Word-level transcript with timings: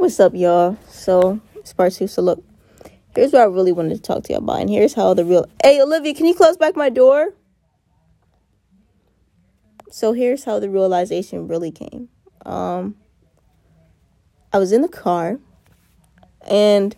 What's 0.00 0.18
up, 0.18 0.34
y'all? 0.34 0.78
So 0.88 1.40
it's 1.56 1.74
part 1.74 1.92
two. 1.92 2.06
So 2.06 2.22
look, 2.22 2.42
here's 3.14 3.34
what 3.34 3.42
I 3.42 3.44
really 3.44 3.70
wanted 3.70 3.96
to 3.96 4.00
talk 4.00 4.24
to 4.24 4.32
y'all 4.32 4.42
about, 4.42 4.62
and 4.62 4.70
here's 4.70 4.94
how 4.94 5.12
the 5.12 5.26
real. 5.26 5.44
Hey, 5.62 5.78
Olivia, 5.78 6.14
can 6.14 6.24
you 6.24 6.34
close 6.34 6.56
back 6.56 6.74
my 6.74 6.88
door? 6.88 7.34
So 9.90 10.14
here's 10.14 10.44
how 10.44 10.58
the 10.58 10.70
realization 10.70 11.48
really 11.48 11.70
came. 11.70 12.08
Um, 12.46 12.96
I 14.54 14.58
was 14.58 14.72
in 14.72 14.80
the 14.80 14.88
car, 14.88 15.38
and 16.48 16.96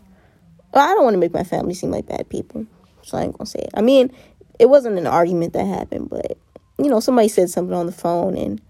well, 0.72 0.88
I 0.88 0.94
don't 0.94 1.02
want 1.02 1.14
to 1.14 1.18
make 1.18 1.34
my 1.34 1.42
family 1.42 1.74
seem 1.74 1.90
like 1.90 2.06
bad 2.06 2.28
people, 2.28 2.66
so 3.02 3.18
I 3.18 3.22
ain't 3.22 3.36
gonna 3.36 3.46
say 3.46 3.62
it. 3.62 3.70
I 3.74 3.80
mean, 3.80 4.12
it 4.60 4.66
wasn't 4.66 4.96
an 4.96 5.08
argument 5.08 5.54
that 5.54 5.66
happened, 5.66 6.08
but 6.08 6.38
you 6.78 6.88
know, 6.88 7.00
somebody 7.00 7.26
said 7.26 7.50
something 7.50 7.74
on 7.74 7.86
the 7.86 7.92
phone, 7.92 8.38
and 8.38 8.62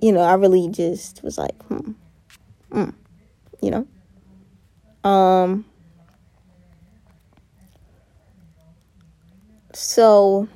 you 0.00 0.12
know, 0.12 0.20
I 0.20 0.34
really 0.34 0.68
just 0.68 1.20
was 1.24 1.36
like, 1.36 1.60
hmm, 1.64 1.94
hmm 2.70 2.90
you 3.64 3.70
know. 3.70 5.08
Um. 5.08 5.64
So. 9.72 10.48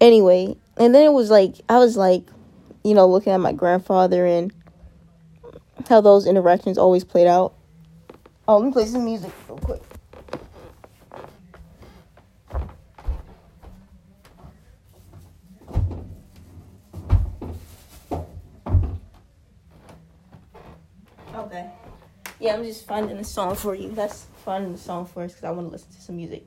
Anyway, 0.00 0.56
and 0.78 0.92
then 0.92 1.04
it 1.04 1.12
was 1.12 1.30
like 1.30 1.54
I 1.68 1.78
was 1.78 1.96
like, 1.96 2.24
you 2.82 2.92
know, 2.92 3.06
looking 3.06 3.32
at 3.32 3.38
my 3.38 3.52
grandfather 3.52 4.26
and 4.26 4.52
how 5.88 6.00
those 6.00 6.26
interactions 6.26 6.76
always 6.76 7.04
played 7.04 7.28
out. 7.28 7.54
Oh, 8.48 8.58
let 8.58 8.66
me 8.66 8.72
play 8.72 8.86
some 8.86 9.04
music 9.04 9.30
real 9.48 9.58
quick. 9.58 9.82
Okay. 21.34 21.70
Yeah, 22.42 22.54
I'm 22.54 22.64
just 22.64 22.88
finding 22.88 23.16
a 23.18 23.24
song 23.24 23.54
for 23.54 23.72
you. 23.72 23.92
That's 23.92 24.26
finding 24.44 24.74
a 24.74 24.76
song 24.76 25.06
for 25.06 25.22
us 25.22 25.30
because 25.30 25.44
I 25.44 25.52
want 25.52 25.68
to 25.68 25.70
listen 25.70 25.92
to 25.92 26.00
some 26.00 26.16
music. 26.16 26.44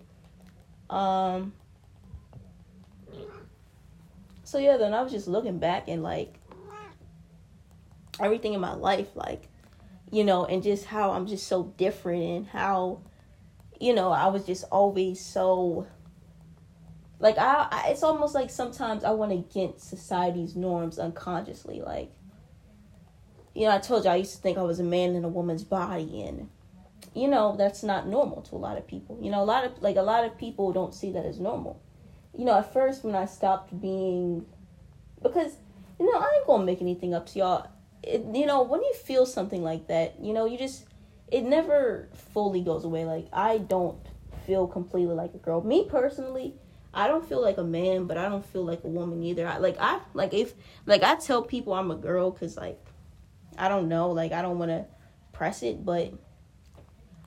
Um. 0.89 1.53
So 4.43 4.57
yeah, 4.57 4.75
then 4.75 4.93
I 4.93 5.01
was 5.01 5.13
just 5.13 5.29
looking 5.29 5.57
back 5.57 5.87
and 5.87 6.03
like 6.03 6.33
everything 8.19 8.53
in 8.53 8.59
my 8.59 8.73
life, 8.73 9.07
like 9.15 9.47
you 10.11 10.25
know, 10.25 10.43
and 10.43 10.61
just 10.61 10.83
how 10.83 11.11
I'm 11.11 11.27
just 11.27 11.47
so 11.47 11.63
different 11.77 12.23
and 12.23 12.45
how 12.45 12.99
you 13.79 13.93
know 13.93 14.11
I 14.11 14.27
was 14.27 14.45
just 14.45 14.65
always 14.73 15.21
so 15.21 15.87
like 17.19 17.37
I, 17.37 17.69
I 17.71 17.87
it's 17.91 18.03
almost 18.03 18.35
like 18.35 18.49
sometimes 18.49 19.05
I 19.05 19.11
went 19.11 19.31
against 19.31 19.89
society's 19.89 20.57
norms 20.57 20.99
unconsciously, 20.99 21.79
like 21.79 22.11
you 23.55 23.65
know, 23.65 23.71
I 23.71 23.79
told 23.79 24.03
you 24.03 24.11
I 24.11 24.17
used 24.17 24.35
to 24.35 24.41
think 24.41 24.57
I 24.57 24.63
was 24.63 24.79
a 24.79 24.83
man 24.83 25.15
in 25.15 25.23
a 25.23 25.29
woman's 25.29 25.63
body 25.63 26.23
and 26.23 26.49
you 27.13 27.29
know, 27.29 27.55
that's 27.57 27.81
not 27.81 28.07
normal 28.07 28.41
to 28.41 28.55
a 28.55 28.57
lot 28.57 28.77
of 28.77 28.85
people. 28.85 29.17
You 29.21 29.31
know, 29.31 29.41
a 29.41 29.45
lot 29.45 29.63
of 29.63 29.81
like 29.81 29.95
a 29.95 30.01
lot 30.01 30.25
of 30.25 30.37
people 30.37 30.73
don't 30.73 30.93
see 30.93 31.11
that 31.13 31.25
as 31.25 31.39
normal. 31.39 31.81
You 32.37 32.43
know, 32.43 32.57
at 32.57 32.73
first 32.73 33.05
when 33.05 33.15
I 33.15 33.25
stopped 33.25 33.79
being 33.79 34.45
because 35.23 35.53
you 35.97 36.11
know, 36.11 36.19
I 36.19 36.29
ain't 36.37 36.45
to 36.45 36.65
make 36.65 36.81
anything 36.81 37.13
up 37.13 37.25
to 37.27 37.39
y'all. 37.39 37.67
It, 38.03 38.25
you 38.33 38.45
know, 38.45 38.61
when 38.61 38.83
you 38.83 38.93
feel 38.93 39.25
something 39.25 39.63
like 39.63 39.87
that, 39.87 40.19
you 40.19 40.33
know, 40.33 40.45
you 40.45 40.57
just 40.57 40.85
it 41.31 41.43
never 41.43 42.09
fully 42.33 42.61
goes 42.61 42.83
away. 42.83 43.05
Like 43.05 43.27
I 43.31 43.59
don't 43.59 43.97
feel 44.45 44.67
completely 44.67 45.15
like 45.15 45.33
a 45.33 45.37
girl. 45.37 45.61
Me 45.61 45.87
personally, 45.89 46.53
I 46.93 47.07
don't 47.07 47.27
feel 47.27 47.41
like 47.41 47.57
a 47.57 47.63
man, 47.63 48.05
but 48.05 48.17
I 48.17 48.27
don't 48.27 48.45
feel 48.45 48.65
like 48.65 48.83
a 48.83 48.87
woman 48.87 49.23
either. 49.23 49.47
I 49.47 49.57
like 49.57 49.77
I 49.79 50.01
like 50.13 50.33
if 50.33 50.53
like 50.85 51.03
I 51.03 51.15
tell 51.15 51.41
people 51.41 51.73
I'm 51.73 51.91
a 51.91 51.95
girl 51.95 52.31
cuz 52.31 52.57
like 52.57 52.85
I 53.57 53.67
don't 53.69 53.87
know, 53.87 54.11
like 54.11 54.31
I 54.31 54.41
don't 54.41 54.59
want 54.59 54.71
to 54.71 54.85
press 55.31 55.63
it, 55.63 55.85
but 55.85 56.13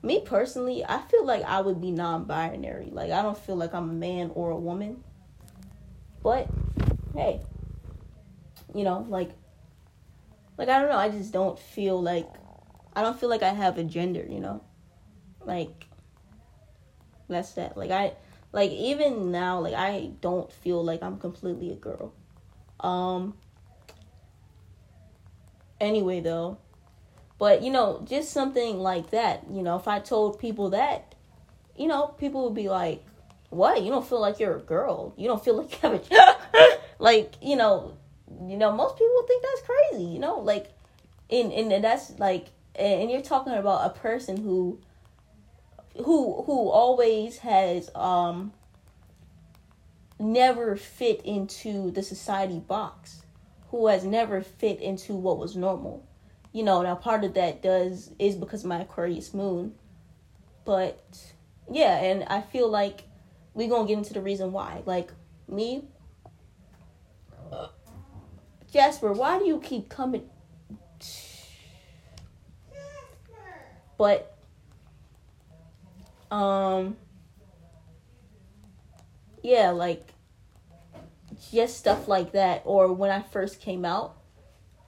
me 0.02 0.20
personally, 0.24 0.84
I 0.84 1.00
feel 1.02 1.24
like 1.24 1.42
I 1.42 1.60
would 1.60 1.80
be 1.80 1.90
non-binary. 1.90 2.90
Like 2.92 3.10
I 3.10 3.22
don't 3.22 3.38
feel 3.38 3.56
like 3.56 3.74
I'm 3.74 3.90
a 3.90 3.94
man 3.94 4.30
or 4.34 4.50
a 4.50 4.56
woman. 4.56 5.02
But 6.22 6.48
hey, 7.14 7.40
you 8.74 8.84
know, 8.84 9.06
like 9.08 9.30
like 10.56 10.68
I 10.68 10.80
don't 10.80 10.88
know, 10.88 10.96
I 10.96 11.08
just 11.08 11.32
don't 11.32 11.58
feel 11.58 12.00
like 12.00 12.28
I 12.94 13.02
don't 13.02 13.18
feel 13.18 13.28
like 13.28 13.42
I 13.42 13.50
have 13.50 13.78
a 13.78 13.84
gender, 13.84 14.24
you 14.28 14.40
know? 14.40 14.62
Like 15.44 15.86
that's 17.28 17.52
that. 17.52 17.76
Like 17.76 17.90
I 17.90 18.14
like 18.52 18.70
even 18.70 19.30
now 19.30 19.60
like 19.60 19.74
I 19.74 20.12
don't 20.20 20.52
feel 20.52 20.84
like 20.84 21.02
I'm 21.02 21.18
completely 21.18 21.70
a 21.72 21.76
girl. 21.76 22.12
Um 22.80 23.34
anyway 25.80 26.20
though. 26.20 26.58
But 27.38 27.62
you 27.62 27.70
know 27.70 28.04
just 28.08 28.32
something 28.32 28.78
like 28.78 29.10
that 29.10 29.44
you 29.50 29.62
know 29.62 29.76
if 29.76 29.86
i 29.86 30.00
told 30.00 30.40
people 30.40 30.70
that 30.70 31.14
you 31.76 31.86
know 31.86 32.08
people 32.18 32.44
would 32.44 32.54
be 32.54 32.68
like 32.68 33.04
what? 33.50 33.82
You 33.82 33.90
don't 33.90 34.06
feel 34.06 34.20
like 34.20 34.38
you're 34.40 34.56
a 34.56 34.60
girl. 34.60 35.14
You 35.16 35.28
don't 35.28 35.42
feel 35.42 35.56
like 35.56 35.72
you 35.72 35.88
have 35.88 35.94
a 36.54 36.78
like 36.98 37.34
you 37.40 37.56
know 37.56 37.96
you 38.46 38.56
know 38.56 38.72
most 38.72 38.96
people 38.96 39.24
think 39.26 39.42
that's 39.42 39.62
crazy 39.62 40.04
you 40.04 40.18
know 40.18 40.40
like 40.40 40.70
and 41.30 41.52
and 41.52 41.82
that's 41.82 42.18
like 42.18 42.48
and 42.74 43.10
you're 43.10 43.22
talking 43.22 43.54
about 43.54 43.86
a 43.86 43.98
person 43.98 44.36
who 44.36 44.78
who 45.96 46.42
who 46.42 46.68
always 46.68 47.38
has 47.38 47.90
um 47.94 48.52
never 50.18 50.76
fit 50.76 51.22
into 51.24 51.90
the 51.92 52.02
society 52.02 52.58
box 52.58 53.22
who 53.70 53.86
has 53.88 54.04
never 54.04 54.40
fit 54.40 54.80
into 54.80 55.14
what 55.14 55.38
was 55.38 55.56
normal. 55.56 56.06
You 56.52 56.62
know, 56.62 56.82
now 56.82 56.94
part 56.94 57.24
of 57.24 57.34
that 57.34 57.62
does 57.62 58.10
is 58.18 58.34
because 58.34 58.64
my 58.64 58.80
Aquarius 58.80 59.34
moon. 59.34 59.74
But 60.64 61.18
yeah, 61.70 61.98
and 61.98 62.24
I 62.24 62.40
feel 62.40 62.68
like 62.68 63.04
we're 63.54 63.68
gonna 63.68 63.86
get 63.86 63.98
into 63.98 64.14
the 64.14 64.22
reason 64.22 64.52
why. 64.52 64.82
Like 64.86 65.12
me, 65.46 65.84
Jasper, 68.72 69.12
why 69.12 69.38
do 69.38 69.46
you 69.46 69.60
keep 69.60 69.88
coming? 69.88 70.28
But 73.96 74.36
um 76.30 76.96
yeah, 79.42 79.70
like 79.70 80.12
just 81.52 81.76
stuff 81.76 82.08
like 82.08 82.32
that 82.32 82.62
or 82.64 82.92
when 82.92 83.10
I 83.10 83.22
first 83.22 83.60
came 83.60 83.84
out, 83.84 84.16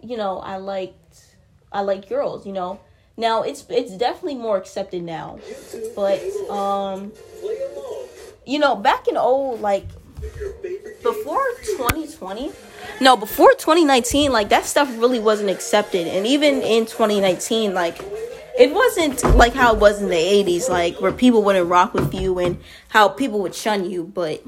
you 0.03 0.17
know, 0.17 0.39
I 0.39 0.57
liked 0.57 1.37
I 1.73 1.83
like 1.83 2.09
girls, 2.09 2.47
you 2.47 2.53
know. 2.53 2.81
Now 3.17 3.43
it's 3.43 3.65
it's 3.69 3.97
definitely 3.97 4.37
more 4.37 4.57
accepted 4.57 5.03
now. 5.03 5.39
But 5.95 6.21
um 6.51 7.13
you 8.47 8.59
know, 8.59 8.77
back 8.77 9.09
in 9.09 9.17
old 9.17 9.61
like 9.61 9.87
before 11.03 11.43
2020 11.77 12.53
no 13.01 13.17
before 13.17 13.53
2019 13.53 14.31
like 14.33 14.51
that 14.51 14.67
stuff 14.67 14.89
really 14.99 15.19
wasn't 15.19 15.49
accepted 15.49 16.07
and 16.07 16.27
even 16.27 16.61
in 16.61 16.85
2019 16.85 17.73
like 17.73 17.99
it 18.59 18.71
wasn't 18.73 19.25
like 19.35 19.55
how 19.55 19.73
it 19.73 19.81
was 19.81 20.03
in 20.03 20.11
the 20.11 20.15
80s 20.15 20.69
like 20.69 21.01
where 21.01 21.13
people 21.13 21.43
wouldn't 21.43 21.69
rock 21.69 21.95
with 21.95 22.13
you 22.13 22.39
and 22.39 22.59
how 22.89 23.09
people 23.09 23.41
would 23.41 23.55
shun 23.55 23.89
you 23.89 24.05
but 24.05 24.45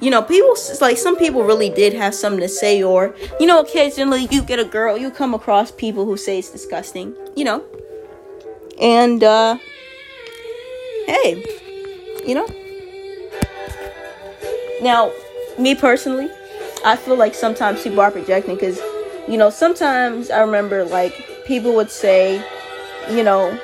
you 0.00 0.10
know, 0.10 0.22
people 0.22 0.56
like 0.80 0.96
some 0.96 1.16
people 1.16 1.44
really 1.44 1.70
did 1.70 1.94
have 1.94 2.14
something 2.14 2.40
to 2.40 2.48
say, 2.48 2.82
or 2.82 3.14
you 3.40 3.46
know, 3.46 3.60
occasionally 3.60 4.26
you 4.30 4.42
get 4.42 4.58
a 4.58 4.64
girl, 4.64 4.96
you 4.96 5.10
come 5.10 5.34
across 5.34 5.70
people 5.70 6.04
who 6.04 6.16
say 6.16 6.38
it's 6.38 6.50
disgusting, 6.50 7.14
you 7.36 7.44
know, 7.44 7.64
and 8.80 9.22
uh, 9.22 9.56
hey, 11.06 11.44
you 12.26 12.34
know. 12.34 12.46
Now, 14.82 15.12
me 15.58 15.74
personally, 15.74 16.28
I 16.84 16.96
feel 16.96 17.16
like 17.16 17.34
sometimes 17.34 17.82
people 17.82 18.00
are 18.00 18.10
projecting 18.10 18.56
because, 18.56 18.78
you 19.28 19.38
know, 19.38 19.48
sometimes 19.48 20.30
I 20.30 20.40
remember 20.40 20.84
like 20.84 21.14
people 21.46 21.74
would 21.76 21.90
say, 21.90 22.44
you 23.10 23.22
know, 23.22 23.58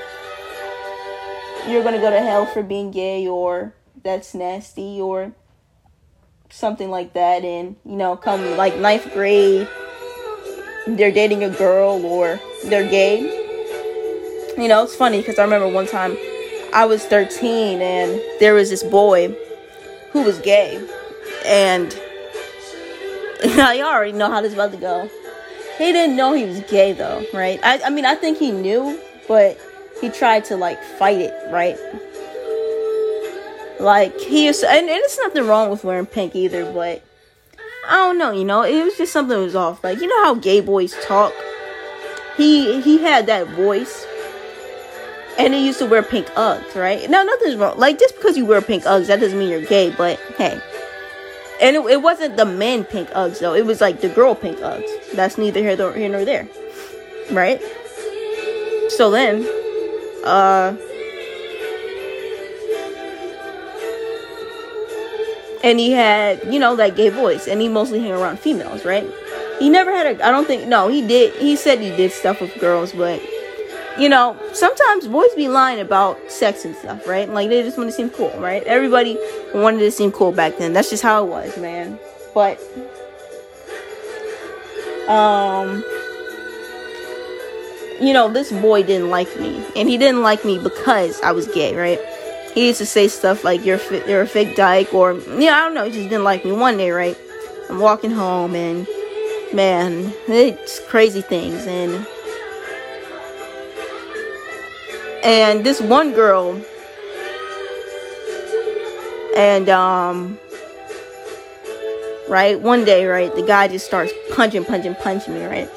you're 1.69 1.83
gonna 1.83 1.99
go 1.99 2.09
to 2.11 2.21
hell 2.21 2.47
for 2.47 2.63
being 2.63 2.91
gay, 2.91 3.27
or 3.27 3.75
that's 4.03 4.35
nasty, 4.35 5.01
or 5.01 5.33
something 6.51 6.91
like 6.91 7.15
that 7.15 7.45
and 7.45 7.77
you 7.85 7.97
know 7.97 8.17
come 8.17 8.57
like 8.57 8.77
ninth 8.77 9.13
grade 9.13 9.69
they're 10.87 11.13
dating 11.13 11.45
a 11.45 11.51
girl 11.51 12.05
or 12.05 12.41
they're 12.65 12.89
gay. 12.89 13.21
You 14.57 14.69
know 14.69 14.85
it's 14.85 14.95
funny 14.95 15.19
because 15.19 15.39
i 15.39 15.45
remember 15.45 15.69
one 15.69 15.87
time 15.87 16.17
i 16.75 16.85
was 16.85 17.05
13 17.07 17.81
and 17.81 18.21
there 18.41 18.55
was 18.55 18.69
this 18.69 18.83
boy 18.83 19.35
who 20.13 20.23
was 20.23 20.39
gay 20.41 20.77
and 21.47 21.99
I 23.45 23.81
already 23.81 24.13
know 24.13 24.31
how 24.31 24.43
this 24.43 24.53
is 24.53 24.55
about 24.55 24.73
to 24.73 24.77
go. 24.77 25.09
He 25.79 25.93
didn't 25.93 26.15
know 26.15 26.35
he 26.35 26.45
was 26.45 26.61
gay 26.63 26.93
though 26.93 27.25
right? 27.33 27.59
I, 27.63 27.81
I 27.85 27.91
mean 27.91 28.05
i 28.05 28.15
think 28.15 28.39
he 28.39 28.51
knew 28.51 29.01
but 29.29 29.59
he 30.01 30.11
tried 30.11 30.45
to 30.47 30.57
like 30.57 30.83
fight 30.83 31.21
it 31.21 31.35
right 31.53 31.79
like 33.81 34.19
he 34.21 34.47
used 34.47 34.65
and, 34.65 34.89
and 34.89 34.91
it's 34.91 35.19
nothing 35.19 35.47
wrong 35.47 35.71
with 35.71 35.85
wearing 35.85 36.07
pink 36.07 36.37
either, 36.37 36.71
but 36.73 37.03
I 37.89 37.97
don't 37.97 38.19
know, 38.19 38.31
you 38.31 38.45
know, 38.45 38.63
it 38.63 38.85
was 38.85 38.97
just 38.97 39.13
something 39.13 39.39
was 39.39 39.57
off. 39.57 39.83
Like 39.83 40.01
you 40.01 40.07
know 40.07 40.25
how 40.25 40.35
gay 40.35 40.61
boys 40.61 40.95
talk. 41.05 41.33
He 42.37 42.81
he 42.83 42.99
had 42.99 43.27
that 43.27 43.49
voice. 43.49 44.07
And 45.39 45.55
he 45.55 45.65
used 45.65 45.79
to 45.79 45.87
wear 45.87 46.03
pink 46.03 46.27
Uggs, 46.31 46.75
right? 46.75 47.09
Now 47.09 47.23
nothing's 47.23 47.57
wrong. 47.57 47.79
Like 47.79 47.99
just 47.99 48.15
because 48.17 48.37
you 48.37 48.45
wear 48.45 48.61
pink 48.61 48.83
Uggs, 48.85 49.07
that 49.07 49.21
doesn't 49.21 49.39
mean 49.39 49.49
you're 49.49 49.65
gay. 49.65 49.89
But 49.89 50.19
hey, 50.37 50.61
and 51.63 51.77
it, 51.77 51.81
it 51.87 52.03
wasn't 52.03 52.37
the 52.37 52.45
men 52.45 52.85
pink 52.85 53.09
Uggs 53.11 53.39
though. 53.39 53.55
It 53.55 53.65
was 53.65 53.81
like 53.81 54.01
the 54.01 54.09
girl 54.09 54.35
pink 54.35 54.59
Uggs. 54.59 55.13
That's 55.13 55.39
neither 55.39 55.61
here 55.61 55.77
nor, 55.77 55.93
here 55.93 56.09
nor 56.11 56.25
there, 56.25 56.47
right? 57.31 57.61
So 58.91 59.11
then, 59.11 59.47
uh, 60.25 60.77
and 65.63 65.79
he 65.79 65.93
had 65.93 66.53
you 66.53 66.59
know 66.59 66.77
that 66.77 66.97
gay 66.97 67.09
voice, 67.09 67.47
and 67.49 67.61
he 67.61 67.69
mostly 67.69 68.01
hang 68.01 68.13
around 68.13 68.39
females, 68.39 68.85
right? 68.85 69.09
He 69.59 69.69
never 69.69 69.91
had 69.91 70.07
a. 70.07 70.27
I 70.27 70.31
don't 70.31 70.47
think 70.47 70.67
no. 70.67 70.89
He 70.89 71.07
did. 71.07 71.35
He 71.35 71.57
said 71.57 71.81
he 71.81 71.91
did 71.91 72.13
stuff 72.13 72.41
with 72.41 72.59
girls, 72.59 72.93
but 72.93 73.21
you 73.99 74.09
know, 74.09 74.37
sometimes 74.53 75.07
boys 75.07 75.35
be 75.35 75.49
lying 75.49 75.81
about 75.81 76.31
sex 76.31 76.65
and 76.65 76.75
stuff, 76.77 77.07
right? 77.07 77.29
Like 77.29 77.51
they 77.51 77.63
just 77.63 77.77
want 77.77 77.91
to 77.91 77.93
seem 77.93 78.11
cool, 78.11 78.33
right? 78.39 78.63
Everybody 78.65 79.19
wanted 79.55 79.81
to 79.81 79.91
seem 79.91 80.13
cool 80.13 80.33
back 80.33 80.57
then. 80.59 80.73
That's 80.73 80.91
just 80.91 81.03
how 81.03 81.25
it 81.25 81.29
was, 81.29 81.57
man. 81.59 81.99
But 82.33 82.59
um 85.09 85.85
you 88.01 88.15
know, 88.15 88.31
this 88.31 88.51
boy 88.51 88.83
didn't 88.83 89.11
like 89.11 89.29
me, 89.39 89.63
and 89.77 89.89
he 89.89 89.99
didn't 89.99 90.23
like 90.23 90.43
me 90.45 90.59
because 90.59 91.21
I 91.21 91.33
was 91.33 91.47
gay, 91.49 91.77
right? 91.77 92.01
He 92.55 92.67
used 92.67 92.79
to 92.79 92.87
say 92.87 93.09
stuff 93.09 93.45
like 93.45 93.65
"you're 93.65 93.79
fi- 93.79 94.05
you're 94.09 94.23
a 94.23 94.27
fake 94.27 94.57
dyke," 94.57 94.93
or 94.93 95.15
yeah, 95.39 95.57
I 95.57 95.61
don't 95.61 95.75
know. 95.75 95.85
He 95.85 95.93
just 95.93 96.09
didn't 96.09 96.25
like 96.25 96.45
me. 96.45 96.53
One 96.53 96.77
day, 96.77 96.91
right? 96.91 97.17
I'm 97.69 97.79
walking 97.79 98.11
home, 98.11 98.55
and 98.55 98.87
man, 99.53 100.13
it's 100.27 100.81
crazy 100.89 101.23
things, 101.23 101.67
and 101.67 102.07
and 105.23 105.65
this 105.65 105.81
one 105.81 106.13
girl 106.13 106.61
and 109.37 109.69
um 109.69 110.39
right 112.29 112.61
one 112.61 112.85
day 112.85 113.07
right 113.07 113.35
the 113.35 113.43
guy 113.43 113.69
just 113.69 113.87
starts 113.87 114.13
punching 114.35 114.65
punching 114.65 114.95
punching 114.97 115.35
me 115.35 115.45
right 115.45 115.69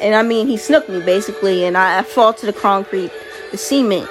and 0.00 0.14
i 0.14 0.22
mean 0.22 0.46
he 0.46 0.56
snooked 0.56 0.88
me 0.88 1.00
basically 1.00 1.64
and 1.64 1.76
i, 1.76 1.98
I 1.98 2.02
fall 2.02 2.32
to 2.34 2.46
the 2.46 2.52
concrete 2.52 3.12
the 3.50 3.56
cement 3.56 4.08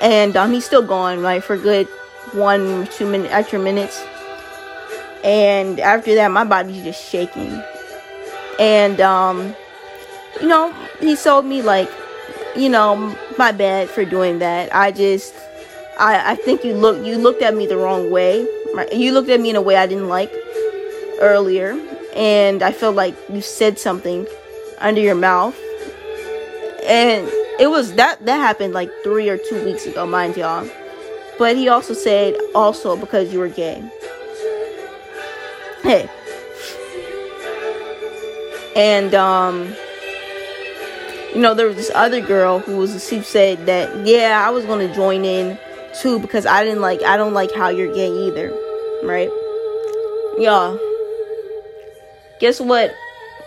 and 0.00 0.36
um 0.36 0.52
he's 0.52 0.64
still 0.64 0.82
going 0.82 1.20
right 1.20 1.42
for 1.42 1.56
good 1.56 1.86
one 2.32 2.86
two 2.88 3.08
minute 3.08 3.30
extra 3.30 3.58
minutes 3.58 4.04
and 5.24 5.80
after 5.80 6.14
that 6.14 6.30
my 6.30 6.44
body's 6.44 6.82
just 6.82 7.02
shaking 7.08 7.62
and 8.58 9.00
um 9.00 9.54
you 10.40 10.48
know 10.48 10.72
he 11.00 11.16
told 11.16 11.44
me 11.44 11.62
like 11.62 11.90
you 12.56 12.68
know, 12.68 13.16
my 13.38 13.52
bad 13.52 13.88
for 13.90 14.04
doing 14.04 14.38
that. 14.38 14.74
I 14.74 14.90
just, 14.90 15.34
I, 15.98 16.32
I 16.32 16.36
think 16.36 16.64
you 16.64 16.74
look, 16.74 17.04
you 17.04 17.18
looked 17.18 17.42
at 17.42 17.54
me 17.54 17.66
the 17.66 17.76
wrong 17.76 18.10
way. 18.10 18.46
You 18.92 19.12
looked 19.12 19.28
at 19.28 19.40
me 19.40 19.50
in 19.50 19.56
a 19.56 19.62
way 19.62 19.76
I 19.76 19.86
didn't 19.86 20.08
like 20.08 20.32
earlier, 21.20 21.78
and 22.14 22.62
I 22.62 22.72
felt 22.72 22.94
like 22.96 23.14
you 23.30 23.40
said 23.40 23.78
something 23.78 24.26
under 24.78 25.00
your 25.00 25.14
mouth, 25.14 25.58
and 26.86 27.28
it 27.58 27.68
was 27.68 27.94
that 27.94 28.24
that 28.24 28.38
happened 28.38 28.74
like 28.74 28.90
three 29.02 29.28
or 29.28 29.38
two 29.38 29.64
weeks 29.64 29.86
ago, 29.86 30.06
mind 30.06 30.36
y'all. 30.36 30.68
But 31.38 31.56
he 31.56 31.68
also 31.68 31.94
said 31.94 32.36
also 32.54 32.96
because 32.96 33.32
you 33.32 33.38
were 33.38 33.48
gay. 33.48 33.82
Hey. 35.82 36.08
And 38.74 39.14
um 39.14 39.74
you 41.34 41.42
know, 41.42 41.54
there 41.54 41.66
was 41.66 41.76
this 41.76 41.90
other 41.94 42.20
girl 42.20 42.60
who 42.60 42.78
was 42.78 43.06
she 43.06 43.22
said 43.22 43.66
that 43.66 44.06
yeah, 44.06 44.42
I 44.46 44.50
was 44.50 44.64
gonna 44.64 44.92
join 44.94 45.24
in 45.24 45.58
too 46.00 46.18
because 46.18 46.46
I 46.46 46.64
didn't 46.64 46.80
like 46.80 47.02
I 47.02 47.16
don't 47.16 47.34
like 47.34 47.52
how 47.52 47.68
you're 47.68 47.92
gay 47.92 48.10
either, 48.10 48.48
right? 49.02 49.30
Y'all, 50.38 50.78
guess 52.38 52.60
what? 52.60 52.94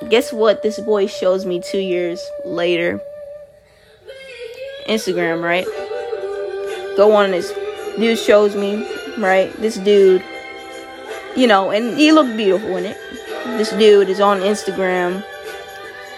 Guess 0.09 0.31
what? 0.33 0.63
This 0.63 0.79
boy 0.79 1.07
shows 1.07 1.45
me 1.45 1.61
two 1.61 1.79
years 1.79 2.23
later. 2.45 3.01
Instagram, 4.89 5.43
right? 5.43 5.65
Go 6.97 7.13
on 7.13 7.31
this 7.31 7.53
dude 7.97 8.19
shows 8.19 8.55
me, 8.55 8.85
right? 9.17 9.53
This 9.57 9.77
dude, 9.77 10.23
you 11.35 11.47
know, 11.47 11.71
and 11.71 11.97
he 11.97 12.11
looked 12.11 12.35
beautiful 12.35 12.77
in 12.77 12.85
it. 12.85 12.97
This 13.57 13.71
dude 13.71 14.09
is 14.09 14.19
on 14.19 14.39
Instagram 14.39 15.23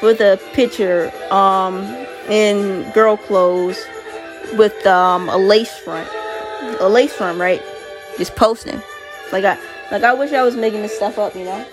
with 0.01 0.19
a 0.19 0.39
picture 0.53 1.11
um 1.31 1.83
in 2.29 2.89
girl 2.91 3.17
clothes 3.17 3.77
with 4.57 4.85
um 4.87 5.29
a 5.29 5.37
lace 5.37 5.77
front 5.79 6.09
a 6.79 6.89
lace 6.89 7.13
front 7.13 7.39
right 7.39 7.61
just 8.17 8.35
posting 8.35 8.81
like 9.31 9.45
i 9.45 9.57
like 9.91 10.03
i 10.03 10.13
wish 10.13 10.33
i 10.33 10.41
was 10.41 10.55
making 10.55 10.81
this 10.81 10.95
stuff 10.95 11.17
up 11.19 11.35
you 11.35 11.43
know 11.43 11.65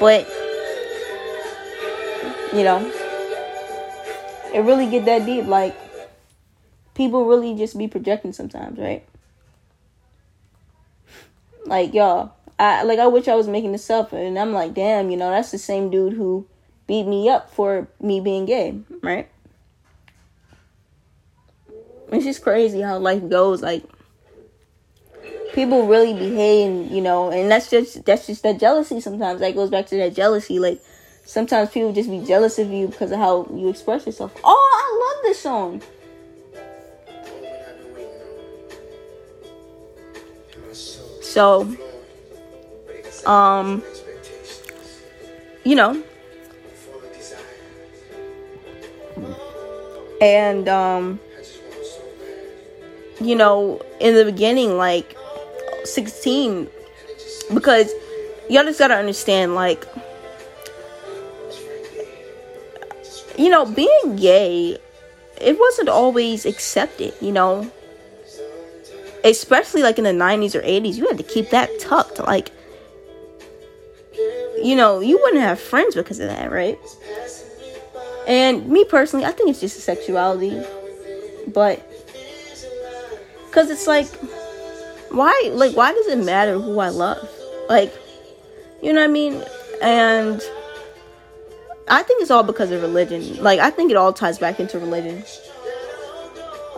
but 0.00 0.26
you 2.52 2.64
know 2.64 2.80
it 4.54 4.60
really 4.60 4.88
get 4.88 5.04
that 5.04 5.24
deep 5.24 5.46
like 5.46 5.76
people 6.94 7.26
really 7.26 7.54
just 7.54 7.76
be 7.78 7.86
projecting 7.88 8.32
sometimes 8.32 8.78
right 8.78 9.06
like 11.66 11.94
y'all 11.94 12.32
i 12.58 12.82
like 12.82 12.98
i 12.98 13.06
wish 13.06 13.28
i 13.28 13.34
was 13.34 13.46
making 13.48 13.72
this 13.72 13.90
up 13.90 14.12
and 14.12 14.38
i'm 14.38 14.52
like 14.52 14.74
damn 14.74 15.10
you 15.10 15.16
know 15.16 15.30
that's 15.30 15.50
the 15.50 15.58
same 15.58 15.90
dude 15.90 16.14
who 16.14 16.46
beat 16.88 17.06
me 17.06 17.28
up 17.28 17.52
for 17.52 17.86
me 18.00 18.18
being 18.18 18.46
gay, 18.46 18.80
right? 19.02 19.28
It's 22.10 22.24
just 22.24 22.42
crazy 22.42 22.80
how 22.80 22.98
life 22.98 23.28
goes. 23.28 23.62
Like 23.62 23.84
people 25.52 25.86
really 25.86 26.14
behave, 26.14 26.66
and, 26.66 26.90
you 26.90 27.02
know, 27.02 27.30
and 27.30 27.48
that's 27.48 27.70
just 27.70 28.04
that's 28.04 28.26
just 28.26 28.42
that 28.42 28.58
jealousy. 28.58 29.00
Sometimes 29.00 29.38
that 29.40 29.54
goes 29.54 29.70
back 29.70 29.86
to 29.88 29.96
that 29.98 30.16
jealousy. 30.16 30.58
Like 30.58 30.80
sometimes 31.28 31.68
people 31.68 31.92
just 31.92 32.08
be 32.10 32.24
jealous 32.24 32.58
of 32.58 32.70
you 32.70 32.88
because 32.88 33.12
of 33.12 33.18
how 33.18 33.46
you 33.52 33.68
express 33.68 34.06
yourself. 34.06 34.34
Oh, 34.42 34.70
I 34.74 35.14
love 35.14 35.24
this 35.24 35.38
song. 35.38 35.82
So, 41.20 41.76
um, 43.26 43.82
you 45.64 45.76
know, 45.76 46.02
and 50.20 50.68
um 50.68 51.20
you 53.20 53.36
know 53.36 53.80
in 54.00 54.14
the 54.16 54.24
beginning 54.24 54.76
like 54.76 55.16
16 55.84 56.68
because 57.54 57.92
y'all 58.48 58.64
just 58.64 58.80
gotta 58.80 58.96
understand 58.96 59.54
like 59.54 59.86
you 63.38 63.48
know 63.48 63.64
being 63.64 64.16
gay 64.16 64.76
it 65.40 65.58
wasn't 65.58 65.88
always 65.88 66.44
accepted 66.44 67.14
you 67.20 67.32
know 67.32 67.70
especially 69.24 69.82
like 69.82 69.98
in 69.98 70.04
the 70.04 70.10
90s 70.10 70.54
or 70.54 70.62
80s 70.62 70.96
you 70.96 71.06
had 71.08 71.16
to 71.18 71.24
keep 71.24 71.50
that 71.50 71.70
tucked 71.80 72.18
like 72.20 72.50
you 74.62 74.74
know 74.74 75.00
you 75.00 75.18
wouldn't 75.22 75.42
have 75.42 75.58
friends 75.58 75.94
because 75.94 76.18
of 76.18 76.28
that 76.28 76.50
right 76.50 76.78
and 78.28 78.68
me 78.68 78.84
personally, 78.84 79.24
I 79.24 79.32
think 79.32 79.48
it's 79.48 79.58
just 79.58 79.78
a 79.78 79.80
sexuality. 79.80 80.62
But 81.48 81.82
cuz 83.50 83.70
it's 83.70 83.86
like 83.86 84.06
why 85.10 85.50
like 85.54 85.74
why 85.74 85.94
does 85.94 86.06
it 86.08 86.18
matter 86.18 86.58
who 86.58 86.78
I 86.78 86.90
love? 86.90 87.26
Like 87.70 87.92
you 88.82 88.92
know 88.92 89.00
what 89.00 89.08
I 89.08 89.12
mean? 89.12 89.42
And 89.80 90.42
I 91.90 92.02
think 92.02 92.22
it's 92.22 92.30
all 92.30 92.42
because 92.42 92.70
of 92.70 92.82
religion. 92.82 93.42
Like 93.42 93.60
I 93.60 93.70
think 93.70 93.90
it 93.90 93.96
all 93.96 94.12
ties 94.12 94.38
back 94.38 94.60
into 94.60 94.78
religion. 94.78 95.24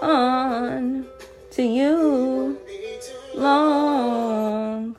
On 0.01 1.07
to 1.51 1.63
you 1.63 2.59
long 3.35 4.97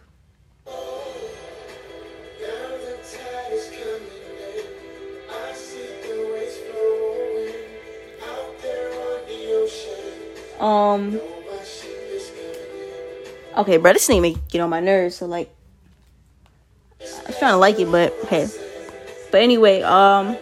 Um. 10.62 11.20
Okay, 13.58 13.77
bro, 13.77 13.94
this 13.94 14.08
name 14.08 14.39
get 14.50 14.62
on 14.62 14.70
my 14.70 14.80
nerves. 14.80 15.15
So 15.15 15.25
like, 15.25 15.50
I 17.01 17.03
was 17.27 17.38
trying 17.39 17.53
to 17.53 17.58
like 17.58 17.80
it, 17.80 17.91
but 17.91 18.13
hey. 18.30 18.48
But 19.32 19.42
anyway, 19.42 19.82
um. 19.82 20.38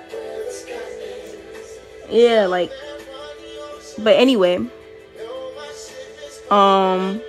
Yeah, 2.10 2.48
like. 2.48 2.72
But 3.98 4.16
anyway. 4.16 4.60
Um. 6.52 7.22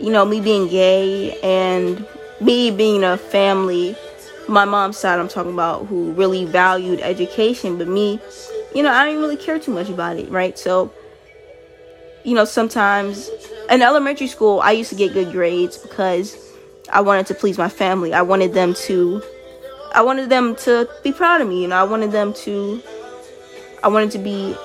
You 0.00 0.10
know, 0.10 0.24
me 0.24 0.40
being 0.40 0.68
gay 0.68 1.38
and 1.40 2.06
me 2.40 2.70
being 2.70 3.04
a 3.04 3.16
family, 3.16 3.96
my 4.48 4.64
mom's 4.64 4.98
side 4.98 5.20
I'm 5.20 5.28
talking 5.28 5.52
about, 5.52 5.86
who 5.86 6.10
really 6.12 6.44
valued 6.44 7.00
education, 7.00 7.78
but 7.78 7.86
me, 7.86 8.20
you 8.74 8.82
know, 8.82 8.90
I 8.90 9.06
didn't 9.06 9.20
really 9.20 9.36
care 9.36 9.60
too 9.60 9.72
much 9.72 9.88
about 9.88 10.16
it, 10.16 10.28
right? 10.30 10.58
So, 10.58 10.92
you 12.24 12.34
know, 12.34 12.44
sometimes 12.44 13.30
in 13.70 13.82
elementary 13.82 14.26
school, 14.26 14.60
I 14.60 14.72
used 14.72 14.90
to 14.90 14.96
get 14.96 15.12
good 15.12 15.30
grades 15.30 15.78
because 15.78 16.36
I 16.90 17.00
wanted 17.00 17.26
to 17.28 17.34
please 17.34 17.56
my 17.56 17.68
family. 17.68 18.12
I 18.12 18.22
wanted 18.22 18.52
them 18.52 18.74
to 18.74 19.22
I 19.94 20.02
wanted 20.02 20.28
them 20.28 20.56
to 20.56 20.88
be 21.04 21.12
proud 21.12 21.40
of 21.40 21.48
me, 21.48 21.62
you 21.62 21.68
know. 21.68 21.76
I 21.76 21.84
wanted 21.84 22.10
them 22.10 22.34
to 22.44 22.82
I 23.82 23.88
wanted 23.88 24.10
to 24.12 24.18
be 24.18 24.56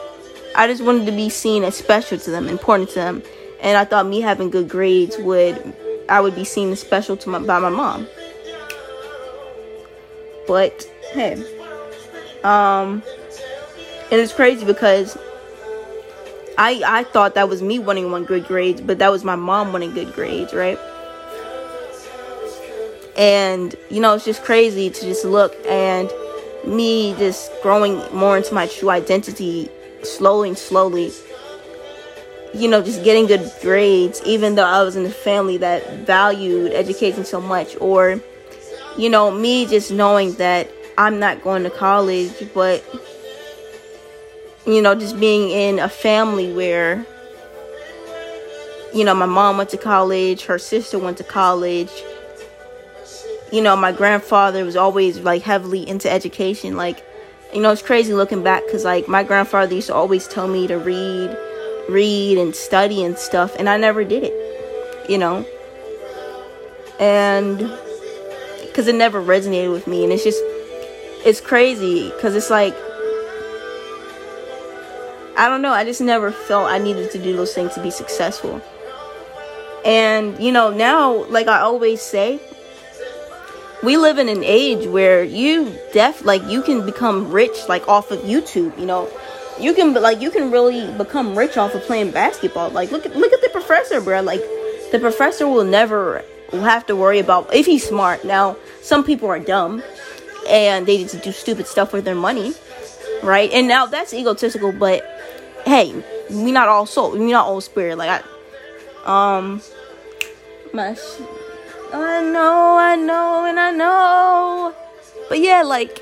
I 0.55 0.67
just 0.67 0.83
wanted 0.83 1.05
to 1.05 1.11
be 1.11 1.29
seen 1.29 1.63
as 1.63 1.75
special 1.75 2.17
to 2.17 2.31
them, 2.31 2.47
important 2.47 2.89
to 2.89 2.95
them. 2.95 3.23
And 3.61 3.77
I 3.77 3.85
thought 3.85 4.07
me 4.07 4.21
having 4.21 4.49
good 4.49 4.67
grades 4.67 5.17
would 5.19 5.73
I 6.09 6.19
would 6.19 6.33
be 6.33 6.43
seen 6.43 6.71
as 6.71 6.79
special 6.79 7.15
to 7.17 7.29
my 7.29 7.39
by 7.39 7.59
my 7.59 7.69
mom. 7.69 8.07
But 10.47 10.83
hey, 11.11 11.33
um, 12.43 13.03
and 14.11 14.19
it's 14.19 14.33
crazy 14.33 14.65
because 14.65 15.15
I 16.57 16.81
I 16.83 17.03
thought 17.03 17.35
that 17.35 17.49
was 17.49 17.61
me 17.61 17.77
wanting 17.77 18.09
one 18.09 18.25
good 18.25 18.47
grades, 18.47 18.81
but 18.81 18.97
that 18.97 19.11
was 19.11 19.23
my 19.23 19.35
mom 19.35 19.73
wanting 19.73 19.93
good 19.93 20.11
grades, 20.13 20.55
right? 20.55 20.79
And 23.19 23.75
you 23.91 23.99
know, 23.99 24.15
it's 24.15 24.25
just 24.25 24.43
crazy 24.43 24.89
to 24.89 25.01
just 25.01 25.25
look 25.25 25.53
and 25.67 26.09
me 26.65 27.13
just 27.17 27.51
growing 27.61 28.01
more 28.13 28.37
into 28.37 28.53
my 28.53 28.65
true 28.67 28.89
identity 28.89 29.69
slowly 30.03 30.49
and 30.49 30.57
slowly. 30.57 31.11
You 32.53 32.67
know, 32.67 32.81
just 32.81 33.03
getting 33.03 33.27
good 33.27 33.51
grades, 33.61 34.21
even 34.25 34.55
though 34.55 34.65
I 34.65 34.81
was 34.83 34.95
in 34.95 35.05
a 35.05 35.11
family 35.11 35.57
that 35.57 36.07
valued 36.07 36.71
education 36.71 37.23
so 37.23 37.39
much, 37.39 37.75
or, 37.79 38.19
you 38.97 39.09
know, 39.09 39.29
me 39.29 39.67
just 39.67 39.91
knowing 39.91 40.33
that 40.33 40.67
I'm 40.97 41.19
not 41.19 41.43
going 41.43 41.61
to 41.63 41.69
college, 41.69 42.31
but, 42.55 42.83
you 44.65 44.81
know, 44.81 44.95
just 44.95 45.19
being 45.19 45.51
in 45.51 45.77
a 45.77 45.89
family 45.89 46.51
where, 46.51 47.05
you 48.95 49.03
know, 49.03 49.13
my 49.13 49.27
mom 49.27 49.57
went 49.57 49.69
to 49.69 49.77
college, 49.77 50.45
her 50.45 50.57
sister 50.57 50.97
went 50.97 51.17
to 51.17 51.23
college, 51.23 51.91
you 53.51 53.61
know, 53.61 53.75
my 53.75 53.91
grandfather 53.91 54.63
was 54.65 54.75
always 54.75 55.19
like 55.19 55.41
heavily 55.41 55.87
into 55.87 56.11
education. 56.11 56.75
Like, 56.75 57.03
you 57.53 57.61
know, 57.61 57.71
it's 57.71 57.81
crazy 57.81 58.13
looking 58.13 58.43
back 58.43 58.63
because, 58.65 58.85
like, 58.85 59.07
my 59.07 59.23
grandfather 59.23 59.73
used 59.73 59.87
to 59.87 59.95
always 59.95 60.27
tell 60.27 60.47
me 60.47 60.67
to 60.67 60.77
read 60.77 61.35
read 61.89 62.37
and 62.37 62.55
study 62.55 63.03
and 63.03 63.17
stuff, 63.17 63.55
and 63.57 63.67
I 63.67 63.77
never 63.77 64.03
did 64.03 64.23
it, 64.23 65.09
you 65.09 65.17
know. 65.17 65.45
And 66.99 67.57
because 68.61 68.87
it 68.87 68.95
never 68.95 69.21
resonated 69.21 69.71
with 69.71 69.87
me, 69.87 70.03
and 70.03 70.13
it's 70.13 70.23
just, 70.23 70.41
it's 71.25 71.41
crazy 71.41 72.09
because 72.11 72.35
it's 72.35 72.49
like, 72.49 72.75
I 75.37 75.47
don't 75.47 75.61
know, 75.61 75.71
I 75.71 75.85
just 75.85 76.01
never 76.01 76.31
felt 76.31 76.69
I 76.69 76.77
needed 76.77 77.11
to 77.11 77.17
do 77.17 77.35
those 77.35 77.53
things 77.53 77.73
to 77.75 77.81
be 77.81 77.91
successful. 77.91 78.61
And, 79.85 80.37
you 80.39 80.51
know, 80.51 80.69
now, 80.69 81.23
like 81.25 81.47
I 81.47 81.59
always 81.61 82.01
say, 82.01 82.39
we 83.83 83.97
live 83.97 84.17
in 84.17 84.29
an 84.29 84.43
age 84.43 84.87
where 84.87 85.23
you 85.23 85.75
def 85.93 86.25
like 86.25 86.43
you 86.43 86.61
can 86.61 86.85
become 86.85 87.31
rich 87.31 87.57
like 87.67 87.87
off 87.87 88.11
of 88.11 88.19
YouTube, 88.19 88.77
you 88.77 88.85
know 88.85 89.09
you 89.59 89.73
can 89.73 89.93
like 89.93 90.21
you 90.21 90.31
can 90.31 90.51
really 90.51 90.91
become 90.97 91.37
rich 91.37 91.57
off 91.57 91.73
of 91.75 91.81
playing 91.83 92.11
basketball. 92.11 92.69
Like 92.69 92.91
look 92.91 93.05
at 93.05 93.15
look 93.15 93.33
at 93.33 93.41
the 93.41 93.49
professor, 93.49 94.01
bro. 94.01 94.21
Like 94.21 94.41
the 94.91 94.99
professor 94.99 95.47
will 95.47 95.65
never 95.65 96.23
have 96.51 96.85
to 96.87 96.95
worry 96.95 97.19
about 97.19 97.53
if 97.53 97.65
he's 97.65 97.87
smart. 97.87 98.23
Now 98.23 98.55
some 98.81 99.03
people 99.03 99.27
are 99.29 99.39
dumb 99.39 99.83
and 100.49 100.85
they 100.85 101.03
just 101.03 101.21
do 101.23 101.31
stupid 101.31 101.67
stuff 101.67 101.93
with 101.93 102.05
their 102.05 102.15
money, 102.15 102.53
right? 103.21 103.51
And 103.51 103.67
now 103.67 103.85
that's 103.85 104.13
egotistical, 104.13 104.71
but 104.71 105.03
hey, 105.65 105.93
we 106.29 106.51
not 106.51 106.67
all 106.67 106.85
soul, 106.85 107.11
we 107.11 107.31
not 107.31 107.45
all 107.45 107.61
spirit. 107.61 107.97
Like 107.97 108.23
I, 109.05 109.37
um, 109.37 109.61
my, 110.73 110.97
I 111.93 112.21
know, 112.21 112.77
I 112.77 112.95
know, 112.95 113.45
and 113.45 113.59
I 113.59 113.71
know, 113.71 114.75
but 115.27 115.39
yeah, 115.39 115.63
like, 115.63 116.01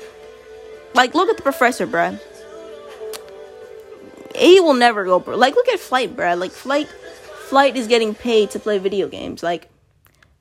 like 0.94 1.14
look 1.14 1.28
at 1.28 1.36
the 1.36 1.42
professor, 1.42 1.86
bruh 1.86 2.18
he 4.38 4.60
will 4.60 4.74
never 4.74 5.04
go 5.04 5.20
pro. 5.20 5.36
Like, 5.36 5.54
look 5.54 5.68
at 5.68 5.80
Flight, 5.80 6.16
bruh. 6.16 6.38
Like, 6.38 6.52
Flight, 6.52 6.88
Flight 7.48 7.76
is 7.76 7.86
getting 7.86 8.14
paid 8.14 8.50
to 8.50 8.58
play 8.58 8.78
video 8.78 9.08
games. 9.08 9.42
Like, 9.42 9.68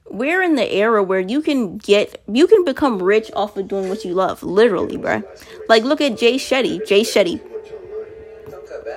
we're 0.09 0.41
in 0.41 0.55
the 0.55 0.73
era 0.73 1.03
where 1.03 1.19
you 1.19 1.41
can 1.41 1.77
get, 1.77 2.21
you 2.31 2.47
can 2.47 2.63
become 2.63 3.01
rich 3.01 3.29
off 3.35 3.57
of 3.57 3.67
doing 3.67 3.89
what 3.89 4.05
you 4.05 4.13
love. 4.13 4.43
Literally, 4.43 4.97
bruh. 4.97 5.23
Like, 5.67 5.83
look 5.83 6.01
at 6.01 6.17
Jay 6.17 6.35
Shetty. 6.35 6.85
Jay 6.87 7.01
Shetty, 7.01 7.41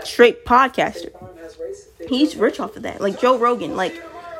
straight 0.04 0.44
podcaster. 0.44 1.10
He's 2.08 2.36
rich 2.36 2.58
off 2.60 2.76
of 2.76 2.82
that. 2.82 3.00
Like 3.00 3.20
Joe 3.20 3.38
Rogan. 3.38 3.76
Like, 3.76 3.94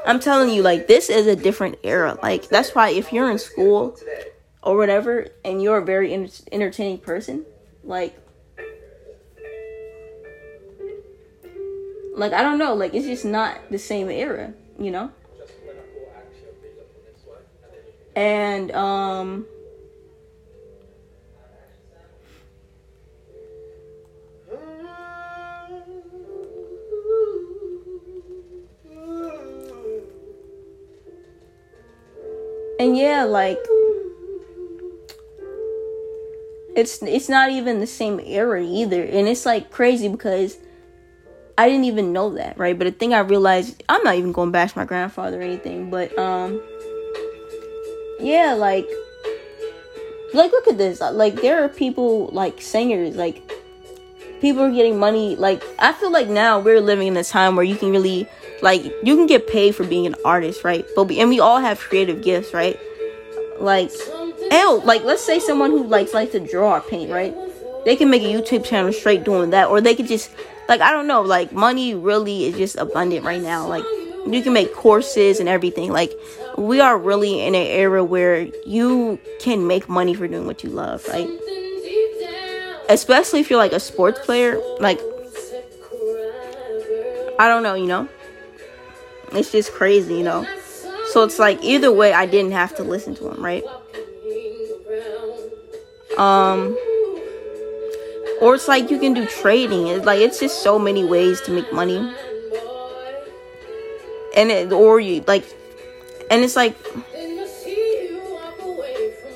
I'm 0.07 0.21
telling 0.21 0.51
you, 0.51 0.63
like, 0.63 0.87
this 0.87 1.11
is 1.11 1.27
a 1.27 1.37
different 1.37 1.79
era. 1.83 2.19
Like, 2.23 2.49
that's 2.49 2.75
why 2.75 2.91
if 2.91 3.13
you're 3.13 3.31
in 3.31 3.39
school 3.39 3.97
or 4.63 4.77
whatever 4.77 5.29
and 5.45 5.63
you're 5.63 5.79
a 5.79 5.85
very 5.85 6.13
entertaining 6.53 6.99
person, 6.99 7.45
like, 7.85 8.17
Like 12.21 12.35
I 12.35 12.43
don't 12.43 12.59
know, 12.59 12.75
like 12.75 12.93
it's 12.93 13.07
just 13.07 13.25
not 13.25 13.71
the 13.71 13.79
same 13.79 14.11
era, 14.11 14.53
you 14.79 14.91
know? 14.91 15.11
And 18.15 18.71
um 18.73 19.47
And 32.81 32.97
yeah, 32.97 33.25
like 33.25 33.59
it's 36.75 37.03
it's 37.03 37.29
not 37.29 37.51
even 37.51 37.79
the 37.79 37.87
same 37.87 38.19
era 38.25 38.65
either. 38.65 39.03
And 39.03 39.29
it's 39.29 39.45
like 39.45 39.71
crazy 39.71 40.09
because 40.09 40.57
I 41.59 41.69
didn't 41.69 41.85
even 41.85 42.15
know 42.15 42.31
that, 42.37 42.57
right? 42.57 42.79
But 42.79 42.85
the 42.87 42.93
thing 42.93 43.13
I 43.13 43.19
realized, 43.19 43.83
I'm 43.87 44.03
not 44.03 44.15
even 44.15 44.33
going 44.33 44.49
to 44.49 44.53
bash 44.53 44.75
my 44.77 44.87
grandfather 44.87 45.41
or 45.41 45.43
anything, 45.43 45.91
but 45.91 46.19
um, 46.19 46.59
yeah, 48.19 48.55
like, 48.55 48.89
like 50.33 50.51
look 50.51 50.67
at 50.67 50.79
this. 50.79 51.03
Like 51.03 51.43
there 51.43 51.63
are 51.63 51.69
people 51.69 52.29
like 52.29 52.63
singers, 52.63 53.15
like 53.15 53.43
people 54.41 54.63
are 54.63 54.73
getting 54.73 54.99
money. 54.99 55.37
Like 55.37 55.63
I 55.79 55.93
feel 55.93 56.11
like 56.11 56.29
now 56.29 56.59
we're 56.59 56.81
living 56.81 57.09
in 57.09 57.17
a 57.19 57.25
time 57.25 57.57
where 57.57 57.65
you 57.65 57.77
can 57.77 57.91
really 57.91 58.27
like 58.63 58.85
you 58.85 59.17
can 59.17 59.27
get 59.27 59.47
paid 59.47 59.75
for 59.75 59.85
being 59.85 60.07
an 60.07 60.15
artist, 60.25 60.65
right? 60.65 60.87
But 60.95 61.05
we, 61.05 61.21
and 61.21 61.29
we 61.29 61.41
all 61.41 61.59
have 61.59 61.79
creative 61.79 62.23
gifts, 62.23 62.53
right? 62.53 62.79
Like, 63.59 63.91
hell, 64.51 64.81
like 64.81 65.05
let's 65.05 65.25
say 65.25 65.39
someone 65.39 65.71
who 65.71 65.85
likes 65.85 66.15
likes 66.15 66.33
to 66.33 66.41
draw 66.41 66.77
or 66.77 66.81
paint, 66.81 67.11
right? 67.11 67.35
They 67.85 67.97
can 67.97 68.11
make 68.11 68.23
a 68.23 68.27
YouTube 68.27 68.65
channel 68.65 68.93
straight 68.93 69.25
doing 69.25 69.51
that, 69.51 69.69
or 69.69 69.81
they 69.81 69.95
could 69.95 70.07
just 70.07 70.31
like 70.69 70.81
I 70.81 70.93
don't 70.93 71.07
know, 71.07 71.23
like 71.23 71.53
money 71.53 71.95
really 71.95 72.45
is 72.45 72.57
just 72.57 72.77
abundant 72.77 73.25
right 73.25 73.43
now. 73.43 73.67
Like 73.67 73.85
you 74.27 74.43
can 74.43 74.53
make 74.53 74.75
courses 74.75 75.41
and 75.41 75.49
everything. 75.49 75.93
Like 75.93 76.13
we 76.57 76.81
are 76.81 76.99
really 76.99 77.41
in 77.41 77.55
an 77.55 77.67
era 77.67 78.05
where 78.05 78.49
you 78.67 79.19
can 79.41 79.67
make 79.67 79.89
money 79.89 80.15
for 80.15 80.29
doing 80.29 80.47
what 80.47 80.63
you 80.63 80.71
love, 80.71 81.07
right? 81.09 81.29
Especially 82.89 83.41
if 83.41 83.51
you're 83.51 83.59
like 83.59 83.73
a 83.73 83.81
sports 83.81 84.19
player, 84.25 84.61
like 84.81 85.01
I 87.39 87.49
don't 87.49 87.63
know, 87.63 87.75
you 87.75 87.87
know. 87.87 88.09
It's 89.33 89.53
just 89.53 89.73
crazy, 89.73 90.17
you 90.17 90.25
know. 90.25 90.47
So 91.11 91.25
it's 91.25 91.39
like 91.39 91.63
either 91.63 91.93
way 91.93 92.13
I 92.13 92.27
didn't 92.27 92.53
have 92.53 92.77
to 92.77 92.85
listen 92.85 93.15
to 93.17 93.31
him, 93.31 93.45
right? 93.45 93.65
Um 96.17 96.77
or 98.41 98.55
it's 98.55 98.69
like 98.69 98.91
you 98.91 98.99
can 98.99 99.13
do 99.15 99.27
trading. 99.27 99.87
It's 99.89 100.07
like 100.07 100.21
it's 100.21 100.41
just 100.41 100.63
so 100.63 100.79
many 100.79 101.05
ways 101.05 101.41
to 101.43 101.53
make 101.53 101.73
money. 101.73 101.99
And 104.37 104.51
it 104.51 104.73
or 104.73 105.01
you 105.01 105.25
like 105.27 105.45
and 106.31 106.43
it's 106.43 106.57
like 106.57 106.77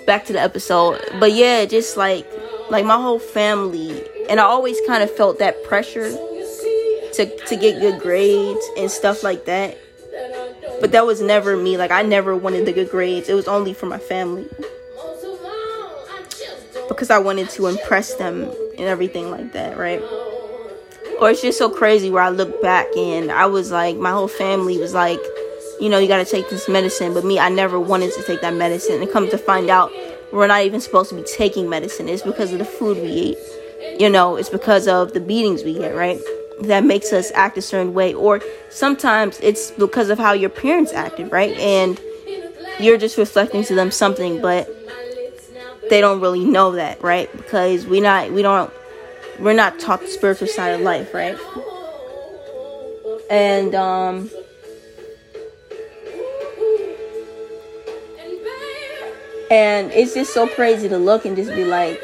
back 0.06 0.24
to 0.26 0.32
the 0.32 0.40
episode. 0.40 1.00
But 1.18 1.32
yeah, 1.32 1.64
just 1.64 1.96
like 1.96 2.26
like 2.70 2.84
my 2.84 2.96
whole 2.96 3.18
family 3.18 4.02
and 4.28 4.40
I 4.40 4.44
always 4.44 4.78
kind 4.86 5.02
of 5.02 5.10
felt 5.14 5.38
that 5.38 5.62
pressure 5.64 6.10
to 7.14 7.36
to 7.46 7.56
get 7.56 7.80
good 7.80 8.00
grades 8.00 8.64
and 8.76 8.90
stuff 8.90 9.22
like 9.22 9.44
that. 9.46 9.78
But 10.80 10.92
that 10.92 11.06
was 11.06 11.20
never 11.20 11.56
me. 11.56 11.76
Like 11.76 11.90
I 11.90 12.02
never 12.02 12.36
wanted 12.36 12.66
the 12.66 12.72
good 12.72 12.90
grades. 12.90 13.28
It 13.28 13.34
was 13.34 13.48
only 13.48 13.74
for 13.74 13.86
my 13.86 13.98
family 13.98 14.48
because 16.88 17.10
I 17.10 17.18
wanted 17.18 17.50
to 17.50 17.66
impress 17.66 18.14
them 18.14 18.50
and 18.78 18.86
everything 18.86 19.30
like 19.30 19.52
that, 19.52 19.76
right? 19.76 20.00
Or 21.20 21.30
it's 21.30 21.42
just 21.42 21.58
so 21.58 21.70
crazy 21.70 22.10
where 22.10 22.22
I 22.22 22.30
look 22.30 22.60
back 22.60 22.86
and 22.96 23.30
I 23.30 23.46
was 23.46 23.70
like, 23.70 23.96
my 23.96 24.10
whole 24.10 24.28
family 24.28 24.78
was 24.78 24.94
like, 24.94 25.20
you 25.80 25.88
know, 25.88 25.98
you 25.98 26.08
got 26.08 26.18
to 26.18 26.30
take 26.30 26.50
this 26.50 26.68
medicine. 26.68 27.14
But 27.14 27.24
me, 27.24 27.38
I 27.38 27.48
never 27.48 27.78
wanted 27.78 28.12
to 28.14 28.22
take 28.22 28.40
that 28.40 28.54
medicine. 28.54 29.00
And 29.00 29.10
come 29.10 29.28
to 29.30 29.38
find 29.38 29.70
out, 29.70 29.92
we're 30.32 30.46
not 30.46 30.62
even 30.62 30.80
supposed 30.80 31.10
to 31.10 31.16
be 31.16 31.22
taking 31.22 31.68
medicine. 31.68 32.08
It's 32.08 32.22
because 32.22 32.52
of 32.52 32.58
the 32.58 32.64
food 32.64 32.98
we 32.98 33.08
eat. 33.08 33.38
You 33.98 34.10
know, 34.10 34.36
it's 34.36 34.48
because 34.48 34.88
of 34.88 35.12
the 35.12 35.20
beatings 35.20 35.62
we 35.62 35.74
get, 35.74 35.94
right? 35.94 36.20
That 36.62 36.84
makes 36.84 37.12
us 37.12 37.32
act 37.34 37.58
a 37.58 37.62
certain 37.62 37.94
way. 37.94 38.14
Or 38.14 38.40
sometimes 38.70 39.40
it's 39.40 39.70
because 39.72 40.08
of 40.08 40.18
how 40.18 40.32
your 40.32 40.50
parents 40.50 40.92
acted, 40.92 41.32
right? 41.32 41.56
And 41.58 42.00
you're 42.78 42.98
just 42.98 43.18
reflecting 43.18 43.64
to 43.64 43.74
them 43.74 43.90
something, 43.90 44.40
but 44.40 44.68
they 45.90 46.00
don't 46.00 46.20
really 46.20 46.44
know 46.44 46.72
that, 46.72 47.02
right? 47.02 47.30
Because 47.36 47.86
we 47.86 48.00
not 48.00 48.30
we 48.32 48.42
don't 48.42 48.72
we're 49.38 49.52
not 49.52 49.78
taught 49.78 50.00
the 50.00 50.06
spiritual 50.08 50.48
side 50.48 50.70
of 50.70 50.80
life, 50.80 51.12
right? 51.12 51.38
And 53.30 53.74
um 53.74 54.30
and 59.50 59.90
it's 59.92 60.14
just 60.14 60.32
so 60.32 60.48
crazy 60.48 60.88
to 60.88 60.98
look 60.98 61.24
and 61.24 61.36
just 61.36 61.50
be 61.54 61.64
like 61.64 62.02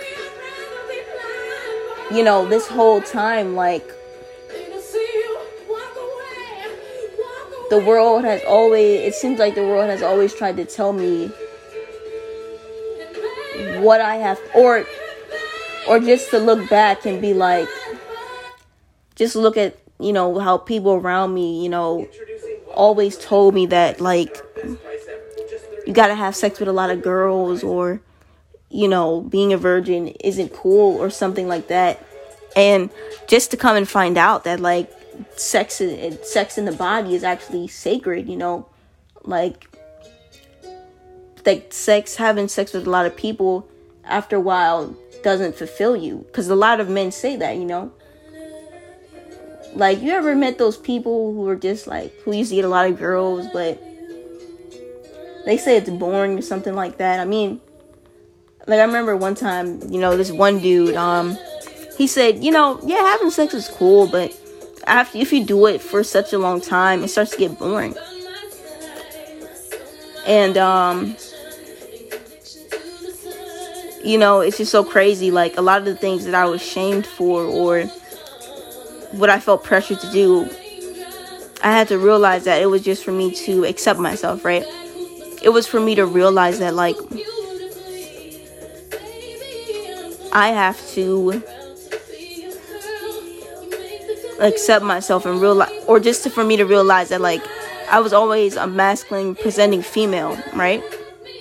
you 2.10 2.24
know, 2.24 2.44
this 2.46 2.66
whole 2.66 3.00
time 3.00 3.54
like 3.54 3.88
the 7.70 7.78
world 7.78 8.24
has 8.24 8.42
always 8.44 9.00
it 9.00 9.14
seems 9.14 9.38
like 9.38 9.54
the 9.54 9.62
world 9.62 9.88
has 9.88 10.02
always 10.02 10.34
tried 10.34 10.56
to 10.56 10.64
tell 10.64 10.92
me 10.92 11.28
what 13.80 14.00
I 14.00 14.16
have 14.16 14.38
or 14.54 14.84
or 15.88 16.00
just 16.00 16.30
to 16.30 16.38
look 16.38 16.68
back 16.68 17.06
and 17.06 17.20
be 17.20 17.32
like 17.32 17.68
just 19.14 19.36
look 19.36 19.56
at 19.56 19.78
you 19.98 20.12
know 20.12 20.38
how 20.38 20.58
people 20.58 20.94
around 20.94 21.32
me 21.32 21.62
you 21.62 21.68
know 21.68 22.08
always 22.74 23.16
told 23.18 23.54
me 23.54 23.66
that 23.66 24.00
like 24.00 24.42
you 25.86 25.92
got 25.92 26.08
to 26.08 26.14
have 26.14 26.36
sex 26.36 26.58
with 26.60 26.68
a 26.68 26.72
lot 26.72 26.90
of 26.90 27.02
girls 27.02 27.62
or 27.62 28.00
you 28.68 28.88
know 28.88 29.22
being 29.22 29.52
a 29.52 29.58
virgin 29.58 30.08
isn't 30.22 30.52
cool 30.52 30.96
or 30.96 31.10
something 31.10 31.48
like 31.48 31.68
that. 31.68 32.04
And 32.56 32.90
just 33.28 33.50
to 33.52 33.56
come 33.56 33.76
and 33.76 33.88
find 33.88 34.18
out 34.18 34.44
that 34.44 34.60
like 34.60 34.90
sex 35.36 35.80
and 35.80 36.18
sex 36.24 36.58
in 36.58 36.64
the 36.64 36.72
body 36.72 37.14
is 37.14 37.24
actually 37.24 37.68
sacred 37.68 38.28
you 38.28 38.36
know? 38.36 38.68
Like 39.22 39.66
like 41.44 41.72
sex 41.72 42.16
having 42.16 42.48
sex 42.48 42.72
with 42.72 42.86
a 42.86 42.90
lot 42.90 43.06
of 43.06 43.16
people 43.16 43.68
after 44.04 44.36
a 44.36 44.40
while 44.40 44.94
doesn't 45.22 45.54
fulfill 45.54 45.96
you. 45.96 46.24
Because 46.26 46.48
a 46.48 46.54
lot 46.54 46.80
of 46.80 46.88
men 46.88 47.12
say 47.12 47.36
that 47.36 47.56
you 47.56 47.64
know? 47.64 47.92
Like 49.74 50.00
you 50.02 50.12
ever 50.12 50.34
met 50.34 50.58
those 50.58 50.76
people 50.76 51.32
who 51.32 51.48
are 51.48 51.56
just 51.56 51.86
like 51.86 52.12
who 52.22 52.32
used 52.32 52.50
to 52.50 52.56
get 52.56 52.64
a 52.64 52.68
lot 52.68 52.86
of 52.86 52.98
girls 52.98 53.46
but 53.52 53.80
they 55.46 55.56
say 55.56 55.76
it's 55.76 55.88
boring 55.88 56.38
or 56.38 56.42
something 56.42 56.74
like 56.74 56.98
that? 56.98 57.20
I 57.20 57.24
mean 57.24 57.60
like 58.66 58.78
i 58.78 58.84
remember 58.84 59.16
one 59.16 59.34
time 59.34 59.80
you 59.90 60.00
know 60.00 60.16
this 60.16 60.30
one 60.30 60.58
dude 60.60 60.94
um 60.94 61.36
he 61.96 62.06
said 62.06 62.42
you 62.42 62.50
know 62.50 62.80
yeah 62.84 62.96
having 62.96 63.30
sex 63.30 63.54
is 63.54 63.68
cool 63.68 64.06
but 64.06 64.32
after 64.86 65.18
if 65.18 65.32
you 65.32 65.44
do 65.44 65.66
it 65.66 65.80
for 65.80 66.02
such 66.02 66.32
a 66.32 66.38
long 66.38 66.60
time 66.60 67.04
it 67.04 67.08
starts 67.08 67.32
to 67.32 67.36
get 67.36 67.58
boring 67.58 67.94
and 70.26 70.56
um 70.56 71.16
you 74.02 74.18
know, 74.18 74.40
it's 74.40 74.58
just 74.58 74.72
so 74.72 74.84
crazy. 74.84 75.30
Like 75.30 75.56
a 75.56 75.60
lot 75.60 75.78
of 75.78 75.84
the 75.84 75.96
things 75.96 76.24
that 76.24 76.34
I 76.34 76.46
was 76.46 76.62
shamed 76.62 77.06
for 77.06 77.44
or 77.44 77.82
what 79.12 79.30
I 79.30 79.40
felt 79.40 79.64
pressured 79.64 80.00
to 80.00 80.10
do, 80.10 80.48
I 81.62 81.72
had 81.72 81.88
to 81.88 81.98
realize 81.98 82.44
that 82.44 82.62
it 82.62 82.66
was 82.66 82.82
just 82.82 83.04
for 83.04 83.12
me 83.12 83.34
to 83.46 83.64
accept 83.64 84.00
myself, 84.00 84.44
right? 84.44 84.64
It 85.42 85.50
was 85.52 85.66
for 85.66 85.80
me 85.80 85.94
to 85.94 86.06
realize 86.06 86.58
that, 86.58 86.74
like, 86.74 86.96
I 90.32 90.48
have 90.48 90.80
to 90.90 91.42
accept 94.40 94.84
myself 94.84 95.26
and 95.26 95.40
realize, 95.40 95.72
or 95.86 96.00
just 96.00 96.24
to, 96.24 96.30
for 96.30 96.44
me 96.44 96.56
to 96.56 96.64
realize 96.64 97.10
that, 97.10 97.20
like, 97.20 97.42
I 97.90 98.00
was 98.00 98.12
always 98.12 98.56
a 98.56 98.66
masculine 98.66 99.34
presenting 99.34 99.82
female, 99.82 100.38
right? 100.54 100.82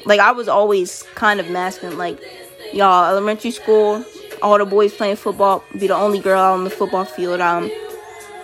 Like, 0.06 0.20
I 0.20 0.32
was 0.32 0.48
always 0.48 1.04
kind 1.16 1.40
of 1.40 1.50
masculine. 1.50 1.98
Like, 1.98 2.20
y'all 2.74 3.10
elementary 3.10 3.52
school 3.52 4.04
all 4.42 4.58
the 4.58 4.66
boys 4.66 4.94
playing 4.94 5.16
football 5.16 5.64
be 5.74 5.88
the 5.88 5.96
only 5.96 6.20
girl 6.20 6.42
on 6.42 6.64
the 6.64 6.70
football 6.70 7.06
field 7.06 7.42
um 7.42 7.70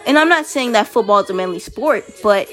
and 0.06 0.18
i'm 0.18 0.30
not 0.30 0.46
saying 0.46 0.72
that 0.72 0.88
football 0.88 1.20
is 1.20 1.30
a 1.30 1.34
manly 1.34 1.60
sport 1.60 2.04
but 2.24 2.50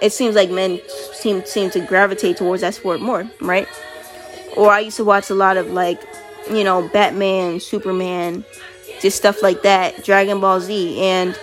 it 0.00 0.12
seems 0.12 0.34
like 0.34 0.50
men 0.50 0.80
seem 1.12 1.44
seem 1.44 1.70
to 1.70 1.80
gravitate 1.80 2.36
towards 2.36 2.62
that 2.62 2.74
sport 2.74 3.00
more 3.00 3.28
right 3.40 3.68
or 4.56 4.70
i 4.70 4.80
used 4.80 4.96
to 4.96 5.04
watch 5.04 5.28
a 5.30 5.34
lot 5.34 5.56
of 5.56 5.70
like 5.70 6.00
you 6.50 6.64
know 6.64 6.88
batman 6.88 7.58
superman 7.60 8.44
just 9.02 9.16
stuff 9.16 9.42
like 9.42 9.62
that 9.62 10.04
dragon 10.04 10.40
ball 10.40 10.60
z 10.60 11.00
and 11.00 11.38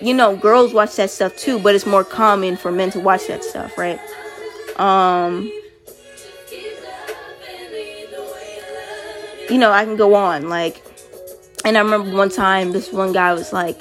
you 0.00 0.12
know 0.12 0.36
girls 0.36 0.74
watch 0.74 0.96
that 0.96 1.10
stuff 1.10 1.34
too 1.36 1.58
but 1.60 1.74
it's 1.74 1.86
more 1.86 2.04
common 2.04 2.56
for 2.56 2.70
men 2.70 2.90
to 2.90 3.00
watch 3.00 3.26
that 3.28 3.42
stuff 3.42 3.78
right 3.78 3.98
um 4.78 5.50
you 9.50 9.58
know, 9.58 9.70
I 9.70 9.84
can 9.84 9.96
go 9.96 10.14
on. 10.14 10.48
Like, 10.48 10.82
and 11.64 11.76
I 11.76 11.80
remember 11.80 12.16
one 12.16 12.30
time 12.30 12.72
this 12.72 12.92
one 12.92 13.12
guy 13.12 13.32
was 13.32 13.52
like, 13.52 13.80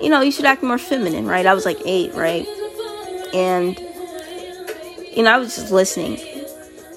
you 0.00 0.08
know, 0.08 0.20
you 0.20 0.32
should 0.32 0.44
act 0.44 0.62
more 0.62 0.78
feminine, 0.78 1.26
right? 1.26 1.46
I 1.46 1.54
was 1.54 1.64
like 1.64 1.78
eight, 1.84 2.12
right? 2.14 2.46
And, 3.34 3.78
you 5.16 5.22
know, 5.22 5.32
I 5.32 5.38
was 5.38 5.56
just 5.56 5.70
listening. 5.70 6.18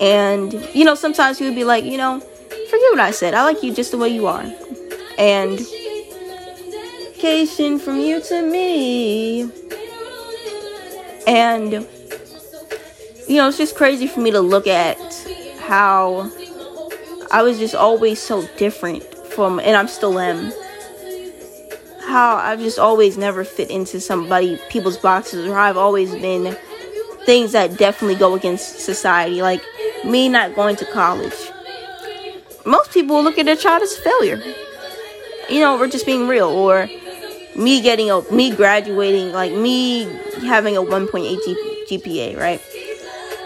And, 0.02 0.54
you 0.74 0.86
know, 0.86 0.96
sometimes 0.96 1.38
he 1.40 1.46
would 1.46 1.56
be 1.56 1.64
like, 1.64 1.84
you 1.84 1.98
know, 1.98 2.20
forget 2.20 2.92
what 2.92 3.00
I 3.00 3.12
said. 3.12 3.34
I 3.34 3.44
like 3.44 3.64
you 3.64 3.74
just 3.74 3.92
the 3.92 3.98
way 3.98 4.10
you 4.10 4.28
are. 4.28 4.44
And, 5.20 5.60
cation 7.20 7.78
from 7.80 8.00
you 8.00 8.22
to 8.22 8.42
me. 8.42 9.42
And, 11.28 11.86
you 13.28 13.36
know, 13.36 13.50
it's 13.50 13.58
just 13.58 13.76
crazy 13.76 14.08
for 14.08 14.22
me 14.22 14.32
to 14.32 14.40
look 14.40 14.66
at 14.66 14.98
how 15.60 16.32
I 17.30 17.44
was 17.44 17.60
just 17.60 17.76
always 17.76 18.20
so 18.20 18.48
different 18.58 19.04
from, 19.04 19.60
and 19.60 19.76
I'm 19.76 19.88
still 19.88 20.18
am. 20.18 20.52
How 22.04 22.38
I've 22.38 22.60
just 22.60 22.80
always 22.80 23.18
never 23.18 23.44
fit 23.44 23.70
into 23.70 24.00
somebody, 24.00 24.58
people's 24.70 24.98
boxes, 24.98 25.46
or 25.46 25.58
I've 25.58 25.78
always 25.78 26.12
been 26.14 26.58
things 27.26 27.52
that 27.52 27.78
definitely 27.78 28.16
go 28.16 28.34
against 28.34 28.80
society, 28.80 29.44
like 29.44 29.62
me 30.06 30.30
not 30.30 30.56
going 30.56 30.78
to 30.78 30.86
college. 30.86 31.36
Most 32.66 32.92
people 32.92 33.22
look 33.22 33.38
at 33.38 33.46
their 33.46 33.56
child 33.56 33.84
as 33.84 33.96
a 33.98 34.02
failure. 34.02 34.42
You 35.50 35.62
know, 35.62 35.78
we're 35.78 35.88
just 35.88 36.06
being 36.06 36.28
real, 36.28 36.48
or 36.48 36.90
me 37.56 37.82
getting 37.82 38.12
a 38.12 38.22
me 38.32 38.56
graduating, 38.56 39.32
like 39.32 39.52
me 39.52 40.04
having 40.46 40.78
a 40.78 40.82
1.8 40.82 41.38
GPA, 41.88 42.38
right? 42.38 42.62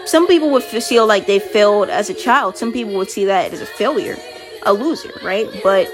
some 0.06 0.26
people 0.26 0.50
would 0.50 0.62
feel 0.62 1.06
like 1.06 1.26
they 1.26 1.38
failed 1.38 1.88
as 1.88 2.10
a 2.10 2.14
child. 2.14 2.56
Some 2.56 2.72
people 2.72 2.94
would 2.94 3.10
see 3.10 3.24
that 3.24 3.52
as 3.52 3.60
a 3.60 3.66
failure, 3.66 4.16
a 4.62 4.72
loser, 4.72 5.12
right? 5.22 5.48
But 5.62 5.90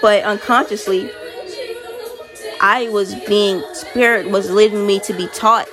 but 0.00 0.22
unconsciously 0.24 1.10
I 2.60 2.88
was 2.90 3.14
being 3.26 3.62
spirit 3.72 4.30
was 4.30 4.50
leading 4.50 4.86
me 4.86 5.00
to 5.00 5.12
be 5.12 5.26
taught. 5.28 5.68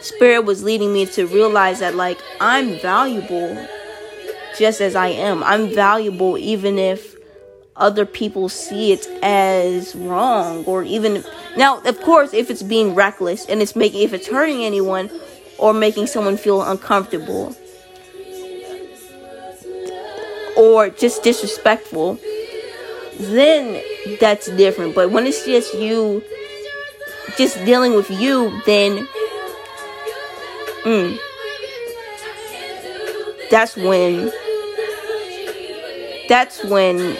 Spirit 0.00 0.44
was 0.44 0.62
leading 0.62 0.92
me 0.92 1.06
to 1.06 1.26
realize 1.26 1.80
that 1.80 1.94
like 1.94 2.18
I'm 2.40 2.78
valuable 2.80 3.68
just 4.58 4.80
as 4.80 4.94
I 4.94 5.08
am. 5.08 5.42
I'm 5.42 5.74
valuable 5.74 6.38
even 6.38 6.78
if 6.78 7.16
other 7.76 8.06
people 8.06 8.48
see 8.48 8.92
it 8.92 9.06
as 9.22 9.94
wrong 9.94 10.64
or 10.64 10.82
even 10.82 11.22
now 11.56 11.78
of 11.80 12.00
course 12.00 12.32
if 12.32 12.50
it's 12.50 12.62
being 12.62 12.94
reckless 12.94 13.44
and 13.46 13.60
it's 13.60 13.76
making 13.76 14.02
if 14.02 14.14
it's 14.14 14.28
hurting 14.28 14.64
anyone 14.64 15.10
or 15.58 15.74
making 15.74 16.06
someone 16.06 16.36
feel 16.38 16.62
uncomfortable 16.62 17.54
or 20.56 20.88
just 20.88 21.22
disrespectful 21.22 22.18
then 23.18 23.82
that's 24.20 24.48
different 24.52 24.94
but 24.94 25.10
when 25.10 25.26
it's 25.26 25.44
just 25.44 25.74
you 25.74 26.24
just 27.36 27.62
dealing 27.66 27.94
with 27.94 28.10
you 28.10 28.62
then 28.64 29.06
mm, 30.84 31.18
that's 33.50 33.76
when 33.76 34.32
that's 36.28 36.64
when 36.64 37.16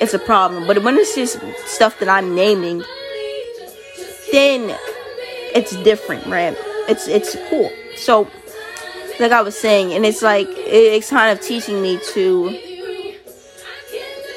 it's 0.00 0.14
a 0.14 0.18
problem. 0.18 0.66
But 0.66 0.82
when 0.82 0.96
it's 0.96 1.14
just 1.14 1.40
stuff 1.66 1.98
that 2.00 2.08
I'm 2.08 2.34
naming, 2.34 2.82
then 4.32 4.76
it's 5.54 5.76
different, 5.82 6.26
right? 6.26 6.56
It's 6.88 7.08
it's 7.08 7.36
cool. 7.48 7.70
So, 7.96 8.28
like 9.18 9.32
I 9.32 9.42
was 9.42 9.58
saying, 9.58 9.92
and 9.92 10.04
it's 10.04 10.22
like 10.22 10.48
it's 10.50 11.10
kind 11.10 11.36
of 11.36 11.44
teaching 11.44 11.80
me 11.80 11.98
to, 12.12 12.58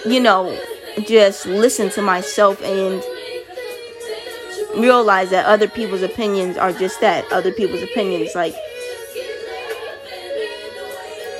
you 0.06 0.19
know, 0.19 0.58
just 1.06 1.45
listen 1.45 1.89
to 1.91 2.02
myself 2.02 2.62
and 2.62 3.04
realize 4.78 5.30
that 5.32 5.45
other 5.45 5.67
people's 5.67 6.02
opinions 6.02 6.58
are 6.58 6.72
just 6.72 7.02
that 7.02 7.30
other 7.32 7.52
people's 7.52 7.84
opinions. 7.84 8.36
Like, 8.36 8.56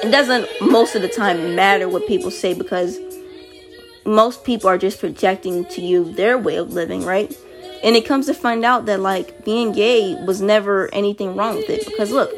it 0.04 0.12
doesn't 0.12 0.48
most 0.62 0.96
of 0.96 1.02
the 1.02 1.10
time 1.10 1.56
matter 1.56 1.90
what 1.90 2.08
people 2.08 2.32
say 2.32 2.54
because 2.54 2.98
most 4.06 4.44
people 4.44 4.70
are 4.70 4.78
just 4.78 5.00
projecting 5.00 5.66
to 5.66 5.82
you 5.82 6.12
their 6.14 6.38
way 6.38 6.56
of 6.56 6.74
living, 6.74 7.06
right? 7.06 7.36
And 7.84 7.96
it 7.96 8.06
comes 8.06 8.26
to 8.26 8.34
find 8.34 8.66
out 8.66 8.86
that 8.86 9.00
like 9.00 9.46
being 9.46 9.72
gay 9.72 10.16
was 10.26 10.42
never 10.42 10.94
anything 10.94 11.36
wrong 11.36 11.56
with 11.56 11.70
it 11.70 11.86
because 11.86 12.12
look, 12.12 12.32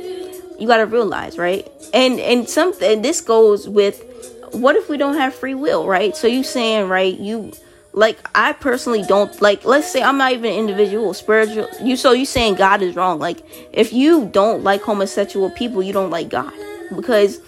you 0.60 0.68
got 0.68 0.78
to 0.78 0.86
realize, 0.86 1.38
right? 1.38 1.70
And 1.94 2.20
and 2.20 2.50
some 2.50 2.74
and 2.82 3.04
this 3.04 3.22
goes 3.22 3.68
with 3.68 4.04
what 4.52 4.76
if 4.76 4.90
we 4.90 4.98
don't 4.98 5.16
have 5.16 5.34
free 5.34 5.56
will, 5.56 5.88
right? 5.88 6.16
So 6.16 6.28
you 6.28 6.44
saying, 6.44 6.90
right, 6.90 7.18
you 7.18 7.54
like 7.94 8.18
I 8.36 8.54
personally 8.54 9.04
don't 9.04 9.40
like 9.42 9.66
let's 9.66 9.92
say 9.92 10.02
I'm 10.02 10.18
not 10.18 10.32
even 10.34 10.54
individual 10.54 11.14
spiritual 11.14 11.68
you 11.82 11.96
so 11.96 12.12
you 12.12 12.26
saying 12.26 12.56
God 12.56 12.82
is 12.82 12.96
wrong. 12.96 13.20
Like 13.20 13.44
if 13.72 13.94
you 13.94 14.28
don't 14.28 14.64
like 14.64 14.82
homosexual 14.82 15.52
people, 15.52 15.84
you 15.84 15.94
don't 15.94 16.10
like 16.10 16.30
God 16.30 16.54
because 16.96 17.40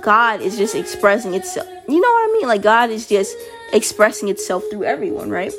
God 0.00 0.40
is 0.40 0.56
just 0.56 0.74
expressing 0.74 1.34
itself. 1.34 1.66
You 1.88 2.00
know 2.00 2.08
what 2.08 2.30
I 2.30 2.32
mean? 2.38 2.48
Like 2.48 2.62
God 2.62 2.90
is 2.90 3.08
just 3.08 3.36
expressing 3.72 4.28
itself 4.28 4.64
through 4.70 4.84
everyone, 4.84 5.30
right? 5.30 5.52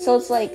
So 0.00 0.16
it's 0.16 0.30
like 0.30 0.52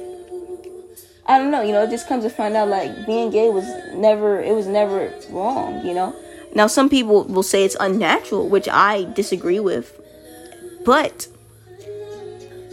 I 1.28 1.40
don't 1.40 1.50
know, 1.50 1.62
you 1.64 1.72
know, 1.72 1.84
it 1.84 1.90
just 1.90 2.08
comes 2.08 2.24
to 2.24 2.30
find 2.30 2.56
out 2.56 2.68
like 2.68 3.06
being 3.06 3.32
gay 3.32 3.50
was 3.50 3.66
never 3.94 4.42
it 4.42 4.54
was 4.54 4.68
never 4.68 5.14
wrong, 5.32 5.86
you 5.86 5.94
know. 5.94 6.16
Now 6.54 6.68
some 6.68 6.90
people 6.90 7.24
will 7.24 7.44
say 7.44 7.66
it's 7.66 7.76
unnatural, 7.80 8.48
which 8.48 8.70
I 8.70 9.06
disagree 9.14 9.60
with. 9.60 10.00
But 10.86 11.28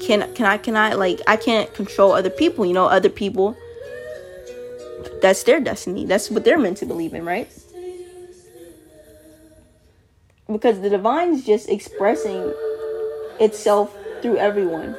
can 0.01 0.33
can 0.35 0.47
I 0.47 0.59
can 0.59 0.77
I 0.77 0.95
like 0.95 1.21
I 1.27 1.37
can't 1.37 1.73
control 1.75 2.13
other 2.13 2.31
people, 2.31 2.67
you 2.67 2.75
know, 2.75 2.87
other 2.87 3.09
people 3.09 3.57
that's 5.21 5.43
their 5.45 5.61
destiny. 5.61 6.05
That's 6.05 6.31
what 6.31 6.45
they're 6.45 6.59
meant 6.59 6.79
to 6.79 6.87
believe 6.87 7.15
in, 7.15 7.25
right? 7.25 7.51
Because 10.53 10.81
the 10.81 10.91
divine 10.91 11.35
is 11.35 11.45
just 11.45 11.69
expressing 11.69 12.53
itself 13.41 13.97
through 14.21 14.37
everyone. 14.37 14.97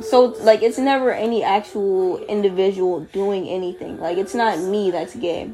So 0.00 0.26
like 0.40 0.62
it's 0.62 0.78
never 0.78 1.12
any 1.12 1.42
actual 1.42 2.18
individual 2.26 3.00
doing 3.00 3.48
anything. 3.48 3.98
Like 3.98 4.16
it's 4.16 4.34
not 4.34 4.58
me 4.58 4.90
that's 4.90 5.16
gay. 5.16 5.50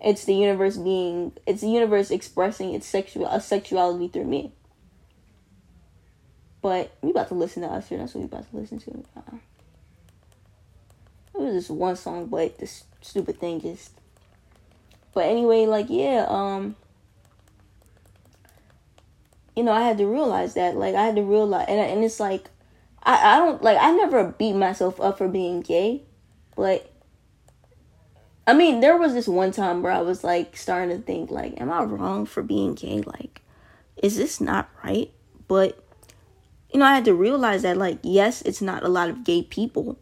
It's 0.00 0.24
the 0.24 0.34
universe 0.34 0.76
being 0.76 1.32
it's 1.46 1.60
the 1.60 1.68
universe 1.68 2.10
expressing 2.10 2.74
its 2.74 2.86
sexual 2.86 3.26
a 3.26 3.40
sexuality 3.40 4.08
through 4.08 4.24
me. 4.24 4.52
But 6.62 6.96
we 7.02 7.10
about 7.10 7.28
to 7.28 7.34
listen 7.34 7.62
to 7.62 7.68
us 7.68 7.84
Usher. 7.84 7.98
That's 7.98 8.14
what 8.14 8.20
we 8.20 8.26
about 8.26 8.50
to 8.50 8.56
listen 8.56 8.78
to. 8.80 9.04
Uh, 9.16 9.36
it 11.34 11.40
was 11.40 11.54
just 11.54 11.70
one 11.70 11.96
song, 11.96 12.26
but 12.26 12.58
this 12.58 12.84
stupid 13.00 13.38
thing 13.38 13.60
just. 13.60 13.92
But 15.18 15.26
anyway, 15.26 15.66
like 15.66 15.86
yeah, 15.88 16.26
um. 16.28 16.76
You 19.56 19.64
know, 19.64 19.72
I 19.72 19.82
had 19.82 19.98
to 19.98 20.06
realize 20.06 20.54
that. 20.54 20.76
Like, 20.76 20.94
I 20.94 21.04
had 21.04 21.16
to 21.16 21.22
realize, 21.22 21.66
and 21.68 21.80
and 21.80 22.04
it's 22.04 22.20
like, 22.20 22.50
I 23.02 23.34
I 23.34 23.38
don't 23.38 23.60
like 23.60 23.78
I 23.80 23.90
never 23.90 24.22
beat 24.22 24.52
myself 24.52 25.00
up 25.00 25.18
for 25.18 25.26
being 25.26 25.60
gay, 25.60 26.04
but. 26.54 26.88
I 28.46 28.54
mean, 28.54 28.78
there 28.78 28.96
was 28.96 29.12
this 29.12 29.26
one 29.26 29.50
time 29.50 29.82
where 29.82 29.90
I 29.90 30.02
was 30.02 30.22
like 30.22 30.56
starting 30.56 30.96
to 30.96 31.02
think, 31.02 31.32
like, 31.32 31.60
am 31.60 31.72
I 31.72 31.82
wrong 31.82 32.24
for 32.24 32.44
being 32.44 32.74
gay? 32.74 33.02
Like, 33.02 33.42
is 34.00 34.16
this 34.16 34.40
not 34.40 34.70
right? 34.84 35.10
But 35.48 35.84
you 36.72 36.78
know, 36.78 36.86
I 36.86 36.94
had 36.94 37.06
to 37.06 37.14
realize 37.14 37.62
that, 37.62 37.76
like, 37.76 37.98
yes, 38.04 38.40
it's 38.42 38.62
not 38.62 38.84
a 38.84 38.88
lot 38.88 39.10
of 39.10 39.24
gay 39.24 39.42
people, 39.42 39.98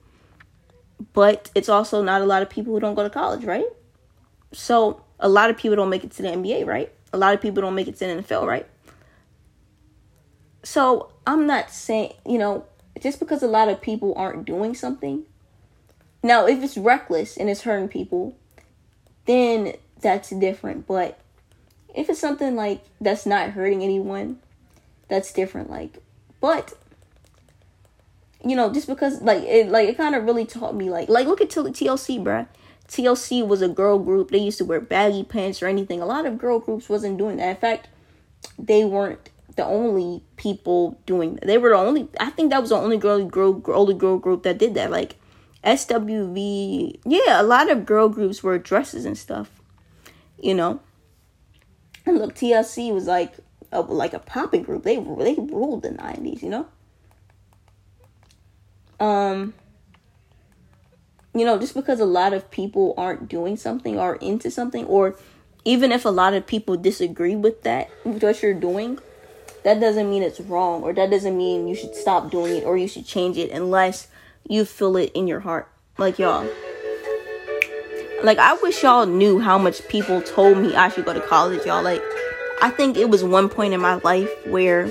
but 1.15 1.51
it's 1.55 1.71
also 1.71 2.03
not 2.03 2.21
a 2.21 2.27
lot 2.27 2.43
of 2.43 2.51
people 2.51 2.75
who 2.75 2.81
don't 2.81 2.95
go 2.95 3.03
to 3.03 3.09
college, 3.09 3.45
right? 3.47 3.65
So, 4.53 5.03
a 5.21 5.29
lot 5.29 5.51
of 5.51 5.57
people 5.57 5.77
don't 5.77 5.91
make 5.91 6.05
it 6.05 6.11
to 6.13 6.23
the 6.23 6.29
NBA, 6.29 6.67
right? 6.67 6.93
A 7.13 7.19
lot 7.19 7.35
of 7.35 7.41
people 7.41 7.63
don't 7.63 7.75
make 7.75 7.89
it 7.89 7.97
to 7.99 8.07
the 8.07 8.23
NFL, 8.23 8.47
right? 8.47 8.67
So, 10.63 11.11
I'm 11.27 11.47
not 11.47 11.71
saying, 11.71 12.15
you 12.27 12.39
know, 12.39 12.65
just 13.01 13.19
because 13.21 13.43
a 13.43 13.49
lot 13.49 13.69
of 13.69 13.81
people 13.81 14.15
aren't 14.17 14.45
doing 14.45 14.75
something. 14.75 15.25
Now, 16.23 16.47
if 16.47 16.63
it's 16.63 16.77
reckless 16.77 17.37
and 17.37 17.49
it's 17.49 17.63
hurting 17.63 17.89
people, 17.89 18.37
then 19.27 19.75
that's 20.01 20.31
different. 20.31 20.87
But 20.87 21.19
if 21.95 22.09
it's 22.11 22.21
something 22.21 22.57
like 22.57 22.85
that's 23.01 23.27
not 23.27 23.51
hurting 23.51 23.83
anyone, 23.83 24.41
that's 25.09 25.33
different. 25.33 25.71
Like, 25.71 25.99
but 26.41 26.75
you 28.45 28.55
know, 28.55 28.73
just 28.73 28.87
because 28.87 29.23
like 29.23 29.43
it 29.43 29.69
like 29.71 29.89
it 29.89 29.97
kind 29.97 30.15
of 30.15 30.25
really 30.25 30.45
taught 30.45 30.75
me 30.75 30.91
like 30.91 31.09
like 31.09 31.27
look 31.27 31.41
at 31.41 31.49
TLC, 31.49 32.23
bruh. 32.23 32.47
TLC 32.89 33.47
was 33.47 33.63
a 33.63 33.69
girl 33.69 33.99
group. 33.99 34.31
They 34.31 34.39
used 34.39 34.59
to 34.59 34.65
wear 34.65 34.81
baggy 34.81 35.25
pants 35.25 35.63
or 35.63 35.67
anything. 35.67 36.01
A 36.01 36.07
lot 36.07 36.27
of 36.27 36.39
girl 36.39 36.59
groups 36.59 36.89
wasn't 36.89 37.19
doing 37.19 37.37
that. 37.39 37.49
In 37.49 37.57
fact, 37.57 37.89
they 38.59 38.85
weren't 38.85 39.31
the 39.57 39.65
only 39.65 40.23
people 40.37 41.01
doing 41.07 41.35
that. 41.35 41.47
They 41.47 41.59
were 41.59 41.71
the 41.71 41.77
only. 41.77 42.09
I 42.21 42.31
think 42.31 42.51
that 42.51 42.61
was 42.61 42.71
the 42.71 42.77
only 42.77 42.99
girl 42.99 43.25
girl 43.25 43.61
only 43.69 43.95
girl 43.95 44.19
group 44.19 44.45
that 44.45 44.59
did 44.59 44.75
that. 44.75 44.91
Like 44.91 45.17
SWV, 45.65 47.01
yeah, 47.05 47.41
a 47.41 47.43
lot 47.43 47.71
of 47.71 47.87
girl 47.87 48.09
groups 48.09 48.43
were 48.43 48.59
dresses 48.59 49.05
and 49.05 49.19
stuff. 49.19 49.51
You 50.39 50.55
know, 50.55 50.81
and 52.05 52.19
look, 52.19 52.35
TLC 52.35 52.93
was 52.93 53.07
like 53.07 53.35
a, 53.73 53.81
like 53.81 54.13
a 54.13 54.19
popping 54.19 54.63
group. 54.63 54.85
They 54.85 54.97
they 54.97 55.35
ruled 55.35 55.83
the 55.83 55.91
nineties, 55.91 56.43
you 56.43 56.51
know. 56.51 56.67
Um, 59.01 59.55
you 61.39 61.47
know, 61.47 61.59
just 61.59 61.75
because 61.75 62.01
a 62.01 62.05
lot 62.05 62.33
of 62.33 62.51
people 62.51 62.95
aren't 62.97 63.29
doing 63.29 63.57
something 63.57 63.99
or 63.99 64.17
into 64.17 64.51
something, 64.51 64.85
or 64.87 65.17
even 65.65 65.93
if 65.93 66.05
a 66.05 66.11
lot 66.11 66.35
of 66.35 66.47
people 66.47 66.77
disagree 66.77 67.37
with 67.37 67.63
that, 67.63 67.91
with 68.05 68.23
what 68.23 68.43
you're 68.43 68.55
doing, 68.55 68.99
that 69.65 69.81
doesn't 69.81 70.09
mean 70.09 70.23
it's 70.23 70.41
wrong, 70.41 70.83
or 70.83 70.93
that 70.93 71.11
doesn't 71.11 71.37
mean 71.37 71.67
you 71.67 71.75
should 71.75 71.95
stop 71.95 72.31
doing 72.31 72.57
it 72.57 72.65
or 72.65 72.77
you 72.77 72.87
should 72.87 73.05
change 73.05 73.37
it 73.37 73.51
unless 73.51 74.07
you 74.49 74.65
feel 74.65 74.97
it 74.97 75.11
in 75.15 75.27
your 75.27 75.41
heart. 75.41 75.69
Like 75.99 76.19
y'all. 76.19 76.49
Like 78.23 78.39
I 78.39 78.55
wish 78.63 78.83
y'all 78.83 79.07
knew 79.07 79.39
how 79.39 79.59
much 79.59 79.87
people 79.89 80.23
told 80.23 80.59
me 80.59 80.75
I 80.75 80.89
should 80.89 81.05
go 81.05 81.13
to 81.13 81.21
college, 81.21 81.67
y'all. 81.67 81.83
Like 81.83 82.03
I 82.63 82.71
think 82.71 82.97
it 82.97 83.11
was 83.11 83.25
one 83.25 83.49
point 83.49 83.75
in 83.75 83.81
my 83.81 83.95
life 83.97 84.31
where 84.47 84.91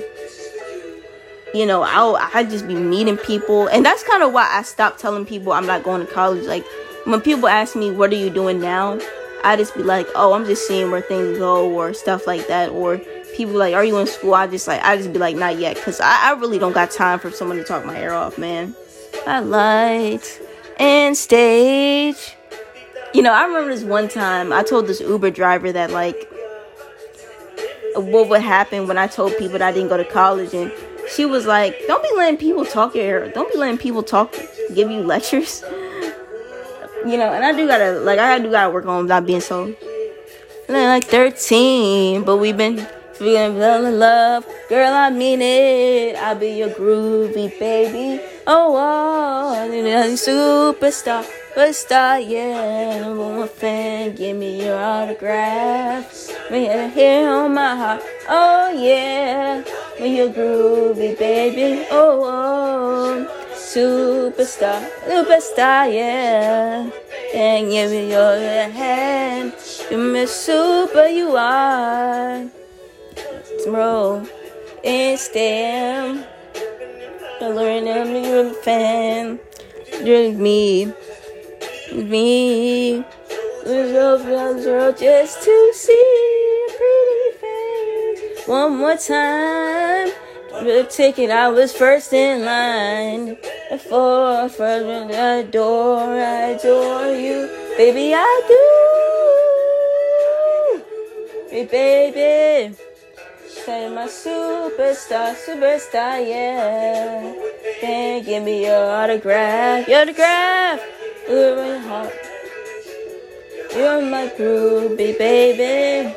you 1.54 1.66
know, 1.66 1.82
I 1.82 2.30
I 2.34 2.44
just 2.44 2.66
be 2.66 2.74
meeting 2.74 3.16
people, 3.16 3.66
and 3.68 3.84
that's 3.84 4.02
kind 4.02 4.22
of 4.22 4.32
why 4.32 4.48
I 4.50 4.62
stopped 4.62 4.98
telling 5.00 5.24
people 5.24 5.52
I'm 5.52 5.66
not 5.66 5.82
going 5.82 6.06
to 6.06 6.12
college. 6.12 6.44
Like 6.44 6.64
when 7.04 7.20
people 7.20 7.48
ask 7.48 7.76
me, 7.76 7.90
"What 7.90 8.12
are 8.12 8.16
you 8.16 8.30
doing 8.30 8.60
now?" 8.60 8.98
I 9.44 9.56
just 9.56 9.74
be 9.76 9.82
like, 9.82 10.08
"Oh, 10.14 10.32
I'm 10.32 10.44
just 10.44 10.66
seeing 10.66 10.90
where 10.90 11.00
things 11.00 11.38
go," 11.38 11.70
or 11.70 11.94
stuff 11.94 12.26
like 12.26 12.48
that. 12.48 12.70
Or 12.70 12.98
people 13.34 13.54
like, 13.54 13.74
"Are 13.74 13.84
you 13.84 13.96
in 13.98 14.06
school?" 14.06 14.34
I 14.34 14.46
just 14.46 14.66
like, 14.66 14.82
I 14.82 14.96
just 14.96 15.12
be 15.12 15.18
like, 15.18 15.36
"Not 15.36 15.58
yet," 15.58 15.76
because 15.76 16.00
I, 16.00 16.30
I 16.30 16.32
really 16.32 16.58
don't 16.58 16.72
got 16.72 16.90
time 16.90 17.18
for 17.18 17.30
someone 17.30 17.58
to 17.58 17.64
talk 17.64 17.84
my 17.84 18.00
ear 18.00 18.12
off, 18.12 18.38
man. 18.38 18.74
I 19.26 19.40
light 19.40 20.40
and 20.78 21.16
stage. 21.16 22.36
You 23.14 23.22
know, 23.22 23.32
I 23.32 23.44
remember 23.44 23.74
this 23.74 23.84
one 23.84 24.08
time 24.08 24.52
I 24.52 24.62
told 24.62 24.88
this 24.88 25.00
Uber 25.00 25.30
driver 25.30 25.72
that 25.72 25.90
like 25.90 26.28
what 27.94 28.28
would 28.28 28.42
happen 28.42 28.86
when 28.86 28.98
I 28.98 29.06
told 29.06 29.32
people 29.38 29.58
that 29.58 29.62
I 29.62 29.72
didn't 29.72 29.88
go 29.88 29.96
to 29.96 30.04
college 30.04 30.52
and 30.52 30.70
she 31.14 31.24
was 31.24 31.46
like, 31.46 31.80
Don't 31.86 32.02
be 32.02 32.10
letting 32.16 32.38
people 32.38 32.64
talk 32.64 32.94
your 32.94 33.28
don't 33.30 33.52
be 33.52 33.58
letting 33.58 33.78
people 33.78 34.02
talk 34.02 34.34
give 34.74 34.90
you 34.90 35.00
lectures. 35.00 35.62
You 37.04 37.16
know, 37.16 37.32
and 37.32 37.44
I 37.44 37.52
do 37.52 37.66
gotta 37.66 38.00
like 38.00 38.18
I 38.18 38.38
do 38.38 38.50
gotta 38.50 38.72
work 38.72 38.86
on 38.86 39.06
not 39.06 39.26
being 39.26 39.40
so 39.40 39.74
like 40.68 41.04
13, 41.04 42.24
but 42.24 42.38
we've 42.38 42.56
been 42.56 42.86
feeling 43.14 43.56
in 43.56 43.98
love. 43.98 44.46
Girl, 44.68 44.92
I 44.92 45.10
mean 45.10 45.40
it. 45.40 46.16
I'll 46.16 46.34
be 46.34 46.50
your 46.50 46.70
groovy 46.70 47.56
baby. 47.58 48.22
Oh, 48.46 48.76
oh, 48.76 49.68
superstar. 50.16 51.24
Superstar, 51.56 52.20
yeah, 52.20 53.00
number 53.00 53.38
one 53.38 53.48
fan, 53.48 54.14
give 54.14 54.36
me 54.36 54.66
your 54.66 54.78
autograph. 54.78 56.30
Man, 56.50 56.90
here 56.90 57.30
on 57.30 57.54
my 57.54 57.74
heart, 57.74 58.02
oh 58.28 58.72
yeah, 58.78 59.55
when 59.98 60.14
you're 60.14 60.30
groovy, 60.30 61.18
baby, 61.18 61.86
oh, 61.90 62.22
oh, 62.24 63.52
superstar, 63.54 64.80
superstar, 65.08 65.92
yeah, 65.92 66.90
and 67.34 67.70
give 67.70 67.90
me 67.90 68.10
your 68.10 68.36
hand, 68.70 69.52
you 69.90 69.98
me 69.98 70.26
super, 70.26 71.06
you 71.06 71.36
are, 71.36 72.46
roll 73.66 74.26
and 74.84 75.18
stand, 75.18 76.26
learn 77.40 77.88
I'm 77.88 78.14
a 78.16 78.54
fan, 78.54 79.38
you're 80.04 80.32
me 80.32 80.92
me. 81.92 83.04
Just 84.98 85.42
to 85.42 85.72
see 85.74 85.92
a 86.62 86.72
pretty 86.76 87.30
face. 87.40 88.48
One 88.48 88.76
more 88.78 88.96
time. 88.96 89.85
The 90.62 90.86
ticket, 90.88 91.30
I 91.30 91.48
was 91.50 91.72
first 91.72 92.12
in 92.12 92.44
line. 92.44 93.36
Before 93.70 94.48
for 94.48 94.56
first 94.56 95.14
I 95.14 95.44
adore, 95.44 95.98
I 95.98 96.56
adore 96.56 97.12
you, 97.12 97.48
baby, 97.76 98.14
I 98.14 98.42
do. 98.48 98.62
Hey, 101.50 101.66
baby, 101.66 102.74
say 103.46 103.88
my 103.94 104.06
superstar, 104.06 105.34
superstar, 105.36 106.26
yeah. 106.26 107.34
Can 107.80 108.22
give 108.24 108.42
me 108.42 108.64
your 108.66 108.90
autograph, 108.90 109.86
your 109.86 110.00
autograph. 110.00 110.80
You're 111.28 111.56
my 111.56 111.78
heart. 111.78 112.12
You're 113.74 114.02
my 114.02 114.28
groovy 114.36 115.18
baby. 115.18 116.16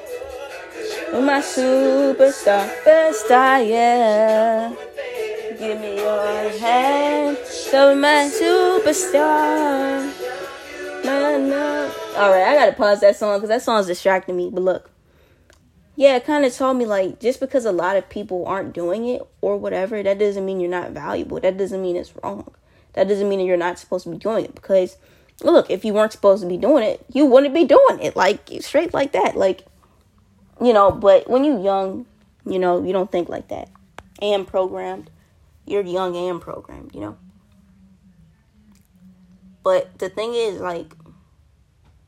You're 1.12 1.22
my 1.22 1.39
superstar, 1.41 2.69
superstar, 2.84 3.67
yeah. 3.67 4.74
Give 5.58 5.80
me 5.82 5.98
your 5.98 6.60
hand, 6.60 7.38
so 7.45 7.95
my 7.95 8.30
superstar. 8.32 9.89
All 12.19 12.32
right, 12.32 12.43
I 12.43 12.56
gotta 12.56 12.74
pause 12.74 13.00
that 13.00 13.15
song 13.15 13.38
because 13.38 13.50
that 13.50 13.62
song's 13.62 13.88
distracting 13.88 14.36
me. 14.36 14.50
But 14.52 14.62
look, 14.62 14.91
yeah, 15.95 16.17
it 16.17 16.26
kind 16.26 16.45
of 16.45 16.54
told 16.54 16.78
me 16.78 16.86
like 16.86 17.19
just 17.19 17.39
because 17.39 17.65
a 17.65 17.72
lot 17.72 17.95
of 17.95 18.10
people 18.10 18.45
aren't 18.45 18.74
doing 18.74 19.08
it 19.08 19.22
or 19.41 19.58
whatever, 19.58 20.04
that 20.04 20.19
doesn't 20.19 20.45
mean 20.45 20.60
you're 20.60 20.69
not 20.69 20.91
valuable. 20.91 21.39
That 21.39 21.58
doesn't 21.58 21.82
mean 21.82 21.95
it's 21.95 22.13
wrong. 22.22 22.54
That 22.93 23.08
doesn't 23.08 23.28
mean 23.28 23.39
that 23.39 23.45
you're 23.45 23.58
not 23.58 23.80
supposed 23.80 24.04
to 24.04 24.12
be 24.12 24.17
doing 24.17 24.45
it 24.45 24.54
because 24.54 24.98
look, 25.43 25.72
if 25.72 25.86
you 25.86 25.93
weren't 25.93 26.12
supposed 26.12 26.43
to 26.43 26.48
be 26.48 26.58
doing 26.58 26.84
it, 26.84 27.06
you 27.12 27.26
wouldn't 27.26 27.54
be 27.54 27.65
doing 27.65 28.00
it. 28.02 28.15
Like 28.15 28.50
straight 28.60 28.93
like 28.93 29.13
that. 29.13 29.36
Like 29.36 29.65
you 30.62 30.74
know, 30.74 30.91
but 30.91 31.30
when 31.30 31.43
you're 31.43 31.60
young, 31.60 32.06
you 32.45 32.60
know, 32.60 32.84
you 32.84 32.93
don't 32.93 33.12
think 33.12 33.30
like 33.30 33.48
that. 33.50 33.69
And 34.22 34.45
programmed 34.45 35.10
you're 35.69 35.84
young 35.84 36.15
and 36.17 36.41
programmed, 36.41 36.93
you 36.93 37.02
know. 37.02 37.17
But 39.63 40.00
the 40.00 40.10
thing 40.10 40.34
is, 40.34 40.60
like, 40.60 40.93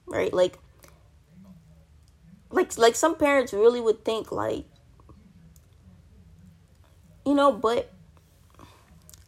right, 0.08 0.34
like, 0.34 0.58
like, 2.50 2.78
like 2.78 2.96
some 2.96 3.16
parents 3.16 3.54
really 3.54 3.80
would 3.80 4.04
think, 4.04 4.32
like, 4.32 4.66
you 7.26 7.36
know, 7.36 7.52
but 7.52 7.92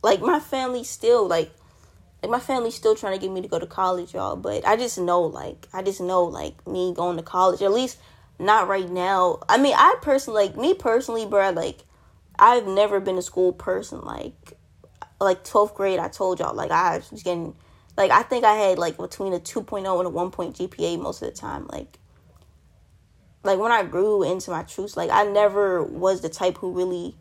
like 0.02 0.20
my 0.20 0.40
family 0.40 0.84
still 0.84 1.26
like 1.28 1.50
like 2.22 2.32
my 2.32 2.40
family's 2.40 2.74
still 2.74 2.96
trying 2.96 3.14
to 3.14 3.20
get 3.20 3.32
me 3.32 3.42
to 3.42 3.48
go 3.48 3.60
to 3.60 3.68
college, 3.68 4.14
y'all. 4.14 4.36
But 4.36 4.66
I 4.68 4.78
just 4.78 4.98
know, 4.98 5.22
like, 5.22 5.68
I 5.74 5.84
just 5.84 6.02
know, 6.02 6.24
like, 6.24 6.66
me 6.66 6.94
going 6.94 7.18
to 7.18 7.24
college, 7.24 7.62
at 7.62 7.72
least 7.72 7.98
not 8.39 8.67
right 8.67 8.89
now. 8.89 9.39
I 9.48 9.58
mean, 9.58 9.76
I 9.78 9.96
personally, 10.02 10.48
like, 10.48 10.58
me 10.58 10.74
personally, 10.74 11.26
bro, 11.26 11.52
like, 11.52 11.84
I've 12.38 12.67
never 12.67 13.00
been 13.00 13.17
a 13.17 13.22
school 13.22 13.54
person 13.54 14.02
like 14.02 14.54
like 15.19 15.43
12th 15.43 15.76
grade 15.76 16.00
I 16.00 16.10
told 16.10 16.39
y'all 16.39 16.56
like 16.56 16.72
I 16.72 17.02
was 17.12 17.24
getting 17.24 17.56
like 17.96 18.12
I 18.12 18.24
think 18.24 18.43
I 18.43 18.56
had 18.56 18.78
like 18.78 18.98
between 18.98 19.34
a 19.34 19.39
2.0 19.39 19.78
and 19.98 20.08
a 20.08 20.10
1 20.10 20.32
point 20.32 20.58
GPA 20.58 21.00
most 21.00 21.22
of 21.22 21.30
the 21.30 21.39
time 21.39 21.67
like 21.67 22.00
like 23.43 23.60
when 23.60 23.72
I 23.72 23.84
grew 23.84 24.24
into 24.24 24.52
my 24.52 24.63
truths 24.63 24.98
like 24.98 25.10
I 25.12 25.24
never 25.24 25.84
was 25.84 26.22
the 26.22 26.30
type 26.30 26.58
who 26.58 26.72
really 26.72 27.15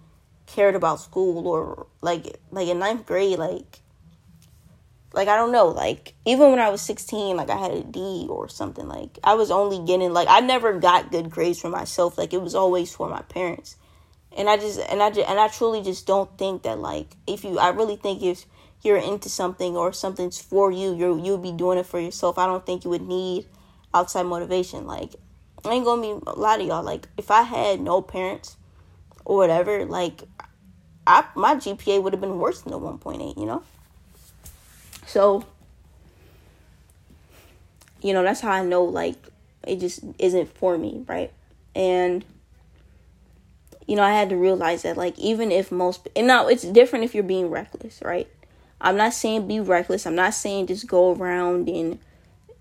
cared 0.47 0.75
about 0.75 1.01
school 1.01 1.47
or 1.47 1.87
like 2.01 2.39
like 2.51 2.69
in 2.69 2.79
ninth 2.79 3.07
grade 3.07 3.39
like 3.39 3.81
like 5.15 5.29
I 5.29 5.37
don't 5.37 5.53
know 5.53 5.69
like 5.69 6.15
even 6.25 6.51
when 6.51 6.59
I 6.59 6.71
was 6.71 6.81
16 6.83 7.37
like 7.37 7.51
I 7.51 7.57
had 7.57 7.73
a 7.73 7.83
D 7.83 8.27
or 8.29 8.49
something 8.49 8.89
like 8.89 9.19
I 9.23 9.35
was 9.35 9.51
only 9.51 9.85
getting 9.85 10.13
like 10.13 10.29
I 10.31 10.41
never 10.41 10.79
got 10.79 11.11
good 11.11 11.31
grades 11.31 11.61
for 11.61 11.69
myself 11.69 12.17
like 12.19 12.33
it 12.33 12.41
was 12.41 12.55
always 12.55 12.95
for 12.95 13.09
my 13.09 13.23
parents 13.23 13.77
and 14.37 14.49
I 14.49 14.57
just 14.57 14.81
and 14.81 15.03
I 15.03 15.11
just, 15.11 15.29
and 15.29 15.39
I 15.39 15.49
truly 15.49 15.83
just 15.83 16.07
don't 16.07 16.37
think 16.39 16.63
that 16.63 16.79
like 16.79 17.17
if 17.27 17.45
you 17.45 17.59
I 17.59 17.69
really 17.71 17.97
think 17.97 18.23
if 18.23 18.47
you're 18.83 18.99
into 18.99 19.29
something 19.29 19.77
or 19.77 19.93
something's 19.93 20.41
for 20.41 20.71
you, 20.71 20.95
you 20.95 21.23
you'll 21.23 21.39
be 21.39 21.53
doing 21.53 21.79
it 21.79 21.87
for 21.87 22.01
yourself. 22.01 22.39
I 22.39 22.47
don't 22.47 22.65
think 22.65 22.85
you 22.85 22.91
would 22.91 23.03
need 23.03 23.47
outside 23.93 24.25
motivation. 24.25 24.87
Like 24.87 25.15
I 25.65 25.73
ain't 25.73 25.85
gonna 25.85 26.03
be 26.03 26.27
a 26.27 26.33
lot 26.33 26.61
of 26.61 26.67
y'all. 26.67 26.83
Like 26.83 27.09
if 27.17 27.31
I 27.31 27.43
had 27.43 27.81
no 27.81 28.01
parents 28.01 28.57
or 29.25 29.37
whatever, 29.37 29.85
like 29.85 30.23
I 31.07 31.27
my 31.35 31.57
GPA 31.57 32.03
would 32.03 32.13
have 32.13 32.21
been 32.21 32.39
worse 32.39 32.63
than 32.63 32.99
point 32.99 33.23
eight. 33.23 33.37
You 33.37 33.47
know. 33.47 33.63
So 35.13 35.45
you 38.01 38.15
know 38.15 38.23
that's 38.23 38.41
how 38.41 38.51
I 38.51 38.65
know 38.65 38.83
like 38.85 39.17
it 39.67 39.79
just 39.79 40.01
isn't 40.19 40.57
for 40.57 40.79
me, 40.79 41.05
right? 41.07 41.31
And 41.75 42.25
you 43.87 43.97
know, 43.97 44.03
I 44.05 44.13
had 44.13 44.31
to 44.31 44.37
realize 44.37 44.83
that, 44.83 44.97
like, 44.97 45.19
even 45.19 45.51
if 45.51 45.73
most, 45.73 46.09
and 46.15 46.27
now 46.27 46.47
it's 46.47 46.63
different 46.63 47.05
if 47.05 47.15
you're 47.15 47.25
being 47.25 47.51
reckless, 47.51 48.01
right? 48.03 48.29
I'm 48.81 48.97
not 48.97 49.13
saying 49.13 49.49
be 49.49 49.61
reckless. 49.61 50.07
I'm 50.07 50.15
not 50.15 50.35
saying 50.35 50.69
just 50.69 50.87
go 50.87 51.13
around 51.15 51.69
and, 51.69 51.99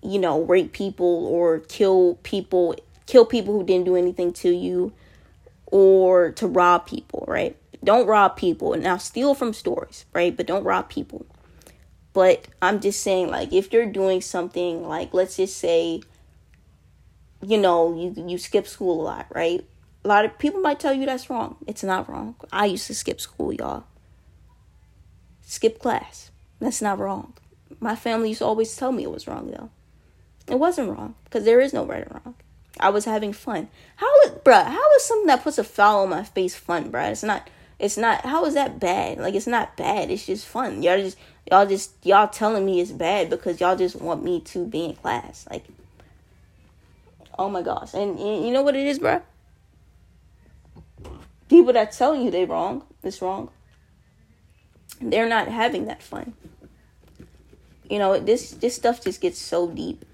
you 0.01 0.19
know, 0.19 0.41
rape 0.41 0.73
people 0.73 1.25
or 1.27 1.59
kill 1.59 2.17
people, 2.23 2.75
kill 3.05 3.25
people 3.25 3.53
who 3.53 3.63
didn't 3.63 3.85
do 3.85 3.95
anything 3.95 4.33
to 4.33 4.49
you 4.49 4.93
or 5.67 6.31
to 6.31 6.47
rob 6.47 6.85
people, 6.85 7.23
right? 7.27 7.55
Don't 7.83 8.07
rob 8.07 8.35
people. 8.35 8.75
Now, 8.75 8.97
steal 8.97 9.33
from 9.33 9.53
stores, 9.53 10.05
right? 10.13 10.35
But 10.35 10.47
don't 10.47 10.63
rob 10.63 10.89
people. 10.89 11.25
But 12.13 12.47
I'm 12.61 12.79
just 12.81 13.01
saying, 13.01 13.29
like, 13.29 13.53
if 13.53 13.71
you're 13.71 13.85
doing 13.85 14.21
something 14.21 14.87
like, 14.87 15.13
let's 15.13 15.37
just 15.37 15.57
say, 15.57 16.01
you 17.41 17.57
know, 17.57 17.95
you 17.95 18.13
you 18.27 18.37
skip 18.37 18.67
school 18.67 19.01
a 19.01 19.03
lot, 19.03 19.27
right? 19.33 19.65
A 20.03 20.07
lot 20.07 20.25
of 20.25 20.37
people 20.37 20.61
might 20.61 20.79
tell 20.79 20.93
you 20.93 21.05
that's 21.05 21.29
wrong. 21.29 21.57
It's 21.67 21.83
not 21.83 22.09
wrong. 22.09 22.35
I 22.51 22.65
used 22.65 22.87
to 22.87 22.95
skip 22.95 23.21
school, 23.21 23.53
y'all. 23.53 23.85
Skip 25.41 25.79
class. 25.79 26.31
That's 26.59 26.81
not 26.81 26.99
wrong. 26.99 27.33
My 27.79 27.95
family 27.95 28.29
used 28.29 28.39
to 28.39 28.45
always 28.45 28.75
tell 28.75 28.91
me 28.91 29.03
it 29.03 29.11
was 29.11 29.27
wrong, 29.27 29.51
though. 29.51 29.69
It 30.47 30.59
wasn't 30.59 30.89
wrong 30.89 31.15
because 31.23 31.45
there 31.45 31.61
is 31.61 31.73
no 31.73 31.85
right 31.85 32.03
or 32.03 32.21
wrong. 32.25 32.35
I 32.79 32.89
was 32.89 33.05
having 33.05 33.33
fun. 33.33 33.67
How 33.97 34.07
is, 34.25 34.31
bruh? 34.31 34.65
How 34.65 34.95
is 34.95 35.03
something 35.03 35.27
that 35.27 35.43
puts 35.43 35.57
a 35.57 35.63
foul 35.63 36.03
on 36.03 36.09
my 36.09 36.23
face 36.23 36.55
fun, 36.55 36.91
bruh? 36.91 37.11
It's 37.11 37.23
not. 37.23 37.49
It's 37.79 37.97
not. 37.97 38.25
How 38.25 38.45
is 38.45 38.53
that 38.55 38.79
bad? 38.79 39.17
Like 39.17 39.33
it's 39.33 39.47
not 39.47 39.77
bad. 39.77 40.09
It's 40.09 40.25
just 40.25 40.47
fun. 40.47 40.83
Y'all 40.83 40.97
just 40.97 41.17
y'all 41.49 41.65
just 41.65 41.93
y'all 42.05 42.27
telling 42.27 42.65
me 42.65 42.81
it's 42.81 42.91
bad 42.91 43.29
because 43.29 43.59
y'all 43.59 43.75
just 43.75 43.95
want 43.95 44.23
me 44.23 44.41
to 44.41 44.65
be 44.65 44.85
in 44.85 44.93
class. 44.95 45.45
Like, 45.49 45.65
oh 47.39 47.49
my 47.49 47.61
gosh! 47.61 47.93
And, 47.93 48.19
and 48.19 48.45
you 48.45 48.51
know 48.51 48.61
what 48.61 48.75
it 48.75 48.85
is, 48.85 48.99
bruh? 48.99 49.21
people 51.51 51.73
that 51.73 51.91
tell 51.91 52.15
you 52.15 52.31
they 52.31 52.45
wrong, 52.45 52.81
it's 53.03 53.21
wrong. 53.21 53.49
They're 55.01 55.27
not 55.27 55.49
having 55.49 55.85
that 55.85 56.01
fun. 56.01 56.33
You 57.89 57.99
know, 57.99 58.17
this 58.17 58.51
this 58.51 58.75
stuff 58.75 59.03
just 59.03 59.19
gets 59.19 59.37
so 59.37 59.67
deep. 59.67 60.05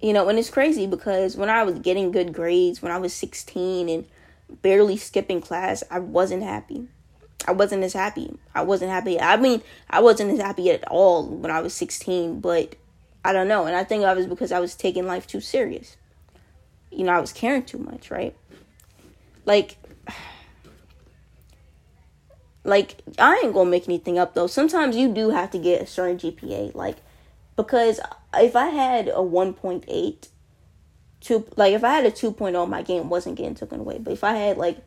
You 0.00 0.14
know, 0.14 0.28
and 0.30 0.38
it's 0.38 0.48
crazy 0.48 0.86
because 0.86 1.36
when 1.36 1.50
I 1.50 1.62
was 1.62 1.78
getting 1.80 2.10
good 2.10 2.32
grades, 2.32 2.80
when 2.80 2.90
I 2.90 2.96
was 2.96 3.12
16 3.12 3.88
and 3.90 4.06
barely 4.62 4.96
skipping 4.96 5.42
class, 5.42 5.84
I 5.90 5.98
wasn't 5.98 6.42
happy. 6.42 6.88
I 7.46 7.52
wasn't 7.52 7.84
as 7.84 7.92
happy. 7.92 8.36
I 8.54 8.62
wasn't 8.62 8.90
happy. 8.90 9.20
I 9.20 9.36
mean, 9.36 9.62
I 9.88 10.00
wasn't 10.00 10.32
as 10.32 10.40
happy 10.40 10.70
at 10.70 10.86
all 10.88 11.26
when 11.26 11.50
I 11.50 11.60
was 11.60 11.74
16, 11.74 12.40
but 12.40 12.74
I 13.24 13.32
don't 13.32 13.48
know. 13.48 13.66
And 13.66 13.76
I 13.76 13.84
think 13.84 14.04
I 14.04 14.14
was 14.14 14.26
because 14.26 14.52
I 14.52 14.60
was 14.60 14.74
taking 14.74 15.06
life 15.06 15.26
too 15.26 15.40
serious. 15.40 15.96
You 16.90 17.04
know, 17.04 17.12
I 17.12 17.20
was 17.20 17.32
caring 17.32 17.64
too 17.64 17.78
much, 17.78 18.10
right? 18.10 18.36
Like, 19.44 19.76
like 22.64 22.96
I 23.18 23.40
ain't 23.44 23.54
gonna 23.54 23.70
make 23.70 23.88
anything 23.88 24.18
up 24.18 24.34
though. 24.34 24.46
Sometimes 24.46 24.96
you 24.96 25.12
do 25.12 25.30
have 25.30 25.50
to 25.52 25.58
get 25.58 25.82
a 25.82 25.86
certain 25.86 26.18
GPA, 26.18 26.74
like 26.74 26.96
because 27.56 28.00
if 28.34 28.54
I 28.54 28.68
had 28.68 29.08
a 29.08 29.14
1.8, 29.14 30.28
two 31.20 31.46
like 31.56 31.72
if 31.74 31.84
I 31.84 31.94
had 31.94 32.06
a 32.06 32.10
2.0, 32.10 32.68
my 32.68 32.82
game 32.82 33.08
wasn't 33.08 33.36
getting 33.36 33.54
taken 33.54 33.80
away. 33.80 33.98
But 33.98 34.12
if 34.12 34.24
I 34.24 34.34
had 34.34 34.58
like 34.58 34.78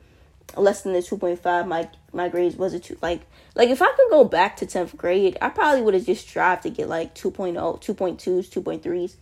less 0.62 0.82
than 0.82 0.94
the 0.94 1.00
2.5, 1.00 1.68
my 1.68 1.90
my 2.12 2.30
grades 2.30 2.56
was 2.56 2.74
a 2.74 2.80
two. 2.80 2.98
Like 3.02 3.22
like 3.56 3.70
if 3.70 3.82
I 3.82 3.88
could 3.88 4.10
go 4.10 4.24
back 4.24 4.58
to 4.58 4.66
10th 4.66 4.96
grade, 4.98 5.38
I 5.42 5.50
probably 5.50 5.82
would 5.82 5.94
have 5.94 6.06
just 6.06 6.28
tried 6.28 6.62
to 6.64 6.70
get 6.70 6.88
like 6.88 7.16
2.0, 7.16 7.54
2.2s, 7.56 8.50
2.3s 8.50 9.16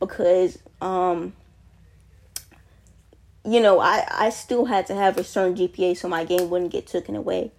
because 0.00 0.58
um 0.80 1.32
you 3.46 3.60
know, 3.60 3.78
I, 3.78 4.06
I 4.10 4.30
still 4.30 4.64
had 4.64 4.86
to 4.86 4.94
have 4.94 5.18
a 5.18 5.24
certain 5.24 5.54
GPA 5.54 5.96
so 5.96 6.08
my 6.08 6.24
game 6.24 6.48
wouldn't 6.48 6.72
get 6.72 6.86
taken 6.86 7.14
away. 7.14 7.52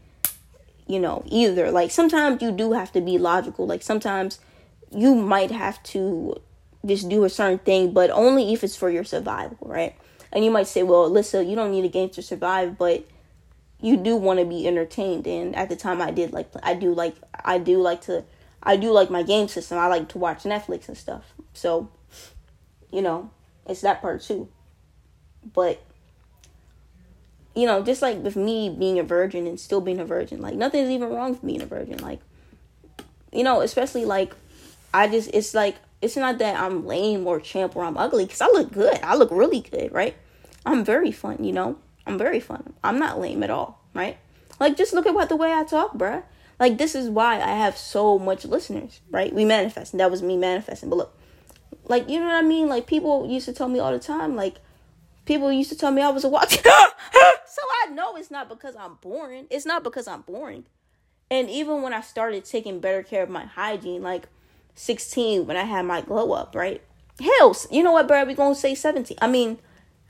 You 0.88 1.00
know, 1.00 1.24
either. 1.28 1.72
Like 1.72 1.92
sometimes 1.92 2.42
you 2.42 2.52
do 2.52 2.74
have 2.74 2.92
to 2.94 3.02
be 3.02 3.18
logical. 3.18 3.68
Like 3.68 3.82
sometimes 3.82 4.40
you 4.92 5.16
might 5.16 5.52
have 5.52 5.82
to 5.84 6.42
just 6.86 7.10
do 7.10 7.24
a 7.24 7.30
certain 7.30 7.60
thing, 7.60 7.92
but 7.92 8.10
only 8.12 8.54
if 8.54 8.64
it's 8.64 8.76
for 8.76 8.90
your 8.90 9.04
survival, 9.04 9.58
right? 9.62 9.96
And 10.32 10.44
you 10.44 10.52
might 10.52 10.68
say, 10.68 10.84
well, 10.84 11.10
Alyssa, 11.10 11.48
you 11.48 11.56
don't 11.56 11.72
need 11.72 11.86
a 11.86 11.90
game 11.90 12.10
to 12.12 12.22
survive, 12.22 12.78
but 12.78 13.06
you 13.82 13.98
do 13.98 14.16
want 14.16 14.40
to 14.40 14.46
be 14.46 14.68
entertained. 14.68 15.28
And 15.28 15.56
at 15.56 15.70
the 15.70 15.76
time 15.76 16.02
I 16.02 16.12
did 16.12 16.34
like, 16.34 16.50
I 16.64 16.74
do 16.74 16.94
like, 16.94 17.16
I 17.44 17.58
do 17.58 17.82
like 17.82 18.02
to, 18.02 18.24
I 18.64 18.78
do 18.78 18.92
like 18.92 19.10
my 19.10 19.24
game 19.24 19.48
system. 19.48 19.78
I 19.78 19.88
like 19.88 20.10
to 20.10 20.18
watch 20.18 20.44
Netflix 20.44 20.88
and 20.88 20.98
stuff. 20.98 21.34
So, 21.54 21.90
you 22.92 23.02
know, 23.02 23.30
it's 23.68 23.82
that 23.82 24.02
part 24.02 24.22
too. 24.22 24.48
But 25.54 25.82
you 27.56 27.66
know, 27.66 27.82
just 27.82 28.02
like 28.02 28.22
with 28.22 28.36
me 28.36 28.70
being 28.70 29.00
a 29.00 29.04
virgin 29.04 29.48
and 29.48 29.60
still 29.60 29.82
being 29.82 30.00
a 30.00 30.06
virgin, 30.06 30.42
like 30.42 30.56
nothing's 30.56 30.90
even 30.90 31.10
wrong 31.10 31.32
with 31.32 31.46
being 31.46 31.62
a 31.62 31.66
virgin. 31.66 31.98
Like, 32.00 32.20
you 33.32 33.44
know, 33.44 33.62
especially 33.62 34.06
like, 34.06 34.36
I 34.94 35.08
just, 35.08 35.30
it's 35.34 35.54
like, 35.54 35.78
it's 36.02 36.18
not 36.18 36.38
that 36.40 36.60
I'm 36.60 36.86
lame 36.86 37.26
or 37.26 37.40
champ 37.40 37.76
or 37.76 37.86
I'm 37.86 37.98
ugly 37.98 38.26
because 38.26 38.42
I 38.42 38.48
look 38.48 38.72
good. 38.72 39.00
I 39.02 39.16
look 39.16 39.32
really 39.32 39.62
good, 39.62 39.92
right? 39.94 40.16
I'm 40.66 40.84
very 40.84 41.12
fun, 41.12 41.44
you 41.44 41.54
know? 41.54 41.78
I'm 42.06 42.18
very 42.18 42.40
fun. 42.40 42.74
I'm 42.84 43.00
not 43.00 43.20
lame 43.20 43.44
at 43.44 43.50
all, 43.50 43.82
right? 43.94 44.18
Like, 44.60 44.78
just 44.78 44.94
look 44.94 45.06
at 45.06 45.14
what 45.14 45.30
the 45.30 45.36
way 45.36 45.52
I 45.52 45.64
talk, 45.64 45.98
bruh. 45.98 46.24
Like, 46.60 46.78
this 46.78 46.96
is 46.96 47.10
why 47.10 47.36
I 47.36 47.56
have 47.56 47.78
so 47.78 48.18
much 48.18 48.46
listeners, 48.46 49.02
right? 49.12 49.34
We 49.34 49.44
manifest. 49.44 49.94
And 49.94 50.00
that 50.00 50.12
was 50.12 50.22
me 50.22 50.38
manifesting. 50.38 50.90
But 50.90 50.98
look, 50.98 51.18
like, 51.88 52.10
you 52.10 52.20
know 52.20 52.28
what 52.28 52.36
I 52.36 52.42
mean? 52.42 52.68
Like, 52.68 52.88
people 52.88 53.30
used 53.30 53.46
to 53.46 53.54
tell 53.54 53.68
me 53.68 53.80
all 53.80 53.92
the 53.92 54.00
time, 54.00 54.36
like, 54.36 54.56
people 55.26 55.52
used 55.52 55.70
to 55.70 55.78
tell 55.78 55.92
me 55.92 56.02
I 56.02 56.10
was 56.10 56.24
a 56.24 56.30
watch. 56.30 56.62
so 56.64 57.62
I 57.84 57.90
know 57.92 58.16
it's 58.16 58.32
not 58.32 58.48
because 58.48 58.76
I'm 58.76 58.96
boring. 59.02 59.48
It's 59.50 59.66
not 59.66 59.84
because 59.84 60.08
I'm 60.08 60.22
boring. 60.22 60.66
And 61.30 61.50
even 61.50 61.82
when 61.82 61.94
I 61.94 62.02
started 62.02 62.46
taking 62.46 62.80
better 62.80 63.04
care 63.04 63.24
of 63.24 63.30
my 63.30 63.46
hygiene, 63.46 64.04
like 64.04 64.28
16 64.76 65.48
when 65.48 65.58
I 65.58 65.64
had 65.64 65.86
my 65.86 66.02
glow 66.02 66.34
up, 66.34 66.56
right? 66.56 66.82
Hell, 67.20 67.56
you 67.72 67.82
know 67.82 67.94
what, 67.94 68.08
bro? 68.08 68.26
We 68.26 68.36
gonna 68.36 68.56
say 68.56 68.76
17. 68.76 69.18
I 69.22 69.28
mean, 69.28 69.58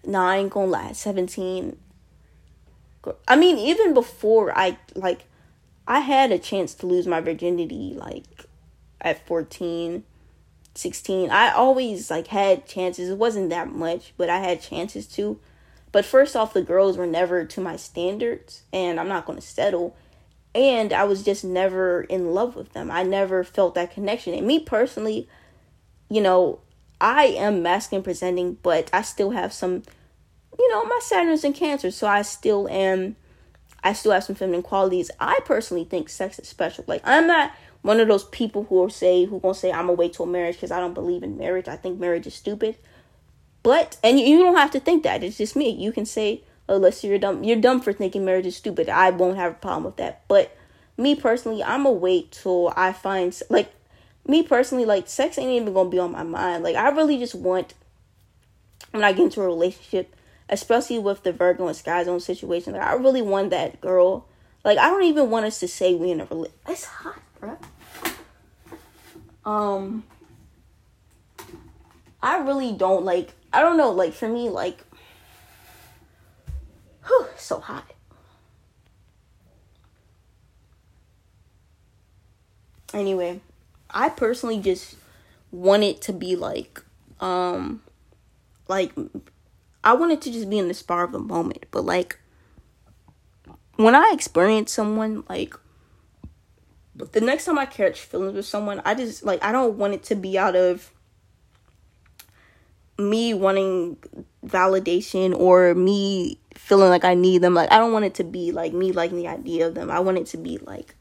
nah, 0.06 0.30
I 0.30 0.38
ain't 0.38 0.52
gonna 0.52 0.68
lie. 0.68 0.92
17. 0.92 1.78
I 3.28 3.36
mean, 3.36 3.58
even 3.58 3.94
before 3.94 4.58
I, 4.58 4.78
like, 4.96 5.26
I 5.88 6.00
had 6.00 6.32
a 6.32 6.40
chance 6.40 6.74
to 6.76 6.88
lose 6.88 7.08
my 7.08 7.22
virginity, 7.22 7.94
like, 7.96 8.46
at 9.02 9.26
14 9.26 10.04
16 10.74 11.30
i 11.30 11.52
always 11.52 12.12
like 12.12 12.28
had 12.28 12.68
chances. 12.68 13.10
It 13.10 13.18
wasn't 13.18 13.50
that 13.50 13.70
much 13.70 14.14
but 14.18 14.30
i 14.30 14.40
had 14.40 14.62
chances 14.62 15.08
too 15.08 15.40
but 15.94 16.04
first 16.04 16.36
off 16.36 16.54
the 16.54 16.62
girls 16.62 16.98
were 16.98 17.08
never 17.08 17.46
to 17.46 17.62
my 17.62 17.78
standards 17.78 18.64
and 18.74 19.00
i'm 19.00 19.08
not 19.08 19.26
going 19.26 19.40
to 19.40 19.46
settle. 19.46 19.96
And 20.54 20.92
i 20.92 21.04
was 21.06 21.24
just 21.24 21.44
never 21.46 22.02
in 22.04 22.34
love 22.34 22.56
with 22.56 22.74
them. 22.74 22.90
I 22.90 23.04
never 23.04 23.44
felt 23.44 23.76
that 23.76 23.94
connection. 23.94 24.34
And 24.34 24.48
me 24.48 24.60
personally 24.60 25.30
you 26.10 26.22
know 26.22 26.60
i 27.00 27.26
am 27.26 27.64
masculine 27.64 28.04
presenting 28.04 28.58
but 28.62 28.90
i 28.92 29.02
still 29.02 29.32
have 29.32 29.54
some 29.54 29.84
you 30.58 30.72
know 30.72 30.84
my 30.86 31.00
saturn's 31.02 31.44
in 31.44 31.54
cancer 31.54 31.92
so 31.92 32.08
i 32.08 32.22
still 32.22 32.68
am 32.70 33.16
i 33.84 33.94
still 33.94 34.12
have 34.12 34.24
some 34.24 34.36
feminine 34.36 34.62
qualities 34.62 35.12
i 35.20 35.40
personally 35.46 35.84
think 35.84 36.10
sex 36.10 36.40
is 36.40 36.48
special 36.48 36.84
like 36.88 37.02
i'm 37.04 37.28
not 37.28 37.52
one 37.86 38.00
of 38.00 38.08
those 38.08 38.24
people 38.24 38.64
who 38.64 38.74
will 38.74 38.90
say 38.90 39.26
who 39.26 39.40
gonna 39.40 39.54
say 39.54 39.72
I'm 39.72 39.86
gonna 39.86 39.94
wait 39.94 40.14
till 40.14 40.26
marriage 40.26 40.56
because 40.56 40.72
I 40.72 40.80
don't 40.80 40.96
believe 40.96 41.22
in 41.22 41.38
marriage. 41.38 41.68
I 41.68 41.76
think 41.76 42.00
marriage 42.00 42.26
is 42.26 42.34
stupid. 42.34 42.78
But 43.62 43.98
and 44.04 44.20
you, 44.20 44.40
don't 44.40 44.56
have 44.56 44.72
to 44.72 44.80
think 44.80 45.04
that. 45.04 45.24
It's 45.24 45.38
just 45.38 45.56
me. 45.56 45.70
You 45.70 45.92
can 45.92 46.08
say, 46.08 46.42
oh, 46.68 46.78
unless 46.78 47.04
you're 47.04 47.20
dumb, 47.20 47.44
you're 47.44 47.62
dumb 47.62 47.82
for 47.82 47.94
thinking 47.94 48.26
marriage 48.26 48.48
is 48.48 48.56
stupid. 48.56 48.90
I 48.90 49.12
won't 49.12 49.38
have 49.38 49.52
a 49.52 49.56
problem 49.56 49.84
with 49.84 49.98
that. 49.98 50.28
But 50.28 50.58
me 50.98 51.14
personally, 51.14 51.64
I'm 51.64 51.84
gonna 51.84 51.92
wait 51.92 52.32
till 52.32 52.74
I 52.76 52.92
find 52.92 53.40
like 53.52 53.72
me 54.28 54.42
personally, 54.42 54.86
like 54.86 55.08
sex 55.08 55.38
ain't 55.38 55.52
even 55.52 55.72
gonna 55.72 55.88
be 55.88 56.00
on 56.00 56.12
my 56.12 56.24
mind. 56.24 56.64
Like 56.64 56.76
I 56.76 56.90
really 56.90 57.20
just 57.20 57.36
want 57.36 57.76
when 58.90 59.04
I 59.04 59.12
get 59.12 59.26
into 59.26 59.42
a 59.42 59.46
relationship, 59.46 60.16
especially 60.50 61.00
with 61.00 61.24
the 61.24 61.32
Virgo 61.32 61.68
and 61.68 61.76
Sky 61.76 62.04
Zone 62.04 62.20
situation, 62.20 62.74
like 62.74 62.82
I 62.82 62.94
really 62.94 63.22
want 63.22 63.50
that 63.52 63.82
girl. 63.82 64.28
Like 64.64 64.78
I 64.78 64.90
don't 64.90 65.04
even 65.04 65.30
want 65.30 65.46
us 65.46 65.60
to 65.60 65.68
say 65.68 65.96
we 65.96 66.12
in 66.12 66.22
a 66.22 66.26
relationship. 66.26 66.60
It's 66.68 66.86
hot, 66.86 67.22
bro. 67.40 67.58
Um, 69.46 70.04
I 72.22 72.38
really 72.38 72.74
don't 72.74 73.06
like. 73.06 73.34
I 73.54 73.62
don't 73.62 73.78
know. 73.78 73.92
Like 73.92 74.14
for 74.14 74.28
me, 74.28 74.50
like, 74.50 74.80
whew, 77.06 77.28
so 77.38 77.60
hot. 77.60 77.86
Anyway, 82.94 83.42
I 83.90 84.10
personally 84.10 84.60
just 84.60 84.96
want 85.52 85.84
it 85.84 86.02
to 86.04 86.14
be 86.14 86.36
like, 86.36 86.82
um, 87.20 87.82
like, 88.68 88.94
I 89.86 89.94
want 89.94 90.12
it 90.12 90.22
to 90.24 90.32
just 90.32 90.50
be 90.50 90.58
in 90.58 90.68
the 90.68 90.74
spur 90.74 91.04
of 91.04 91.12
the 91.12 91.20
moment. 91.20 91.66
But 91.72 91.86
like, 91.86 92.20
when 93.76 93.96
I 93.96 94.12
experience 94.14 94.72
someone 94.72 95.24
like 95.30 95.56
the 96.96 97.22
next 97.22 97.46
time 97.46 97.60
I 97.60 97.66
catch 97.66 98.02
feelings 98.02 98.34
with 98.34 98.46
someone, 98.46 98.82
I 98.84 98.96
just 98.96 99.24
like 99.24 99.44
I 99.44 99.52
don't 99.52 99.78
want 99.78 99.94
it 99.94 100.04
to 100.06 100.16
be 100.16 100.38
out 100.38 100.56
of 100.56 100.92
me 102.98 103.34
wanting 103.34 103.98
validation 104.46 105.38
or 105.38 105.76
me 105.76 106.40
feeling 106.56 106.90
like 106.90 107.04
I 107.04 107.14
need 107.14 107.42
them. 107.42 107.54
Like 107.54 107.72
I 107.72 107.78
don't 107.78 107.94
want 107.94 108.06
it 108.06 108.16
to 108.16 108.24
be 108.24 108.52
like 108.52 108.74
me 108.74 108.92
liking 108.92 109.18
the 109.18 109.28
idea 109.28 109.68
of 109.68 109.76
them. 109.76 109.92
I 109.92 110.00
want 110.00 110.18
it 110.18 110.26
to 110.28 110.38
be 110.38 110.58
like 110.58 110.96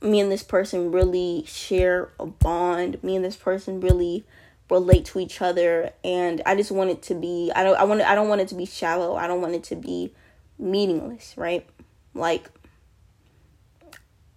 me 0.00 0.20
and 0.20 0.30
this 0.30 0.42
person 0.42 0.92
really 0.92 1.44
share 1.46 2.10
a 2.20 2.26
bond. 2.26 3.02
Me 3.02 3.16
and 3.16 3.24
this 3.24 3.36
person 3.36 3.80
really 3.80 4.24
relate 4.72 5.04
to 5.04 5.20
each 5.20 5.42
other 5.42 5.90
and 6.02 6.40
I 6.46 6.56
just 6.56 6.72
want 6.72 6.90
it 6.90 7.02
to 7.02 7.14
be 7.14 7.52
I 7.54 7.62
don't 7.62 7.76
I 7.76 7.84
want 7.84 8.00
I 8.00 8.14
don't 8.14 8.28
want 8.28 8.40
it 8.40 8.48
to 8.48 8.54
be 8.54 8.64
shallow. 8.64 9.14
I 9.14 9.26
don't 9.26 9.40
want 9.40 9.54
it 9.54 9.64
to 9.64 9.76
be 9.76 10.12
meaningless, 10.58 11.34
right? 11.36 11.66
Like 12.14 12.50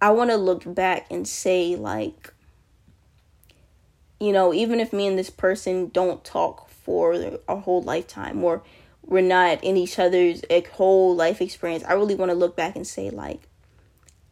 I 0.00 0.10
want 0.10 0.30
to 0.30 0.36
look 0.36 0.62
back 0.74 1.06
and 1.10 1.26
say, 1.26 1.74
like, 1.74 2.32
you 4.20 4.32
know, 4.32 4.52
even 4.52 4.78
if 4.78 4.92
me 4.92 5.06
and 5.06 5.18
this 5.18 5.30
person 5.30 5.88
don't 5.88 6.22
talk 6.22 6.68
for 6.68 7.38
our 7.48 7.56
whole 7.56 7.82
lifetime 7.82 8.44
or 8.44 8.62
we're 9.04 9.22
not 9.22 9.64
in 9.64 9.76
each 9.76 9.98
other's 9.98 10.42
whole 10.72 11.16
life 11.16 11.40
experience, 11.40 11.82
I 11.84 11.94
really 11.94 12.14
want 12.14 12.30
to 12.30 12.36
look 12.36 12.56
back 12.56 12.76
and 12.76 12.86
say, 12.86 13.08
like, 13.08 13.48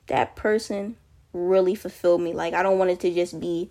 that 0.08 0.36
person 0.36 0.96
really 1.32 1.74
fulfilled 1.74 2.20
me. 2.20 2.34
Like, 2.34 2.52
I 2.52 2.62
don't 2.62 2.78
want 2.78 2.90
it 2.90 3.00
to 3.00 3.14
just 3.14 3.40
be 3.40 3.70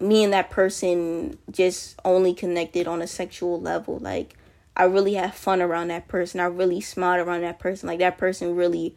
me 0.00 0.24
and 0.24 0.32
that 0.32 0.50
person 0.50 1.38
just 1.50 2.00
only 2.04 2.34
connected 2.34 2.86
on 2.86 3.02
a 3.02 3.06
sexual 3.06 3.60
level. 3.60 3.98
Like, 3.98 4.34
I 4.76 4.84
really 4.84 5.14
had 5.14 5.34
fun 5.34 5.60
around 5.60 5.88
that 5.88 6.08
person. 6.08 6.40
I 6.40 6.44
really 6.44 6.80
smiled 6.80 7.26
around 7.26 7.42
that 7.42 7.58
person. 7.58 7.88
Like, 7.88 7.98
that 7.98 8.18
person 8.18 8.56
really 8.56 8.96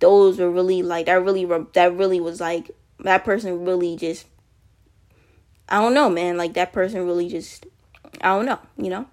those 0.00 0.38
were 0.38 0.50
really 0.50 0.82
like 0.82 1.06
that 1.06 1.22
really 1.22 1.44
that 1.74 1.96
really 1.96 2.20
was 2.20 2.40
like 2.40 2.70
that 3.00 3.24
person 3.24 3.64
really 3.64 3.96
just 3.96 4.26
I 5.68 5.80
don't 5.80 5.94
know, 5.94 6.10
man. 6.10 6.36
Like 6.36 6.54
that 6.54 6.72
person 6.72 7.06
really 7.06 7.28
just 7.28 7.66
I 8.20 8.34
don't 8.34 8.46
know, 8.46 8.58
you 8.76 8.90
know. 8.90 9.06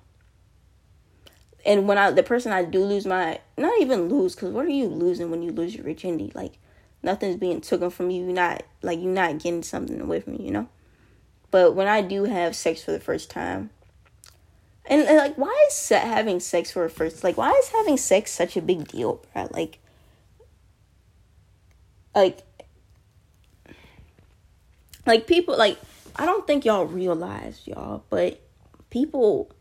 And 1.65 1.88
when 1.88 1.97
I 1.97 2.12
the 2.12 2.23
person 2.23 2.51
I 2.51 2.63
do 2.63 2.83
lose 2.83 3.05
my 3.05 3.39
not 3.57 3.79
even 3.81 4.10
lose 4.10 4.36
because 4.36 4.51
what 4.51 4.65
are 4.65 4.69
you 4.69 4.88
losing 4.88 5.29
when 5.29 5.43
you 5.43 5.51
lose 5.51 5.75
your 5.75 5.83
virginity? 5.83 6.31
Like 6.33 6.57
nothing's 7.03 7.38
being 7.38 7.62
taken 7.62 7.89
from 7.89 8.10
you. 8.10 8.25
You're 8.25 8.33
not 8.33 8.63
like 8.81 8.99
you're 8.99 9.12
not 9.12 9.38
getting 9.39 9.63
something 9.63 10.01
away 10.01 10.21
from 10.21 10.36
you, 10.36 10.45
you 10.45 10.51
know. 10.51 10.67
But 11.51 11.75
when 11.75 11.88
I 11.88 12.01
do 12.01 12.25
have 12.25 12.55
sex 12.55 12.83
for 12.83 12.91
the 12.91 12.99
first 12.99 13.29
time, 13.29 13.69
and, 14.86 15.01
and 15.01 15.17
like 15.17 15.38
why 15.38 15.65
is 15.69 15.89
having 15.89 16.39
sex 16.39 16.71
for 16.71 16.83
the 16.83 16.89
first 16.89 17.23
like 17.23 17.38
why 17.38 17.51
is 17.51 17.69
having 17.69 17.97
sex 17.97 18.31
such 18.31 18.55
a 18.57 18.62
big 18.62 18.88
deal, 18.88 19.23
bro? 19.33 19.47
Like 19.51 19.79
like 22.15 22.39
like 25.05 25.27
people 25.27 25.57
like 25.57 25.77
I 26.15 26.25
don't 26.25 26.47
think 26.47 26.65
y'all 26.65 26.86
realize 26.86 27.62
y'all, 27.65 28.03
but 28.10 28.41
people 28.89 29.51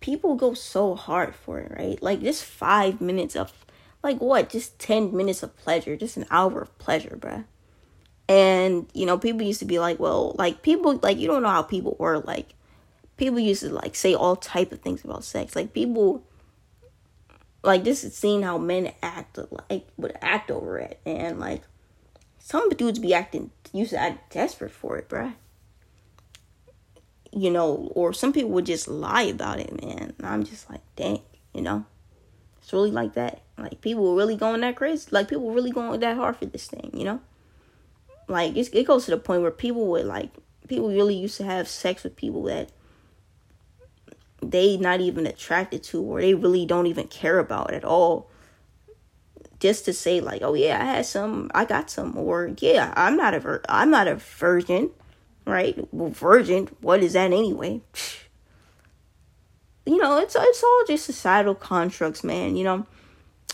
people 0.00 0.36
go 0.36 0.54
so 0.54 0.94
hard 0.94 1.34
for 1.34 1.58
it, 1.58 1.72
right? 1.76 2.02
Like 2.02 2.20
just 2.20 2.44
5 2.44 3.00
minutes 3.00 3.36
of 3.36 3.52
like 4.02 4.20
what? 4.20 4.50
Just 4.50 4.78
10 4.78 5.16
minutes 5.16 5.42
of 5.42 5.56
pleasure, 5.56 5.96
just 5.96 6.16
an 6.16 6.26
hour 6.30 6.62
of 6.62 6.78
pleasure, 6.78 7.18
bruh. 7.20 7.44
And 8.28 8.86
you 8.92 9.06
know, 9.06 9.18
people 9.18 9.42
used 9.42 9.60
to 9.60 9.64
be 9.64 9.78
like, 9.78 9.98
well, 9.98 10.34
like 10.38 10.62
people 10.62 10.98
like 11.02 11.18
you 11.18 11.26
don't 11.26 11.42
know 11.42 11.48
how 11.48 11.62
people 11.62 11.96
were 11.98 12.18
like 12.18 12.54
people 13.16 13.38
used 13.38 13.62
to 13.62 13.70
like 13.70 13.94
say 13.94 14.14
all 14.14 14.36
type 14.36 14.72
of 14.72 14.80
things 14.80 15.04
about 15.04 15.24
sex. 15.24 15.56
Like 15.56 15.72
people 15.72 16.24
like 17.62 17.84
this 17.84 18.04
is 18.04 18.16
seeing 18.16 18.42
how 18.42 18.58
men 18.58 18.92
act 19.02 19.38
like 19.70 19.88
would 19.96 20.16
act 20.22 20.50
over 20.50 20.78
it 20.78 21.00
and 21.04 21.40
like 21.40 21.62
some 22.38 22.70
dudes 22.70 22.98
be 22.98 23.12
acting 23.12 23.50
used 23.72 23.90
to 23.90 23.98
act 23.98 24.32
desperate 24.32 24.70
for 24.70 24.96
it, 24.96 25.08
bruh. 25.08 25.34
You 27.30 27.50
know, 27.50 27.92
or 27.94 28.12
some 28.12 28.32
people 28.32 28.50
would 28.50 28.66
just 28.66 28.88
lie 28.88 29.22
about 29.22 29.60
it, 29.60 29.84
man. 29.84 30.14
And 30.16 30.26
I'm 30.26 30.44
just 30.44 30.70
like, 30.70 30.80
dang, 30.96 31.20
you 31.52 31.60
know. 31.60 31.84
It's 32.62 32.72
really 32.72 32.90
like 32.90 33.14
that. 33.14 33.42
Like 33.58 33.80
people 33.80 34.14
really 34.16 34.36
going 34.36 34.62
that 34.62 34.76
crazy. 34.76 35.08
Like 35.10 35.28
people 35.28 35.50
really 35.50 35.70
going 35.70 36.00
that 36.00 36.16
hard 36.16 36.36
for 36.36 36.46
this 36.46 36.66
thing, 36.68 36.90
you 36.94 37.04
know. 37.04 37.20
Like 38.28 38.56
it 38.56 38.86
goes 38.86 39.06
to 39.06 39.10
the 39.10 39.16
point 39.16 39.42
where 39.42 39.50
people 39.50 39.86
would 39.88 40.04
like 40.06 40.30
people 40.68 40.88
really 40.88 41.16
used 41.16 41.38
to 41.38 41.44
have 41.44 41.66
sex 41.66 42.04
with 42.04 42.14
people 42.14 42.42
that 42.44 42.70
they 44.42 44.76
not 44.76 45.00
even 45.00 45.26
attracted 45.26 45.82
to 45.82 46.02
or 46.02 46.20
they 46.20 46.34
really 46.34 46.66
don't 46.66 46.86
even 46.86 47.08
care 47.08 47.38
about 47.38 47.72
at 47.72 47.84
all. 47.84 48.30
Just 49.60 49.86
to 49.86 49.92
say 49.92 50.20
like 50.20 50.42
oh 50.42 50.54
yeah 50.54 50.80
i 50.80 50.84
had 50.84 51.06
some 51.06 51.50
i 51.52 51.64
got 51.64 51.90
some 51.90 52.16
or 52.16 52.54
yeah 52.60 52.92
i'm 52.96 53.16
not 53.16 53.34
a 53.34 53.40
vir- 53.40 53.64
i'm 53.68 53.90
not 53.90 54.06
a 54.06 54.14
virgin 54.14 54.90
right? 55.46 55.76
Well 55.92 56.10
virgin 56.10 56.68
what 56.80 57.02
is 57.02 57.14
that 57.14 57.32
anyway? 57.32 57.80
You 59.84 59.96
know 59.96 60.18
it's 60.18 60.36
it's 60.38 60.62
all 60.62 60.84
just 60.86 61.06
societal 61.06 61.54
constructs 61.54 62.22
man 62.22 62.56
you 62.56 62.62
know? 62.62 62.86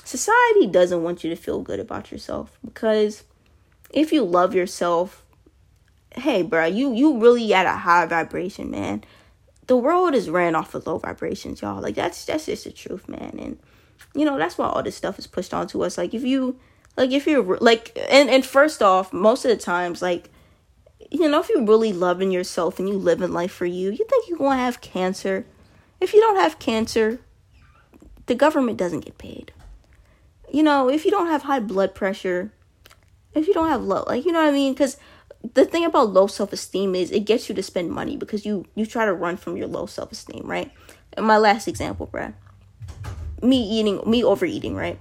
Society 0.04 0.66
doesn't 0.66 1.02
want 1.02 1.22
you 1.24 1.30
to 1.30 1.36
feel 1.36 1.62
good 1.62 1.80
about 1.80 2.10
yourself 2.10 2.58
because 2.64 3.22
if 3.94 4.12
you 4.12 4.24
love 4.24 4.54
yourself, 4.54 5.24
hey, 6.16 6.42
bro, 6.42 6.66
you 6.66 6.92
you 6.92 7.18
really 7.18 7.54
at 7.54 7.64
a 7.64 7.78
high 7.78 8.04
vibration, 8.06 8.70
man. 8.70 9.04
The 9.66 9.76
world 9.76 10.14
is 10.14 10.28
ran 10.28 10.54
off 10.54 10.74
of 10.74 10.86
low 10.86 10.98
vibrations, 10.98 11.62
y'all. 11.62 11.80
Like 11.80 11.94
that's 11.94 12.24
that's 12.24 12.46
just 12.46 12.64
the 12.64 12.72
truth, 12.72 13.08
man. 13.08 13.38
And 13.40 13.58
you 14.14 14.24
know 14.24 14.36
that's 14.36 14.58
why 14.58 14.66
all 14.66 14.82
this 14.82 14.96
stuff 14.96 15.18
is 15.18 15.28
pushed 15.28 15.54
onto 15.54 15.82
us. 15.82 15.96
Like 15.96 16.12
if 16.12 16.24
you 16.24 16.58
like 16.96 17.12
if 17.12 17.26
you're 17.26 17.56
like 17.58 17.96
and 18.10 18.28
and 18.28 18.44
first 18.44 18.82
off, 18.82 19.12
most 19.12 19.44
of 19.44 19.50
the 19.50 19.56
times 19.56 20.02
like 20.02 20.28
you 21.10 21.28
know 21.28 21.40
if 21.40 21.48
you're 21.48 21.64
really 21.64 21.92
loving 21.92 22.32
yourself 22.32 22.80
and 22.80 22.88
you 22.88 22.96
living 22.96 23.32
life 23.32 23.52
for 23.52 23.66
you, 23.66 23.90
you 23.90 24.04
think 24.04 24.28
you're 24.28 24.38
gonna 24.38 24.56
have 24.56 24.80
cancer. 24.80 25.46
If 26.00 26.12
you 26.12 26.20
don't 26.20 26.36
have 26.36 26.58
cancer, 26.58 27.20
the 28.26 28.34
government 28.34 28.76
doesn't 28.76 29.04
get 29.04 29.18
paid. 29.18 29.52
You 30.52 30.64
know, 30.64 30.90
if 30.90 31.04
you 31.04 31.12
don't 31.12 31.28
have 31.28 31.44
high 31.44 31.60
blood 31.60 31.94
pressure, 31.94 32.52
if 33.34 33.46
you 33.46 33.54
don't 33.54 33.68
have 33.68 33.82
low, 33.82 34.04
like 34.06 34.24
you 34.24 34.32
know 34.32 34.40
what 34.40 34.48
I 34.48 34.52
mean, 34.52 34.72
because 34.72 34.96
the 35.54 35.64
thing 35.64 35.84
about 35.84 36.10
low 36.10 36.26
self-esteem 36.26 36.94
is 36.94 37.10
it 37.10 37.20
gets 37.20 37.48
you 37.48 37.54
to 37.54 37.62
spend 37.62 37.90
money 37.90 38.16
because 38.16 38.46
you 38.46 38.66
you 38.74 38.86
try 38.86 39.04
to 39.04 39.12
run 39.12 39.36
from 39.36 39.56
your 39.56 39.66
low 39.66 39.86
self-esteem, 39.86 40.44
right? 40.44 40.72
And 41.14 41.26
my 41.26 41.38
last 41.38 41.68
example, 41.68 42.06
Brad, 42.06 42.34
me 43.42 43.62
eating, 43.62 44.00
me 44.08 44.24
overeating, 44.24 44.74
right? 44.74 44.98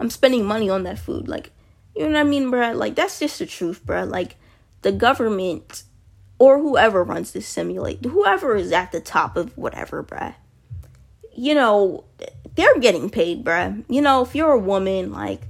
I'm 0.00 0.10
spending 0.10 0.44
money 0.44 0.70
on 0.70 0.84
that 0.84 0.98
food, 0.98 1.28
like 1.28 1.50
you 1.94 2.02
know 2.02 2.12
what 2.12 2.20
I 2.20 2.24
mean, 2.24 2.50
Brad? 2.50 2.76
Like 2.76 2.94
that's 2.94 3.18
just 3.18 3.38
the 3.38 3.46
truth, 3.46 3.84
Brad. 3.84 4.08
Like 4.08 4.36
the 4.82 4.92
government 4.92 5.82
or 6.38 6.58
whoever 6.58 7.02
runs 7.02 7.32
this 7.32 7.46
simulate, 7.46 8.04
whoever 8.04 8.54
is 8.54 8.70
at 8.70 8.92
the 8.92 9.00
top 9.00 9.36
of 9.36 9.56
whatever, 9.58 10.02
Brad 10.02 10.36
you 11.38 11.54
know, 11.54 12.02
they're 12.56 12.80
getting 12.80 13.08
paid, 13.08 13.44
bruh. 13.44 13.84
You 13.88 14.02
know, 14.02 14.22
if 14.22 14.34
you're 14.34 14.50
a 14.50 14.58
woman, 14.58 15.12
like, 15.12 15.42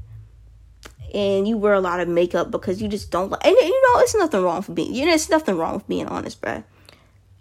and 1.14 1.48
you 1.48 1.56
wear 1.56 1.74
a 1.74 1.80
lot 1.80 2.00
of 2.00 2.08
makeup 2.08 2.50
because 2.50 2.82
you 2.82 2.88
just 2.88 3.10
don't 3.10 3.30
like, 3.30 3.44
and 3.44 3.56
you 3.56 3.94
know, 3.94 4.00
it's 4.00 4.14
nothing 4.14 4.42
wrong 4.42 4.62
for 4.62 4.72
being, 4.72 4.94
you 4.94 5.06
know, 5.06 5.12
it's 5.12 5.30
nothing 5.30 5.56
wrong 5.56 5.74
with 5.74 5.88
being 5.88 6.06
honest, 6.06 6.40
bruh. 6.40 6.64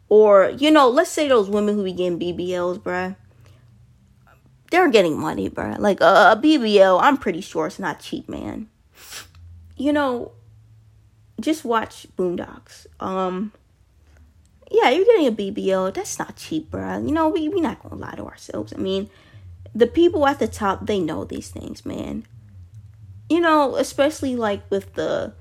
Or, 0.09 0.49
you 0.57 0.72
know, 0.72 0.89
let's 0.89 1.11
say 1.11 1.28
those 1.28 1.49
women 1.49 1.76
who 1.76 1.84
be 1.84 1.93
getting 1.93 2.20
BBLs, 2.20 2.80
bruh. 2.80 3.15
They're 4.72 4.89
getting 4.89 5.20
money, 5.20 5.49
bruh. 5.49 5.80
Like, 5.80 6.01
uh, 6.01 6.36
a 6.38 6.41
BBL, 6.41 6.99
I'm 7.01 7.18
pretty 7.18 7.41
sure 7.41 7.68
it's 7.68 7.80
not 7.80 7.99
cheap, 7.99 8.30
man. 8.30 8.68
You 9.76 9.93
know, 9.93 10.32
just 11.39 11.63
watch 11.65 12.07
Boondocks. 12.18 12.88
Um, 12.99 13.51
yeah, 14.72 14.89
you're 14.89 15.05
getting 15.05 15.28
a 15.28 15.32
BBL. 15.32 15.93
That's 15.93 16.20
not 16.20 16.36
cheap, 16.36 16.72
bruh 16.72 17.05
You 17.05 17.13
know, 17.13 17.30
we 17.30 17.47
we 17.47 17.61
not 17.61 17.82
gonna 17.82 17.95
lie 17.95 18.15
to 18.15 18.26
ourselves. 18.26 18.74
I 18.74 18.78
mean, 18.78 19.09
the 19.74 19.88
people 19.88 20.26
at 20.26 20.39
the 20.39 20.47
top, 20.47 20.86
they 20.86 20.99
know 20.99 21.24
these 21.24 21.49
things, 21.49 21.86
man. 21.86 22.26
You 23.30 23.41
know, 23.41 23.75
especially 23.75 24.36
like 24.36 24.69
with 24.71 24.93
the 24.93 25.34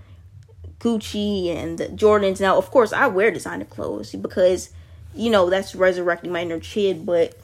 Gucci 0.78 1.54
and 1.54 1.78
the 1.78 1.86
Jordans. 1.86 2.40
Now, 2.40 2.56
of 2.56 2.70
course, 2.70 2.92
I 2.92 3.06
wear 3.06 3.30
designer 3.30 3.64
clothes 3.64 4.12
because, 4.12 4.70
you 5.14 5.30
know, 5.30 5.48
that's 5.48 5.74
resurrecting 5.74 6.32
my 6.32 6.42
inner 6.42 6.60
kid. 6.60 7.06
But, 7.06 7.38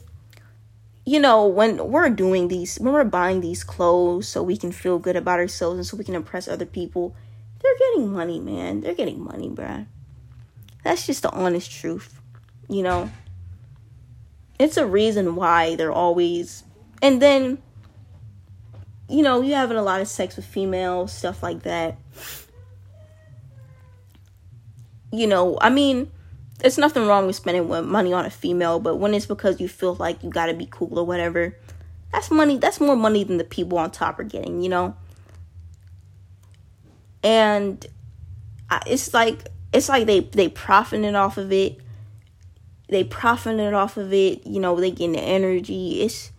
you 1.05 1.19
know, 1.19 1.47
when 1.47 1.91
we're 1.91 2.09
doing 2.09 2.47
these, 2.47 2.77
when 2.79 2.93
we're 2.93 3.03
buying 3.03 3.41
these 3.41 3.63
clothes 3.63 4.27
so 4.27 4.43
we 4.43 4.57
can 4.57 4.71
feel 4.71 4.99
good 4.99 5.15
about 5.15 5.39
ourselves 5.39 5.77
and 5.77 5.85
so 5.85 5.97
we 5.97 6.03
can 6.03 6.15
impress 6.15 6.47
other 6.47 6.65
people, 6.65 7.15
they're 7.61 7.77
getting 7.77 8.11
money, 8.11 8.39
man. 8.39 8.81
They're 8.81 8.93
getting 8.93 9.23
money, 9.23 9.49
bruh. 9.49 9.87
That's 10.83 11.05
just 11.05 11.23
the 11.23 11.31
honest 11.31 11.71
truth, 11.71 12.19
you 12.69 12.83
know? 12.83 13.09
It's 14.59 14.77
a 14.77 14.85
reason 14.85 15.35
why 15.35 15.75
they're 15.75 15.91
always. 15.91 16.63
And 17.01 17.21
then, 17.21 17.61
you 19.09 19.21
know, 19.21 19.41
you 19.41 19.53
having 19.53 19.77
a 19.77 19.83
lot 19.83 20.01
of 20.01 20.07
sex 20.07 20.35
with 20.35 20.45
females, 20.45 21.11
stuff 21.11 21.43
like 21.43 21.63
that. 21.63 21.97
You 25.11 25.27
know, 25.27 25.57
I 25.61 25.69
mean, 25.69 26.11
there's 26.59 26.77
nothing 26.77 27.05
wrong 27.05 27.27
with 27.27 27.35
spending 27.35 27.67
money 27.67 28.13
on 28.13 28.25
a 28.25 28.29
female, 28.29 28.79
but 28.79 28.95
when 28.95 29.13
it's 29.13 29.25
because 29.25 29.59
you 29.59 29.67
feel 29.67 29.95
like 29.95 30.23
you 30.23 30.29
gotta 30.29 30.53
be 30.53 30.67
cool 30.69 30.97
or 30.97 31.05
whatever, 31.05 31.57
that's 32.11 32.31
money. 32.31 32.57
That's 32.57 32.79
more 32.79 32.95
money 32.95 33.23
than 33.23 33.37
the 33.37 33.43
people 33.43 33.77
on 33.77 33.91
top 33.91 34.19
are 34.19 34.23
getting, 34.23 34.61
you 34.61 34.69
know? 34.69 34.95
And 37.23 37.85
it's 38.85 39.13
like 39.13 39.47
it's 39.73 39.89
like 39.89 40.05
they 40.05 40.21
they 40.21 40.49
profiting 40.49 41.15
off 41.15 41.37
of 41.37 41.51
it. 41.51 41.79
They 42.89 43.03
profiting 43.03 43.73
off 43.73 43.97
of 43.97 44.13
it. 44.13 44.45
You 44.45 44.59
know, 44.59 44.79
they 44.79 44.91
getting 44.91 45.13
the 45.13 45.21
energy. 45.21 46.01
It's, 46.01 46.31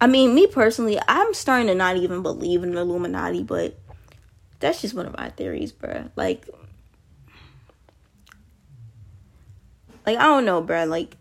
I 0.00 0.06
mean, 0.06 0.34
me 0.34 0.46
personally, 0.46 0.98
I'm 1.08 1.34
starting 1.34 1.66
to 1.68 1.74
not 1.74 1.96
even 1.96 2.22
believe 2.22 2.62
in 2.62 2.76
Illuminati, 2.76 3.42
but 3.42 3.76
that's 4.60 4.80
just 4.80 4.94
one 4.94 5.06
of 5.06 5.16
my 5.16 5.30
theories, 5.30 5.72
bro. 5.72 6.10
Like, 6.14 6.48
like 10.06 10.18
I 10.18 10.22
don't 10.22 10.44
know, 10.44 10.60
bro. 10.60 10.84
Like, 10.84 11.16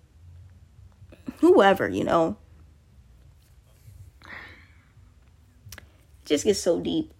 whoever, 1.39 1.89
you 1.89 2.03
know, 2.03 2.37
just 6.25 6.43
gets 6.43 6.59
so 6.59 6.79
deep. 6.79 7.11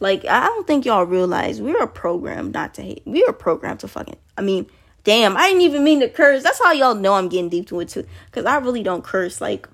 Like 0.00 0.24
I 0.24 0.46
don't 0.46 0.66
think 0.66 0.86
y'all 0.86 1.04
realize 1.04 1.60
we 1.60 1.74
are 1.76 1.86
programmed 1.86 2.54
not 2.54 2.74
to 2.74 2.82
hate. 2.82 3.02
We 3.04 3.24
are 3.24 3.32
programmed 3.32 3.80
to 3.80 3.88
fucking. 3.88 4.16
I 4.36 4.40
mean, 4.40 4.66
damn, 5.04 5.36
I 5.36 5.48
didn't 5.48 5.62
even 5.62 5.84
mean 5.84 6.00
to 6.00 6.08
curse. 6.08 6.42
That's 6.42 6.62
how 6.62 6.72
y'all 6.72 6.94
know 6.94 7.14
I'm 7.14 7.28
getting 7.28 7.48
deep 7.48 7.68
to 7.68 7.80
it 7.80 7.88
too, 7.88 8.06
because 8.26 8.44
I 8.44 8.58
really 8.58 8.82
don't 8.82 9.04
curse. 9.04 9.40
Like 9.40 9.68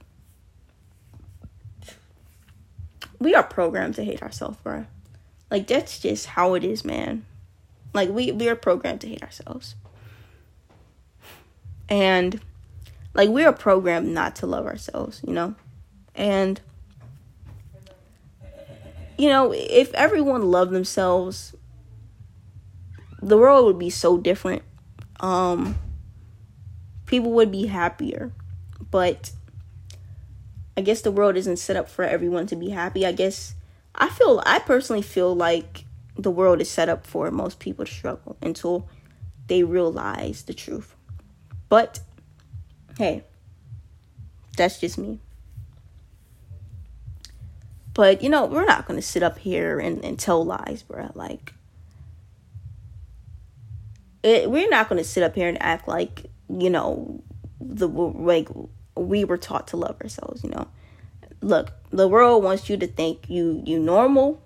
we 3.19 3.35
are 3.35 3.43
programmed 3.43 3.95
to 3.97 4.05
hate 4.05 4.23
ourselves, 4.23 4.59
bro. 4.63 4.87
Like 5.51 5.67
that's 5.67 5.99
just 5.99 6.27
how 6.27 6.55
it 6.55 6.65
is, 6.65 6.85
man. 6.85 7.25
Like 7.95 8.11
we 8.11 8.33
we 8.33 8.49
are 8.49 8.57
programmed 8.57 9.01
to 9.03 9.09
hate 9.09 9.23
ourselves, 9.23 9.75
and 11.89 12.41
like 13.15 13.31
we 13.31 13.45
are 13.45 13.53
programmed 13.53 14.09
not 14.09 14.37
to 14.37 14.47
love 14.47 14.67
ourselves, 14.67 15.23
you 15.27 15.33
know, 15.33 15.55
and 16.15 16.61
you 19.19 19.29
know, 19.29 19.53
if 19.53 19.95
everyone 19.95 20.51
loved 20.51 20.73
themselves, 20.73 21.55
the 23.23 23.39
world 23.39 23.65
would 23.65 23.79
be 23.79 23.89
so 23.89 24.19
different. 24.19 24.63
Um, 25.21 25.77
people 27.07 27.33
would 27.33 27.51
be 27.51 27.67
happier. 27.67 28.33
But 28.91 29.33
I 30.77 30.83
guess 30.83 31.01
the 31.01 31.11
world 31.11 31.37
isn't 31.37 31.59
set 31.59 31.77
up 31.77 31.89
for 31.89 32.05
everyone 32.05 32.47
to 32.49 32.57
be 32.57 32.71
happy. 32.71 33.07
I 33.07 33.13
guess 33.13 33.55
I 33.95 34.09
feel, 34.09 34.43
I 34.45 34.59
personally 34.59 35.03
feel 35.03 35.35
like 35.35 35.85
the 36.17 36.31
world 36.31 36.61
is 36.61 36.71
set 36.71 36.89
up 36.89 37.07
for 37.07 37.31
most 37.31 37.59
people 37.59 37.85
to 37.85 37.91
struggle 37.91 38.37
until 38.43 38.89
they 39.49 39.63
realize 39.63 40.43
the 40.43 40.55
truth. 40.55 40.95
But 41.69 42.01
hey, 42.99 43.25
that's 44.57 44.81
just 44.81 44.99
me. 44.99 45.21
But 47.95 48.23
you 48.23 48.29
know, 48.29 48.45
we're 48.45 48.67
not 48.67 48.87
gonna 48.87 49.03
sit 49.03 49.23
up 49.23 49.39
here 49.39 49.79
and, 49.79 50.05
and 50.05 50.19
tell 50.19 50.45
lies, 50.45 50.83
bro. 50.83 51.11
Like, 51.15 51.55
it, 54.27 54.51
we're 54.51 54.69
not 54.69 54.89
gonna 54.89 55.05
sit 55.05 55.23
up 55.23 55.35
here 55.35 55.49
and 55.49 55.61
act 55.63 55.87
like 55.87 56.27
you 56.49 56.71
know 56.71 57.23
the 57.61 57.89
like 57.89 58.49
we 58.97 59.25
were 59.25 59.37
taught 59.37 59.69
to 59.69 59.77
love 59.77 60.01
ourselves. 60.03 60.43
You 60.43 60.51
know, 60.51 60.69
look, 61.41 61.73
the 61.91 62.09
world 62.09 62.43
wants 62.43 62.69
you 62.69 62.77
to 62.79 62.87
think 62.87 63.29
you 63.31 63.63
you 63.65 63.79
normal. 63.79 64.43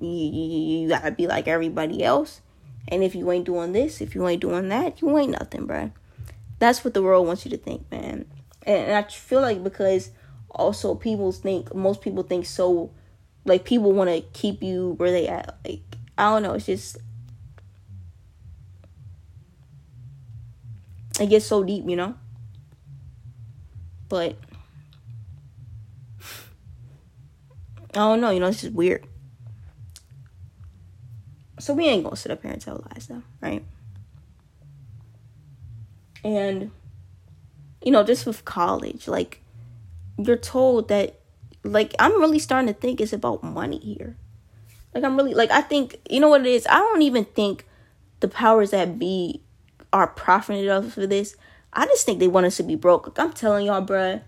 You, 0.00 0.08
you, 0.08 0.82
you 0.82 0.88
gotta 0.88 1.10
be 1.10 1.26
like 1.26 1.48
everybody 1.48 2.02
else. 2.02 2.40
And 2.88 3.04
if 3.04 3.14
you 3.14 3.30
ain't 3.30 3.44
doing 3.44 3.72
this, 3.72 4.00
if 4.00 4.14
you 4.14 4.26
ain't 4.26 4.40
doing 4.40 4.68
that, 4.68 5.00
you 5.00 5.18
ain't 5.18 5.32
nothing, 5.32 5.66
bro. 5.66 5.92
That's 6.58 6.84
what 6.84 6.94
the 6.94 7.02
world 7.02 7.26
wants 7.26 7.44
you 7.44 7.50
to 7.50 7.56
think, 7.56 7.90
man. 7.90 8.26
And, 8.62 8.88
and 8.88 8.94
I 8.94 9.02
feel 9.08 9.40
like 9.40 9.62
because 9.62 10.10
also 10.50 10.94
people 10.94 11.32
think 11.32 11.74
most 11.74 12.00
people 12.00 12.22
think 12.22 12.46
so 12.46 12.90
like 13.44 13.64
people 13.64 13.92
want 13.92 14.10
to 14.10 14.20
keep 14.32 14.62
you 14.62 14.94
where 14.96 15.10
they 15.10 15.28
at 15.28 15.56
like 15.64 15.80
i 16.18 16.24
don't 16.24 16.42
know 16.42 16.54
it's 16.54 16.66
just 16.66 16.98
it 21.20 21.28
gets 21.28 21.46
so 21.46 21.62
deep 21.62 21.84
you 21.86 21.96
know 21.96 22.14
but 24.08 24.36
i 27.94 27.98
don't 27.98 28.20
know 28.20 28.30
you 28.30 28.40
know 28.40 28.48
it's 28.48 28.62
just 28.62 28.72
weird 28.72 29.06
so 31.58 31.74
we 31.74 31.86
ain't 31.86 32.04
gonna 32.04 32.16
sit 32.16 32.32
up 32.32 32.42
here 32.42 32.50
and 32.50 32.60
tell 32.60 32.84
lies 32.90 33.06
though 33.06 33.22
right 33.40 33.64
and 36.24 36.70
you 37.82 37.92
know 37.92 38.02
just 38.02 38.26
with 38.26 38.44
college 38.44 39.06
like 39.06 39.42
you're 40.18 40.36
told 40.36 40.88
that 40.88 41.20
like 41.64 41.94
I'm 41.98 42.20
really 42.20 42.38
starting 42.38 42.72
to 42.72 42.78
think 42.78 43.00
it's 43.00 43.12
about 43.12 43.42
money 43.42 43.78
here. 43.78 44.16
Like 44.94 45.04
I'm 45.04 45.16
really 45.16 45.34
like 45.34 45.50
I 45.50 45.60
think 45.60 46.00
you 46.08 46.20
know 46.20 46.28
what 46.28 46.40
it 46.42 46.46
is. 46.46 46.66
I 46.68 46.78
don't 46.78 47.02
even 47.02 47.24
think 47.24 47.66
the 48.20 48.28
powers 48.28 48.70
that 48.70 48.98
be 48.98 49.42
are 49.92 50.06
profiting 50.06 50.70
off 50.70 50.96
of 50.96 51.10
this. 51.10 51.36
I 51.72 51.86
just 51.86 52.04
think 52.04 52.18
they 52.18 52.28
want 52.28 52.46
us 52.46 52.56
to 52.56 52.62
be 52.62 52.74
broke. 52.74 53.06
Like 53.06 53.18
I'm 53.18 53.32
telling 53.32 53.66
y'all, 53.66 53.84
bruh, 53.84 54.22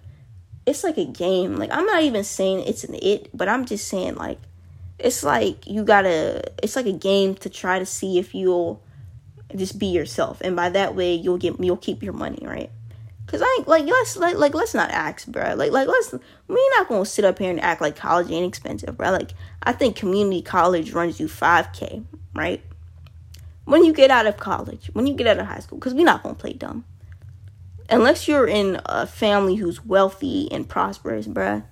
it's 0.66 0.84
like 0.84 0.98
a 0.98 1.04
game. 1.04 1.56
Like 1.56 1.70
I'm 1.72 1.86
not 1.86 2.02
even 2.02 2.24
saying 2.24 2.64
it's 2.66 2.84
an 2.84 2.96
it, 3.02 3.28
but 3.34 3.48
I'm 3.48 3.64
just 3.64 3.88
saying 3.88 4.14
like 4.16 4.38
it's 5.02 5.22
like 5.22 5.66
you 5.66 5.84
gotta 5.84 6.42
it's 6.62 6.76
like 6.76 6.86
a 6.86 6.92
game 6.92 7.34
to 7.34 7.50
try 7.50 7.78
to 7.78 7.86
see 7.86 8.18
if 8.18 8.34
you'll 8.34 8.82
just 9.56 9.78
be 9.78 9.86
yourself 9.86 10.40
and 10.42 10.56
by 10.56 10.70
that 10.70 10.94
way 10.94 11.14
you'll 11.14 11.36
get 11.36 11.58
you'll 11.60 11.76
keep 11.76 12.02
your 12.02 12.12
money 12.12 12.46
right 12.46 12.70
because 13.26 13.42
i 13.42 13.56
ain't 13.58 13.68
like 13.68 13.84
let's 13.84 14.16
like, 14.16 14.36
like 14.36 14.54
let's 14.54 14.74
not 14.74 14.90
ask 14.90 15.26
bro 15.26 15.54
like 15.54 15.72
like 15.72 15.88
let's 15.88 16.14
we 16.48 16.70
not 16.76 16.88
gonna 16.88 17.04
sit 17.04 17.24
up 17.24 17.38
here 17.38 17.50
and 17.50 17.60
act 17.60 17.80
like 17.80 17.96
college 17.96 18.30
ain't 18.30 18.46
expensive 18.46 18.96
bro 18.96 19.10
like 19.10 19.32
i 19.64 19.72
think 19.72 19.96
community 19.96 20.40
college 20.40 20.92
runs 20.92 21.20
you 21.20 21.26
5k 21.26 22.04
right 22.34 22.62
when 23.64 23.84
you 23.84 23.92
get 23.92 24.10
out 24.10 24.26
of 24.26 24.36
college 24.36 24.90
when 24.92 25.06
you 25.06 25.14
get 25.14 25.26
out 25.26 25.38
of 25.38 25.46
high 25.46 25.60
school 25.60 25.78
because 25.78 25.94
we're 25.94 26.04
not 26.04 26.22
gonna 26.22 26.34
play 26.34 26.52
dumb. 26.52 26.84
Unless 27.90 28.26
you're 28.26 28.46
in 28.46 28.80
a 28.86 29.06
family 29.06 29.56
who's 29.56 29.84
wealthy 29.84 30.50
and 30.50 30.68
prosperous 30.68 31.26
bruh. 31.26 31.64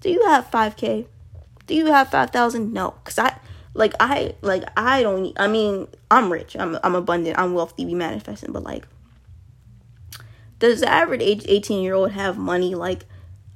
Do 0.00 0.10
you 0.10 0.24
have 0.26 0.50
5k 0.50 1.06
do 1.66 1.74
you 1.74 1.86
have 1.86 2.10
5000 2.10 2.72
no. 2.72 2.94
Because 3.02 3.18
i 3.18 3.38
like 3.74 3.94
i 4.00 4.34
like 4.42 4.64
i 4.76 5.02
don't 5.02 5.32
i 5.38 5.46
mean 5.46 5.86
i'm 6.10 6.32
rich. 6.32 6.56
I'm, 6.56 6.78
I'm 6.82 6.94
abundant. 6.94 7.38
I'm 7.38 7.54
wealthy. 7.54 7.84
Be 7.84 7.94
manifesting. 7.94 8.52
But 8.52 8.64
like 8.64 8.84
does 10.58 10.80
the 10.80 10.88
average 10.88 11.22
age 11.22 11.44
18 11.48 11.82
year 11.82 11.94
old 11.94 12.12
have 12.12 12.36
money? 12.36 12.74
Like 12.74 13.06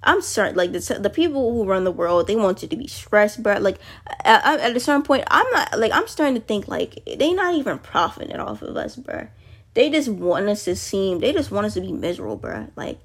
i'm 0.04 0.20
certain 0.20 0.56
like 0.56 0.72
the, 0.72 0.98
the 1.00 1.10
people 1.10 1.52
who 1.52 1.64
run 1.64 1.84
the 1.84 1.90
world 1.90 2.26
they 2.26 2.36
want 2.36 2.62
you 2.62 2.68
to 2.68 2.76
be 2.76 2.86
stressed 2.86 3.42
but 3.42 3.62
like 3.62 3.78
at, 4.24 4.60
at 4.60 4.76
a 4.76 4.80
certain 4.80 5.02
point 5.02 5.24
i'm 5.30 5.50
not 5.50 5.78
like 5.78 5.92
i'm 5.92 6.06
starting 6.06 6.34
to 6.34 6.40
think 6.40 6.68
like 6.68 6.98
they 7.18 7.32
not 7.32 7.54
even 7.54 7.78
profiting 7.78 8.36
off 8.36 8.62
of 8.62 8.76
us 8.76 8.96
bruh. 8.96 9.28
They 9.74 9.90
just 9.90 10.08
want 10.08 10.48
us 10.48 10.64
to 10.64 10.76
seem 10.76 11.18
they 11.18 11.32
just 11.32 11.50
want 11.50 11.66
us 11.66 11.74
to 11.74 11.80
be 11.80 11.92
miserable 11.92 12.38
bruh. 12.38 12.70
Like 12.76 13.00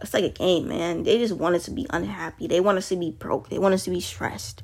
it's 0.00 0.14
like 0.14 0.24
a 0.24 0.30
game 0.30 0.68
man. 0.68 1.02
They 1.02 1.18
just 1.18 1.34
want 1.34 1.56
us 1.56 1.64
to 1.66 1.70
be 1.70 1.86
unhappy. 1.90 2.46
They 2.46 2.60
want 2.60 2.78
us 2.78 2.88
to 2.88 2.96
be 2.96 3.10
broke. 3.10 3.48
They 3.48 3.58
want 3.58 3.74
us 3.74 3.84
to 3.84 3.90
be 3.90 4.00
stressed. 4.00 4.62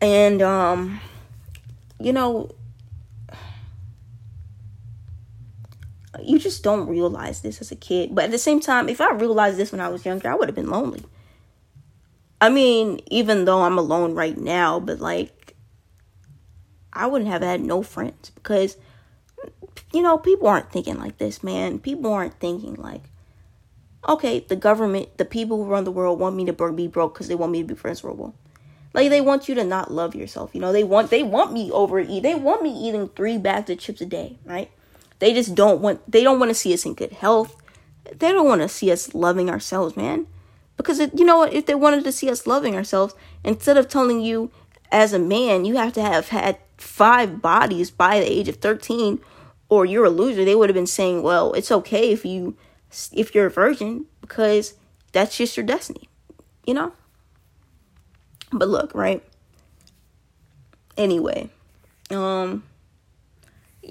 And 0.00 0.42
um 0.42 1.00
you 1.98 2.12
know 2.12 2.50
you 6.24 6.38
just 6.38 6.62
don't 6.62 6.88
realize 6.88 7.40
this 7.40 7.60
as 7.60 7.70
a 7.70 7.76
kid 7.76 8.14
but 8.14 8.24
at 8.24 8.30
the 8.30 8.38
same 8.38 8.60
time 8.60 8.88
if 8.88 9.00
i 9.00 9.10
realized 9.12 9.56
this 9.56 9.72
when 9.72 9.80
i 9.80 9.88
was 9.88 10.04
younger 10.04 10.30
i 10.30 10.34
would 10.34 10.48
have 10.48 10.54
been 10.54 10.70
lonely 10.70 11.02
i 12.40 12.48
mean 12.48 13.00
even 13.06 13.44
though 13.44 13.62
i'm 13.62 13.78
alone 13.78 14.14
right 14.14 14.38
now 14.38 14.80
but 14.80 15.00
like 15.00 15.54
i 16.92 17.06
wouldn't 17.06 17.30
have 17.30 17.42
had 17.42 17.60
no 17.60 17.82
friends 17.82 18.30
because 18.30 18.76
you 19.92 20.02
know 20.02 20.18
people 20.18 20.46
aren't 20.46 20.70
thinking 20.70 20.98
like 20.98 21.18
this 21.18 21.42
man 21.42 21.78
people 21.78 22.12
aren't 22.12 22.38
thinking 22.40 22.74
like 22.74 23.02
okay 24.08 24.40
the 24.40 24.56
government 24.56 25.16
the 25.18 25.24
people 25.24 25.56
who 25.56 25.70
run 25.70 25.84
the 25.84 25.90
world 25.90 26.18
want 26.18 26.36
me 26.36 26.44
to 26.44 26.72
be 26.72 26.86
broke 26.86 27.14
because 27.14 27.28
they 27.28 27.34
want 27.34 27.52
me 27.52 27.62
to 27.62 27.68
be 27.68 27.74
friends 27.74 28.02
with 28.02 28.32
like 28.92 29.10
they 29.10 29.20
want 29.20 29.48
you 29.48 29.54
to 29.54 29.64
not 29.64 29.92
love 29.92 30.14
yourself. 30.14 30.50
You 30.52 30.60
know, 30.60 30.72
they 30.72 30.84
want 30.84 31.10
they 31.10 31.22
want 31.22 31.52
me 31.52 31.70
overeat. 31.70 32.22
They 32.22 32.34
want 32.34 32.62
me 32.62 32.70
eating 32.70 33.08
three 33.08 33.38
bags 33.38 33.70
of 33.70 33.78
chips 33.78 34.00
a 34.00 34.06
day, 34.06 34.38
right? 34.44 34.70
They 35.20 35.34
just 35.34 35.54
don't 35.54 35.80
want 35.80 36.10
they 36.10 36.24
don't 36.24 36.40
want 36.40 36.50
to 36.50 36.54
see 36.54 36.74
us 36.74 36.84
in 36.84 36.94
good 36.94 37.12
health. 37.12 37.54
They 38.04 38.32
don't 38.32 38.48
want 38.48 38.62
to 38.62 38.68
see 38.68 38.90
us 38.90 39.14
loving 39.14 39.48
ourselves, 39.48 39.96
man. 39.96 40.26
Because 40.76 40.98
it, 40.98 41.16
you 41.16 41.24
know 41.26 41.38
what, 41.38 41.52
if 41.52 41.66
they 41.66 41.74
wanted 41.74 42.04
to 42.04 42.12
see 42.12 42.30
us 42.30 42.46
loving 42.46 42.74
ourselves, 42.74 43.14
instead 43.44 43.76
of 43.76 43.86
telling 43.86 44.22
you 44.22 44.50
as 44.90 45.12
a 45.12 45.18
man 45.18 45.66
you 45.66 45.76
have 45.76 45.92
to 45.92 46.02
have 46.02 46.28
had 46.28 46.58
five 46.78 47.42
bodies 47.42 47.90
by 47.90 48.18
the 48.18 48.26
age 48.26 48.48
of 48.48 48.56
13 48.56 49.20
or 49.68 49.84
you're 49.84 50.06
a 50.06 50.10
loser, 50.10 50.44
they 50.44 50.54
would 50.54 50.70
have 50.70 50.74
been 50.74 50.86
saying, 50.86 51.22
"Well, 51.22 51.52
it's 51.52 51.70
okay 51.70 52.10
if 52.10 52.24
you 52.24 52.56
if 53.12 53.34
you're 53.34 53.46
a 53.46 53.50
virgin 53.50 54.06
because 54.22 54.74
that's 55.12 55.36
just 55.36 55.56
your 55.56 55.66
destiny." 55.66 56.08
You 56.66 56.74
know? 56.74 56.92
But 58.52 58.68
look, 58.68 58.94
right? 58.94 59.22
Anyway, 60.96 61.50
um 62.10 62.64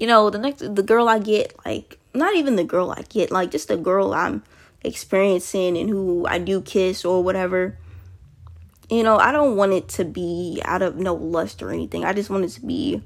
you 0.00 0.06
know, 0.06 0.30
the 0.30 0.38
next 0.38 0.74
the 0.74 0.82
girl 0.82 1.10
I 1.10 1.18
get 1.18 1.54
like 1.66 1.98
not 2.14 2.34
even 2.34 2.56
the 2.56 2.64
girl 2.64 2.90
I 2.90 3.02
get, 3.02 3.30
like 3.30 3.50
just 3.50 3.68
the 3.68 3.76
girl 3.76 4.14
I'm 4.14 4.42
experiencing 4.82 5.76
and 5.76 5.90
who 5.90 6.26
I 6.26 6.38
do 6.38 6.62
kiss 6.62 7.04
or 7.04 7.22
whatever. 7.22 7.76
You 8.88 9.02
know, 9.02 9.18
I 9.18 9.30
don't 9.30 9.56
want 9.56 9.74
it 9.74 9.88
to 9.90 10.06
be 10.06 10.62
out 10.64 10.80
of 10.80 10.96
no 10.96 11.14
lust 11.14 11.62
or 11.62 11.70
anything. 11.70 12.06
I 12.06 12.14
just 12.14 12.30
want 12.30 12.46
it 12.46 12.52
to 12.52 12.62
be 12.62 13.02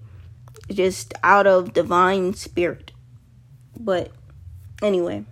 just 0.71 1.13
out 1.25 1.49
of 1.49 1.73
divine 1.73 2.33
spirit. 2.35 2.93
But 3.77 4.13
anyway, 4.81 5.25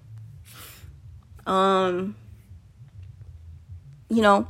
um 1.47 2.17
you 4.09 4.21
know, 4.21 4.49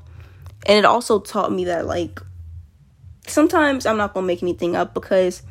and 0.66 0.78
it 0.78 0.86
also 0.86 1.20
taught 1.20 1.52
me 1.52 1.66
that 1.66 1.86
like 1.86 2.20
sometimes 3.26 3.84
I'm 3.84 3.98
not 3.98 4.14
going 4.14 4.24
to 4.24 4.26
make 4.26 4.42
anything 4.42 4.74
up 4.74 4.94
because 4.94 5.42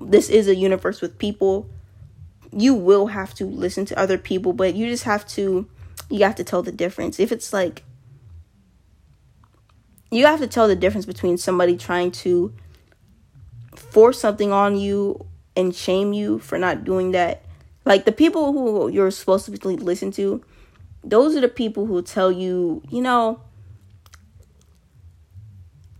this 0.00 0.28
is 0.28 0.48
a 0.48 0.54
universe 0.54 1.00
with 1.00 1.18
people. 1.18 1.68
You 2.52 2.74
will 2.74 3.08
have 3.08 3.34
to 3.34 3.46
listen 3.46 3.84
to 3.86 3.98
other 3.98 4.18
people, 4.18 4.52
but 4.52 4.74
you 4.74 4.88
just 4.88 5.04
have 5.04 5.26
to 5.28 5.68
you 6.08 6.24
have 6.24 6.34
to 6.36 6.44
tell 6.44 6.62
the 6.62 6.72
difference. 6.72 7.20
If 7.20 7.30
it's 7.30 7.52
like 7.52 7.84
you 10.10 10.26
have 10.26 10.40
to 10.40 10.46
tell 10.46 10.66
the 10.66 10.76
difference 10.76 11.06
between 11.06 11.38
somebody 11.38 11.76
trying 11.76 12.10
to 12.10 12.52
force 13.74 14.18
something 14.18 14.52
on 14.52 14.76
you 14.76 15.24
and 15.56 15.74
shame 15.74 16.12
you 16.12 16.38
for 16.38 16.58
not 16.58 16.84
doing 16.84 17.12
that. 17.12 17.42
Like 17.84 18.04
the 18.04 18.12
people 18.12 18.52
who 18.52 18.88
you're 18.88 19.10
supposed 19.10 19.46
to 19.46 19.68
listen 19.68 20.10
to, 20.12 20.42
those 21.02 21.36
are 21.36 21.40
the 21.40 21.48
people 21.48 21.86
who 21.86 22.02
tell 22.02 22.30
you, 22.30 22.82
you 22.90 23.00
know, 23.00 23.40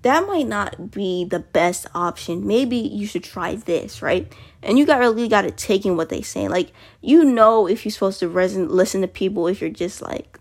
that 0.02 0.26
might 0.26 0.46
not 0.46 0.90
be 0.90 1.24
the 1.24 1.40
best 1.40 1.86
option. 1.94 2.46
Maybe 2.46 2.76
you 2.76 3.06
should 3.06 3.24
try 3.24 3.56
this, 3.56 4.02
right? 4.02 4.32
And 4.62 4.78
you 4.78 4.86
got 4.86 4.98
really 4.98 5.28
got 5.28 5.42
to 5.42 5.50
take 5.50 5.84
in 5.84 5.96
what 5.96 6.08
they 6.08 6.22
say. 6.22 6.48
Like 6.48 6.72
you 7.00 7.24
know 7.24 7.66
if 7.66 7.84
you're 7.84 7.92
supposed 7.92 8.20
to 8.20 8.28
reson- 8.28 8.70
listen 8.70 9.00
to 9.02 9.08
people 9.08 9.46
if 9.46 9.60
you're 9.60 9.70
just 9.70 10.02
like, 10.02 10.38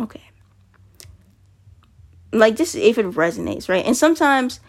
okay, 0.00 0.22
like 2.34 2.56
just 2.56 2.74
if 2.74 2.98
it 2.98 3.06
resonates, 3.06 3.68
right? 3.68 3.84
And 3.84 3.96
sometimes, 3.96 4.60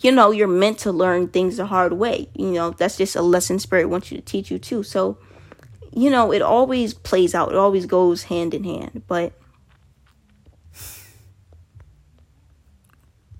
you 0.00 0.12
know, 0.12 0.30
you're 0.30 0.48
meant 0.48 0.78
to 0.80 0.92
learn 0.92 1.28
things 1.28 1.56
the 1.56 1.66
hard 1.66 1.94
way. 1.94 2.28
You 2.34 2.52
know, 2.52 2.70
that's 2.70 2.96
just 2.96 3.16
a 3.16 3.22
lesson 3.22 3.58
spirit 3.58 3.88
wants 3.88 4.10
you 4.10 4.18
to 4.18 4.24
teach 4.24 4.50
you 4.50 4.58
too. 4.58 4.82
So, 4.82 5.18
you 5.92 6.08
know, 6.08 6.32
it 6.32 6.40
always 6.40 6.94
plays 6.94 7.34
out. 7.34 7.50
It 7.50 7.56
always 7.56 7.86
goes 7.86 8.24
hand 8.24 8.54
in 8.54 8.64
hand, 8.64 9.02
but 9.08 9.32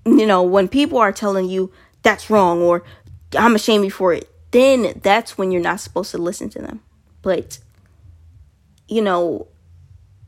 you 0.05 0.25
know, 0.25 0.43
when 0.43 0.67
people 0.67 0.97
are 0.97 1.11
telling 1.11 1.49
you 1.49 1.71
that's 2.03 2.29
wrong 2.29 2.61
or 2.61 2.83
I'm 3.37 3.55
ashamed 3.55 3.93
for 3.93 4.13
it, 4.13 4.29
then 4.51 4.99
that's 5.01 5.37
when 5.37 5.51
you're 5.51 5.61
not 5.61 5.79
supposed 5.79 6.11
to 6.11 6.17
listen 6.17 6.49
to 6.49 6.59
them. 6.59 6.81
But, 7.21 7.59
you 8.87 9.01
know, 9.01 9.47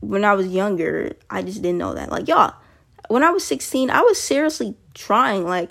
when 0.00 0.24
I 0.24 0.34
was 0.34 0.46
younger, 0.46 1.16
I 1.28 1.42
just 1.42 1.62
didn't 1.62 1.78
know 1.78 1.94
that. 1.94 2.10
Like, 2.10 2.28
y'all, 2.28 2.54
when 3.08 3.22
I 3.22 3.30
was 3.30 3.44
16, 3.44 3.90
I 3.90 4.00
was 4.00 4.20
seriously 4.20 4.76
trying, 4.94 5.44
like, 5.44 5.70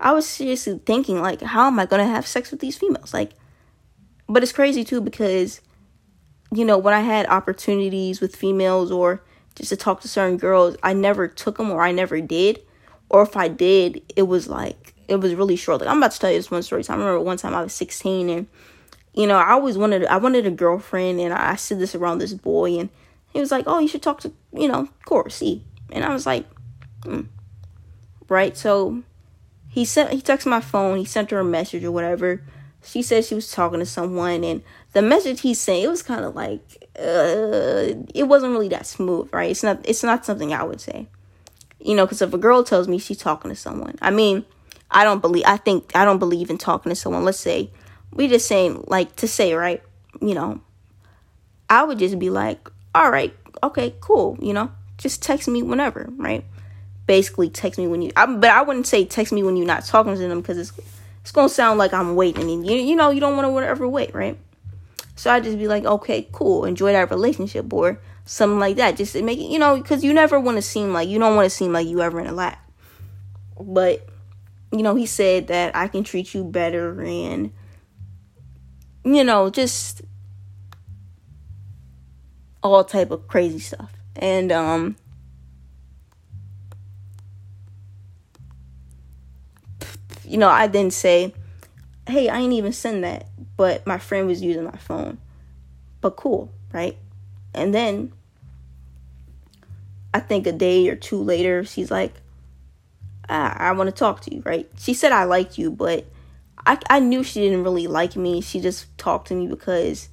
I 0.00 0.12
was 0.12 0.26
seriously 0.26 0.80
thinking, 0.84 1.22
like, 1.22 1.40
how 1.40 1.66
am 1.66 1.78
I 1.78 1.86
gonna 1.86 2.06
have 2.06 2.26
sex 2.26 2.50
with 2.50 2.60
these 2.60 2.76
females? 2.76 3.14
Like, 3.14 3.32
but 4.28 4.42
it's 4.42 4.52
crazy 4.52 4.84
too 4.84 5.00
because, 5.00 5.60
you 6.52 6.64
know, 6.64 6.76
when 6.76 6.92
I 6.92 7.00
had 7.00 7.26
opportunities 7.26 8.20
with 8.20 8.36
females 8.36 8.90
or 8.90 9.22
just 9.54 9.70
to 9.70 9.76
talk 9.76 10.00
to 10.00 10.08
certain 10.08 10.36
girls, 10.36 10.76
I 10.82 10.92
never 10.92 11.28
took 11.28 11.58
them 11.58 11.70
or 11.70 11.82
I 11.82 11.92
never 11.92 12.20
did 12.20 12.60
or 13.14 13.22
if 13.22 13.36
I 13.36 13.46
did, 13.46 14.02
it 14.16 14.22
was 14.22 14.48
like 14.48 14.92
it 15.06 15.20
was 15.20 15.36
really 15.36 15.54
short. 15.54 15.80
Like 15.80 15.88
I'm 15.88 15.98
about 15.98 16.10
to 16.10 16.18
tell 16.18 16.32
you 16.32 16.36
this 16.36 16.50
one 16.50 16.64
story. 16.64 16.82
So 16.82 16.92
I 16.92 16.96
remember 16.96 17.20
one 17.20 17.36
time 17.36 17.54
I 17.54 17.62
was 17.62 17.72
16 17.72 18.28
and 18.28 18.48
you 19.14 19.28
know 19.28 19.36
I 19.36 19.52
always 19.52 19.78
wanted 19.78 20.04
I 20.06 20.16
wanted 20.16 20.46
a 20.46 20.50
girlfriend 20.50 21.20
and 21.20 21.32
I, 21.32 21.54
said 21.54 21.78
this 21.78 21.94
around 21.94 22.18
this 22.18 22.34
boy 22.34 22.76
and 22.76 22.88
he 23.32 23.38
was 23.38 23.52
like, 23.52 23.66
oh 23.68 23.78
you 23.78 23.86
should 23.86 24.02
talk 24.02 24.18
to 24.22 24.32
you 24.52 24.66
know 24.66 24.88
Corey 25.04 25.62
and 25.92 26.04
I 26.04 26.12
was 26.12 26.26
like, 26.26 26.44
hmm. 27.04 27.20
right. 28.28 28.56
So 28.56 29.04
he 29.68 29.84
sent 29.84 30.10
he 30.10 30.20
texted 30.20 30.46
my 30.46 30.60
phone. 30.60 30.98
He 30.98 31.04
sent 31.04 31.30
her 31.30 31.38
a 31.38 31.44
message 31.44 31.84
or 31.84 31.92
whatever. 31.92 32.42
She 32.82 33.00
said 33.00 33.24
she 33.24 33.36
was 33.36 33.48
talking 33.48 33.78
to 33.78 33.86
someone 33.86 34.42
and 34.42 34.60
the 34.92 35.02
message 35.02 35.42
he 35.42 35.54
sent 35.54 35.84
it 35.84 35.88
was 35.88 36.02
kind 36.02 36.24
of 36.24 36.34
like 36.34 36.84
uh, 36.98 37.94
it 38.12 38.26
wasn't 38.26 38.50
really 38.50 38.70
that 38.70 38.86
smooth, 38.86 39.32
right? 39.32 39.52
It's 39.52 39.62
not 39.62 39.88
it's 39.88 40.02
not 40.02 40.26
something 40.26 40.52
I 40.52 40.64
would 40.64 40.80
say 40.80 41.06
you 41.84 41.94
know, 41.94 42.06
because 42.06 42.22
if 42.22 42.32
a 42.32 42.38
girl 42.38 42.64
tells 42.64 42.88
me 42.88 42.98
she's 42.98 43.18
talking 43.18 43.50
to 43.50 43.54
someone, 43.54 43.96
I 44.00 44.10
mean, 44.10 44.44
I 44.90 45.04
don't 45.04 45.20
believe, 45.20 45.44
I 45.46 45.58
think, 45.58 45.94
I 45.94 46.04
don't 46.04 46.18
believe 46.18 46.50
in 46.50 46.58
talking 46.58 46.90
to 46.90 46.96
someone. 46.96 47.24
Let's 47.24 47.38
say, 47.38 47.70
we 48.12 48.26
just 48.26 48.48
saying, 48.48 48.84
like, 48.86 49.14
to 49.16 49.28
say, 49.28 49.54
right, 49.54 49.82
you 50.20 50.34
know, 50.34 50.60
I 51.68 51.84
would 51.84 51.98
just 51.98 52.18
be 52.18 52.30
like, 52.30 52.70
all 52.94 53.10
right, 53.10 53.34
okay, 53.62 53.94
cool, 54.00 54.38
you 54.40 54.52
know, 54.52 54.72
just 54.98 55.22
text 55.22 55.46
me 55.46 55.62
whenever, 55.62 56.08
right? 56.16 56.44
Basically, 57.06 57.50
text 57.50 57.78
me 57.78 57.86
when 57.86 58.00
you, 58.00 58.12
I, 58.16 58.26
but 58.26 58.50
I 58.50 58.62
wouldn't 58.62 58.86
say 58.86 59.04
text 59.04 59.32
me 59.32 59.42
when 59.42 59.56
you're 59.56 59.66
not 59.66 59.84
talking 59.84 60.14
to 60.14 60.20
them 60.20 60.40
because 60.40 60.58
it's, 60.58 60.72
it's 61.20 61.32
gonna 61.32 61.48
sound 61.48 61.78
like 61.78 61.92
I'm 61.92 62.16
waiting, 62.16 62.50
and 62.50 62.66
you, 62.66 62.76
you 62.76 62.96
know, 62.96 63.10
you 63.10 63.20
don't 63.20 63.36
want 63.36 63.64
to 63.64 63.68
ever 63.68 63.86
wait, 63.86 64.14
right? 64.14 64.38
So 65.16 65.30
I 65.30 65.40
just 65.40 65.58
be 65.58 65.68
like, 65.68 65.84
okay, 65.84 66.28
cool, 66.32 66.64
enjoy 66.64 66.92
that 66.92 67.10
relationship, 67.10 67.72
or 67.72 68.00
something 68.24 68.58
like 68.58 68.76
that. 68.76 68.96
Just 68.96 69.14
it, 69.14 69.38
you 69.38 69.58
know, 69.58 69.76
because 69.76 70.02
you 70.04 70.12
never 70.12 70.38
want 70.40 70.56
to 70.56 70.62
seem 70.62 70.92
like 70.92 71.08
you 71.08 71.18
don't 71.18 71.36
want 71.36 71.46
to 71.46 71.50
seem 71.50 71.72
like 71.72 71.86
you 71.86 72.00
ever 72.02 72.20
in 72.20 72.26
a 72.26 72.32
lap. 72.32 72.58
But 73.60 74.06
you 74.72 74.82
know, 74.82 74.94
he 74.94 75.06
said 75.06 75.48
that 75.48 75.74
I 75.76 75.88
can 75.88 76.04
treat 76.04 76.34
you 76.34 76.44
better 76.44 77.00
and 77.02 77.52
you 79.04 79.22
know, 79.22 79.50
just 79.50 80.02
all 82.62 82.82
type 82.82 83.10
of 83.10 83.28
crazy 83.28 83.58
stuff. 83.58 83.92
And 84.16 84.50
um 84.50 84.96
you 90.26 90.38
know, 90.38 90.48
I 90.48 90.66
didn't 90.66 90.94
say, 90.94 91.34
"Hey, 92.08 92.28
I 92.28 92.38
ain't 92.38 92.54
even 92.54 92.72
send 92.72 93.04
that," 93.04 93.26
but 93.56 93.86
my 93.86 93.98
friend 93.98 94.26
was 94.26 94.42
using 94.42 94.64
my 94.64 94.76
phone. 94.78 95.18
But 96.00 96.16
cool, 96.16 96.50
right? 96.72 96.96
And 97.54 97.74
then 97.74 98.12
I 100.12 100.20
think 100.20 100.46
a 100.46 100.52
day 100.52 100.88
or 100.88 100.96
two 100.96 101.22
later, 101.22 101.64
she's 101.64 101.90
like, 101.90 102.14
I, 103.28 103.56
I 103.58 103.72
want 103.72 103.88
to 103.88 103.96
talk 103.96 104.20
to 104.22 104.34
you, 104.34 104.42
right? 104.44 104.68
She 104.78 104.94
said 104.94 105.12
I 105.12 105.24
liked 105.24 105.58
you, 105.58 105.70
but 105.70 106.06
I, 106.66 106.78
I 106.88 107.00
knew 107.00 107.22
she 107.22 107.40
didn't 107.40 107.64
really 107.64 107.86
like 107.86 108.16
me. 108.16 108.40
She 108.40 108.60
just 108.60 108.96
talked 108.98 109.28
to 109.28 109.34
me 109.34 109.46
because 109.46 110.08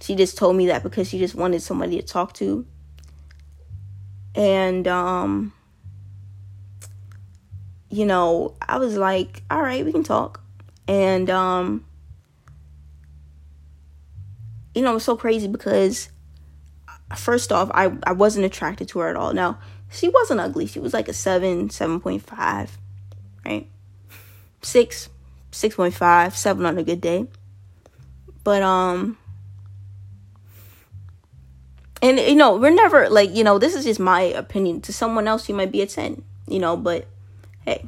she 0.00 0.14
just 0.14 0.38
told 0.38 0.56
me 0.56 0.66
that 0.68 0.82
because 0.82 1.08
she 1.08 1.18
just 1.18 1.34
wanted 1.34 1.62
somebody 1.62 2.00
to 2.00 2.06
talk 2.06 2.32
to. 2.34 2.66
And, 4.34 4.86
um, 4.86 5.52
you 7.90 8.06
know, 8.06 8.54
I 8.66 8.78
was 8.78 8.96
like, 8.96 9.42
all 9.50 9.60
right, 9.60 9.84
we 9.84 9.92
can 9.92 10.04
talk. 10.04 10.40
And, 10.86 11.28
um, 11.28 11.84
you 14.74 14.82
know, 14.82 14.96
it's 14.96 15.04
so 15.04 15.16
crazy 15.16 15.48
because 15.48 16.08
first 17.16 17.52
off, 17.52 17.70
I, 17.74 17.92
I 18.04 18.12
wasn't 18.12 18.46
attracted 18.46 18.88
to 18.88 19.00
her 19.00 19.08
at 19.08 19.16
all. 19.16 19.32
Now, 19.32 19.58
she 19.90 20.08
wasn't 20.08 20.40
ugly. 20.40 20.66
She 20.66 20.78
was 20.78 20.94
like 20.94 21.08
a 21.08 21.12
7, 21.12 21.68
7.5, 21.68 22.70
right? 23.44 23.68
6, 24.62 25.08
6.5, 25.52 26.32
7 26.34 26.66
on 26.66 26.78
a 26.78 26.82
good 26.82 27.00
day. 27.00 27.26
But, 28.44 28.62
um, 28.62 29.18
and, 32.02 32.18
you 32.18 32.36
know, 32.36 32.56
we're 32.56 32.70
never, 32.70 33.10
like, 33.10 33.34
you 33.34 33.44
know, 33.44 33.58
this 33.58 33.74
is 33.74 33.84
just 33.84 34.00
my 34.00 34.22
opinion. 34.22 34.80
To 34.82 34.92
someone 34.92 35.28
else, 35.28 35.48
you 35.48 35.54
might 35.54 35.72
be 35.72 35.82
a 35.82 35.86
10, 35.86 36.22
you 36.46 36.58
know, 36.58 36.76
but 36.76 37.06
hey. 37.64 37.84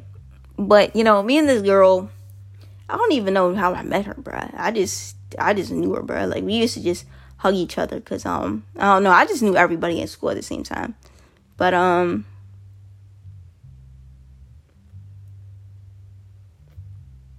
But, 0.57 0.95
you 0.95 1.03
know, 1.03 1.23
me 1.23 1.37
and 1.39 1.49
this 1.49 1.63
girl, 1.63 2.11
I 2.87 2.97
don't 2.97 3.13
even 3.13 3.33
know 3.33 3.55
how 3.55 3.73
I 3.73 3.81
met 3.81 4.05
her, 4.05 4.13
bruh. 4.13 4.53
I 4.55 4.69
just, 4.71 5.15
I 5.39 5.53
just 5.53 5.71
knew 5.71 5.95
her, 5.95 6.03
bruh. 6.03 6.29
Like, 6.29 6.43
we 6.43 6.53
used 6.53 6.75
to 6.75 6.83
just 6.83 7.05
hug 7.43 7.55
each 7.55 7.77
other 7.77 7.99
because 7.99 8.25
um 8.25 8.63
I 8.77 8.93
don't 8.93 9.03
know 9.03 9.11
I 9.11 9.25
just 9.25 9.43
knew 9.43 9.57
everybody 9.57 9.99
in 9.99 10.07
school 10.07 10.29
at 10.29 10.37
the 10.37 10.41
same 10.41 10.63
time, 10.63 10.95
but 11.57 11.73
um 11.73 12.25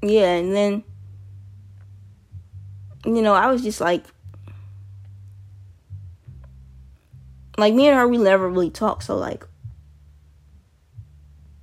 yeah 0.02 0.34
and 0.34 0.54
then 0.54 0.84
you 3.06 3.22
know 3.22 3.32
I 3.32 3.50
was 3.50 3.62
just 3.62 3.80
like 3.80 4.04
like 7.56 7.72
me 7.72 7.88
and 7.88 7.96
her 7.96 8.06
we 8.06 8.18
never 8.18 8.46
really 8.46 8.68
talked 8.68 9.04
so 9.04 9.16
like 9.16 9.46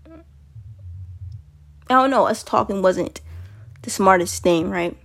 I 0.08 1.94
don't 1.94 2.10
know 2.10 2.26
us 2.26 2.42
talking 2.42 2.82
wasn't 2.82 3.22
the 3.84 3.92
smartest 3.92 4.42
thing 4.42 4.72
right? 4.72 4.98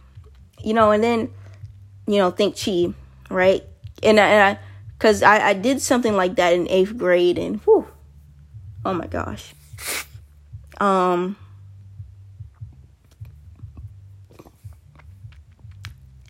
You 0.65 0.73
know 0.73 0.91
and 0.91 1.05
then 1.05 1.31
you 2.07 2.17
know 2.17 2.31
think 2.31 2.57
she 2.57 2.95
right? 3.31 3.63
And 4.03 4.21
I, 4.21 4.27
and 4.27 4.57
I, 4.57 4.63
cause 4.99 5.23
I, 5.23 5.49
I 5.49 5.53
did 5.55 5.81
something 5.81 6.15
like 6.15 6.37
that 6.37 6.53
in 6.53 6.69
eighth 6.69 6.97
grade, 6.97 7.39
and 7.39 7.61
whew, 7.63 7.87
oh 8.85 8.95
my 8.95 9.07
gosh, 9.07 9.55
um, 10.79 11.37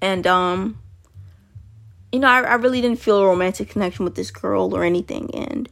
and 0.01 0.27
um, 0.27 0.79
you 2.13 2.21
know, 2.21 2.29
I, 2.29 2.43
I 2.43 2.55
really 2.55 2.81
didn't 2.81 3.01
feel 3.01 3.19
a 3.19 3.27
romantic 3.27 3.71
connection 3.71 4.05
with 4.05 4.15
this 4.15 4.31
girl 4.31 4.75
or 4.75 4.85
anything, 4.85 5.35
and 5.35 5.69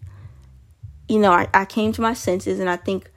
you 1.09 1.19
know, 1.19 1.33
I, 1.33 1.49
I 1.55 1.65
came 1.65 1.93
to 1.93 2.01
my 2.01 2.15
senses, 2.15 2.61
and 2.61 2.69
I 2.69 2.77
think 2.77 3.11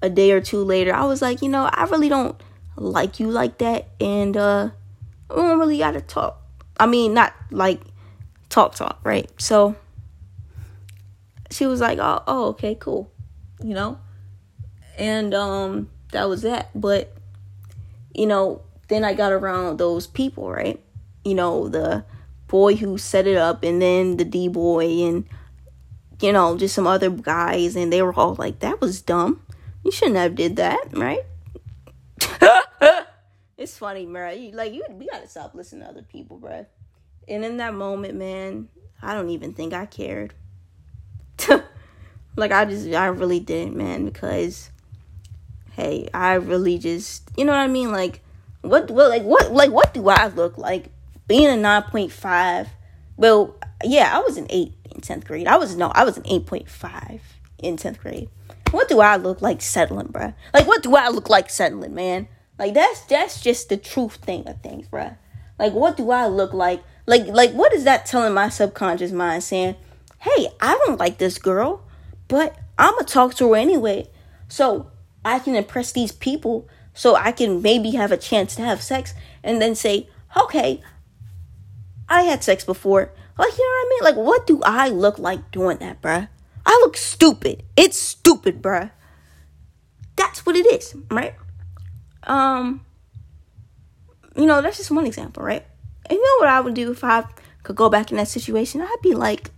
a 0.00 0.10
day 0.10 0.32
or 0.32 0.40
two 0.40 0.64
later, 0.64 0.94
I 0.94 1.04
was 1.04 1.22
like, 1.22 1.42
you 1.42 1.48
know, 1.48 1.68
I 1.72 1.84
really 1.84 2.08
don't 2.08 2.40
like 2.76 3.20
you 3.20 3.30
like 3.30 3.58
that, 3.58 3.88
and 4.00 4.36
uh, 4.36 4.70
we 5.30 5.36
don't 5.36 5.58
really 5.58 5.78
gotta 5.78 6.00
talk 6.00 6.41
I 6.82 6.86
mean, 6.86 7.14
not 7.14 7.32
like 7.52 7.80
talk 8.48 8.74
talk, 8.74 8.98
right? 9.04 9.30
So 9.40 9.76
she 11.48 11.64
was 11.64 11.80
like, 11.80 12.00
"Oh, 12.00 12.24
oh, 12.26 12.46
okay, 12.46 12.74
cool," 12.74 13.08
you 13.62 13.72
know, 13.72 14.00
and 14.98 15.32
um, 15.32 15.90
that 16.10 16.28
was 16.28 16.42
that. 16.42 16.70
But 16.74 17.14
you 18.12 18.26
know, 18.26 18.62
then 18.88 19.04
I 19.04 19.14
got 19.14 19.30
around 19.30 19.78
those 19.78 20.08
people, 20.08 20.50
right? 20.50 20.82
You 21.24 21.36
know, 21.36 21.68
the 21.68 22.04
boy 22.48 22.74
who 22.74 22.98
set 22.98 23.28
it 23.28 23.36
up, 23.36 23.62
and 23.62 23.80
then 23.80 24.16
the 24.16 24.24
D 24.24 24.48
boy, 24.48 25.04
and 25.04 25.24
you 26.20 26.32
know, 26.32 26.56
just 26.56 26.74
some 26.74 26.88
other 26.88 27.10
guys, 27.10 27.76
and 27.76 27.92
they 27.92 28.02
were 28.02 28.12
all 28.12 28.34
like, 28.34 28.58
"That 28.58 28.80
was 28.80 29.02
dumb. 29.02 29.40
You 29.84 29.92
shouldn't 29.92 30.16
have 30.16 30.34
did 30.34 30.56
that, 30.56 30.88
right?" 30.90 31.22
It's 33.62 33.78
funny, 33.78 34.06
bro. 34.06 34.30
You, 34.30 34.50
like 34.50 34.72
you, 34.72 34.82
we 34.90 35.06
gotta 35.06 35.28
stop 35.28 35.54
listening 35.54 35.82
to 35.82 35.88
other 35.88 36.02
people, 36.02 36.36
bro. 36.36 36.66
And 37.28 37.44
in 37.44 37.58
that 37.58 37.74
moment, 37.74 38.16
man, 38.16 38.68
I 39.00 39.14
don't 39.14 39.30
even 39.30 39.54
think 39.54 39.72
I 39.72 39.86
cared. 39.86 40.34
like 42.36 42.50
I 42.50 42.64
just, 42.64 42.88
I 42.88 43.06
really 43.06 43.38
didn't, 43.38 43.76
man, 43.76 44.04
because 44.04 44.72
hey, 45.74 46.08
I 46.12 46.34
really 46.34 46.76
just, 46.76 47.30
you 47.36 47.44
know 47.44 47.52
what 47.52 47.60
I 47.60 47.68
mean? 47.68 47.92
Like, 47.92 48.24
what, 48.62 48.90
what, 48.90 49.10
like 49.10 49.22
what, 49.22 49.52
like 49.52 49.70
what 49.70 49.94
do 49.94 50.08
I 50.08 50.26
look 50.26 50.58
like? 50.58 50.90
Being 51.28 51.46
a 51.46 51.56
nine 51.56 51.84
point 51.84 52.10
five. 52.10 52.68
Well, 53.16 53.54
yeah, 53.84 54.10
I 54.12 54.22
was 54.22 54.38
an 54.38 54.48
eight 54.50 54.74
in 54.90 55.02
tenth 55.02 55.24
grade. 55.24 55.46
I 55.46 55.56
was 55.56 55.76
no, 55.76 55.92
I 55.94 56.02
was 56.02 56.16
an 56.16 56.26
eight 56.26 56.46
point 56.46 56.68
five 56.68 57.22
in 57.58 57.76
tenth 57.76 58.00
grade. 58.00 58.28
What 58.72 58.88
do 58.88 58.98
I 58.98 59.14
look 59.14 59.40
like 59.40 59.62
settling, 59.62 60.08
bruh? 60.08 60.34
Like, 60.52 60.66
what 60.66 60.82
do 60.82 60.96
I 60.96 61.10
look 61.10 61.30
like 61.30 61.48
settling, 61.48 61.94
man? 61.94 62.26
Like 62.62 62.74
that's 62.74 63.00
that's 63.06 63.40
just 63.40 63.70
the 63.70 63.76
truth 63.76 64.14
thing 64.14 64.46
of 64.46 64.62
things, 64.62 64.86
bruh. 64.86 65.16
Like 65.58 65.72
what 65.72 65.96
do 65.96 66.12
I 66.12 66.28
look 66.28 66.52
like? 66.52 66.80
Like 67.06 67.26
like 67.26 67.50
what 67.54 67.72
is 67.72 67.82
that 67.82 68.06
telling 68.06 68.34
my 68.34 68.50
subconscious 68.50 69.10
mind 69.10 69.42
saying, 69.42 69.74
"Hey, 70.18 70.46
I 70.60 70.80
don't 70.86 71.00
like 71.00 71.18
this 71.18 71.38
girl, 71.38 71.82
but 72.28 72.54
I'm 72.78 72.92
gonna 72.92 73.04
talk 73.04 73.34
to 73.34 73.50
her 73.50 73.56
anyway." 73.56 74.10
So 74.46 74.92
I 75.24 75.40
can 75.40 75.56
impress 75.56 75.90
these 75.90 76.12
people 76.12 76.68
so 76.94 77.16
I 77.16 77.32
can 77.32 77.62
maybe 77.62 77.90
have 77.98 78.12
a 78.12 78.16
chance 78.16 78.54
to 78.54 78.62
have 78.62 78.80
sex 78.80 79.12
and 79.42 79.60
then 79.60 79.74
say, 79.74 80.08
"Okay, 80.36 80.80
I 82.08 82.22
had 82.22 82.44
sex 82.44 82.64
before." 82.64 83.10
Like, 83.36 83.58
you 83.58 83.64
know 83.64 83.70
what 83.70 83.86
I 83.86 83.88
mean? 83.90 84.04
Like 84.04 84.24
what 84.24 84.46
do 84.46 84.62
I 84.62 84.88
look 84.88 85.18
like 85.18 85.50
doing 85.50 85.78
that, 85.78 86.00
bruh? 86.00 86.28
I 86.64 86.80
look 86.84 86.96
stupid. 86.96 87.64
It's 87.76 87.98
stupid, 87.98 88.62
bruh. 88.62 88.92
That's 90.14 90.46
what 90.46 90.54
it 90.54 90.72
is, 90.72 90.94
right? 91.10 91.34
Um, 92.24 92.84
you 94.36 94.46
know, 94.46 94.62
that's 94.62 94.76
just 94.76 94.90
one 94.90 95.06
example, 95.06 95.42
right? 95.42 95.64
And 96.06 96.18
you 96.18 96.22
know 96.22 96.44
what 96.44 96.48
I 96.48 96.60
would 96.60 96.74
do 96.74 96.90
if 96.90 97.04
I 97.04 97.24
could 97.62 97.76
go 97.76 97.88
back 97.88 98.10
in 98.10 98.16
that 98.16 98.28
situation? 98.28 98.80
I'd 98.80 98.96
be 99.02 99.14
like, 99.14 99.50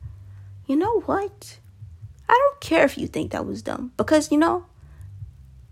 you 0.66 0.76
know 0.76 1.00
what? 1.00 1.58
I 2.28 2.32
don't 2.32 2.60
care 2.60 2.84
if 2.84 2.96
you 2.96 3.06
think 3.06 3.32
that 3.32 3.46
was 3.46 3.62
dumb 3.62 3.92
because, 3.96 4.32
you 4.32 4.38
know, 4.38 4.66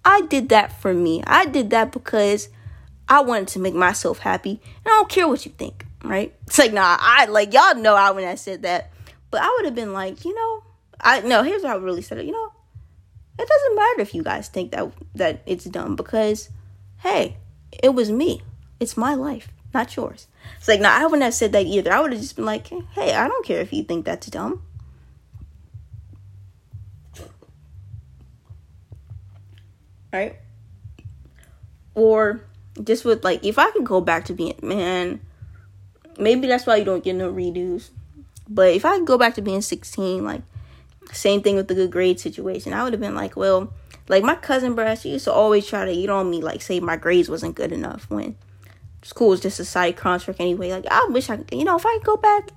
I 0.04 0.22
did 0.22 0.48
that 0.50 0.80
for 0.80 0.92
me. 0.92 1.22
I 1.26 1.46
did 1.46 1.70
that 1.70 1.92
because 1.92 2.48
I 3.08 3.20
wanted 3.20 3.48
to 3.48 3.58
make 3.58 3.74
myself 3.74 4.18
happy. 4.18 4.60
And 4.62 4.86
I 4.86 4.90
don't 4.90 5.08
care 5.08 5.28
what 5.28 5.44
you 5.44 5.52
think, 5.52 5.86
right? 6.02 6.34
It's 6.46 6.58
like, 6.58 6.72
nah, 6.72 6.96
I 7.00 7.26
like 7.26 7.54
y'all 7.54 7.74
know 7.76 7.94
I 7.94 8.10
when 8.10 8.24
I 8.24 8.34
said 8.34 8.62
that. 8.62 8.90
But 9.30 9.40
I 9.42 9.54
would 9.56 9.64
have 9.64 9.74
been 9.74 9.94
like, 9.94 10.24
you 10.24 10.34
know, 10.34 10.62
I 11.00 11.20
no, 11.22 11.42
here's 11.42 11.64
how 11.64 11.74
I 11.74 11.78
really 11.78 12.02
said 12.02 12.18
it, 12.18 12.26
you 12.26 12.32
know, 12.32 12.52
it 13.38 13.48
doesn't 13.48 13.76
matter 13.76 14.00
if 14.02 14.14
you 14.14 14.22
guys 14.22 14.48
think 14.48 14.72
that 14.72 14.92
that 15.14 15.42
it's 15.46 15.64
dumb 15.64 15.96
because 15.96 16.50
hey, 17.02 17.36
it 17.82 17.90
was 17.94 18.10
me. 18.10 18.42
It's 18.80 18.96
my 18.96 19.14
life, 19.14 19.48
not 19.74 19.94
yours. 19.96 20.28
It's 20.58 20.68
like, 20.68 20.80
now 20.80 20.96
I 20.96 21.04
wouldn't 21.04 21.22
have 21.22 21.34
said 21.34 21.52
that 21.52 21.66
either. 21.66 21.92
I 21.92 22.00
would 22.00 22.12
have 22.12 22.20
just 22.20 22.36
been 22.36 22.44
like, 22.44 22.68
hey, 22.68 23.14
I 23.14 23.28
don't 23.28 23.44
care 23.44 23.60
if 23.60 23.72
you 23.72 23.84
think 23.84 24.04
that's 24.04 24.28
dumb. 24.28 24.62
Right? 30.12 30.36
Or 31.94 32.44
just 32.82 33.04
with 33.04 33.24
like, 33.24 33.44
if 33.44 33.58
I 33.58 33.70
could 33.70 33.84
go 33.84 34.00
back 34.00 34.26
to 34.26 34.34
being, 34.34 34.58
man, 34.62 35.20
maybe 36.18 36.46
that's 36.46 36.66
why 36.66 36.76
you 36.76 36.84
don't 36.84 37.04
get 37.04 37.16
no 37.16 37.32
redos. 37.32 37.90
But 38.48 38.70
if 38.70 38.84
I 38.84 38.98
could 38.98 39.06
go 39.06 39.18
back 39.18 39.34
to 39.34 39.42
being 39.42 39.62
16, 39.62 40.24
like, 40.24 40.42
same 41.12 41.42
thing 41.42 41.56
with 41.56 41.68
the 41.68 41.74
good 41.74 41.90
grade 41.90 42.20
situation, 42.20 42.72
I 42.72 42.84
would 42.84 42.92
have 42.92 43.00
been 43.00 43.14
like, 43.14 43.36
well, 43.36 43.72
like 44.08 44.24
my 44.24 44.34
cousin, 44.34 44.74
bruh, 44.74 45.00
she 45.00 45.10
used 45.10 45.24
to 45.24 45.32
always 45.32 45.66
try 45.66 45.84
to 45.84 45.90
eat 45.90 46.10
on 46.10 46.30
me, 46.30 46.40
like 46.40 46.62
say 46.62 46.80
my 46.80 46.96
grades 46.96 47.28
wasn't 47.28 47.54
good 47.54 47.72
enough 47.72 48.08
when 48.10 48.36
school 49.02 49.28
was 49.28 49.40
just 49.40 49.60
a 49.60 49.64
side 49.64 49.96
contract 49.96 50.40
anyway. 50.40 50.70
Like 50.70 50.86
I 50.90 51.06
wish 51.10 51.30
I, 51.30 51.36
could, 51.36 51.52
you 51.52 51.64
know, 51.64 51.76
if 51.76 51.86
I 51.86 51.94
could 51.94 52.04
go 52.04 52.16
back, 52.16 52.50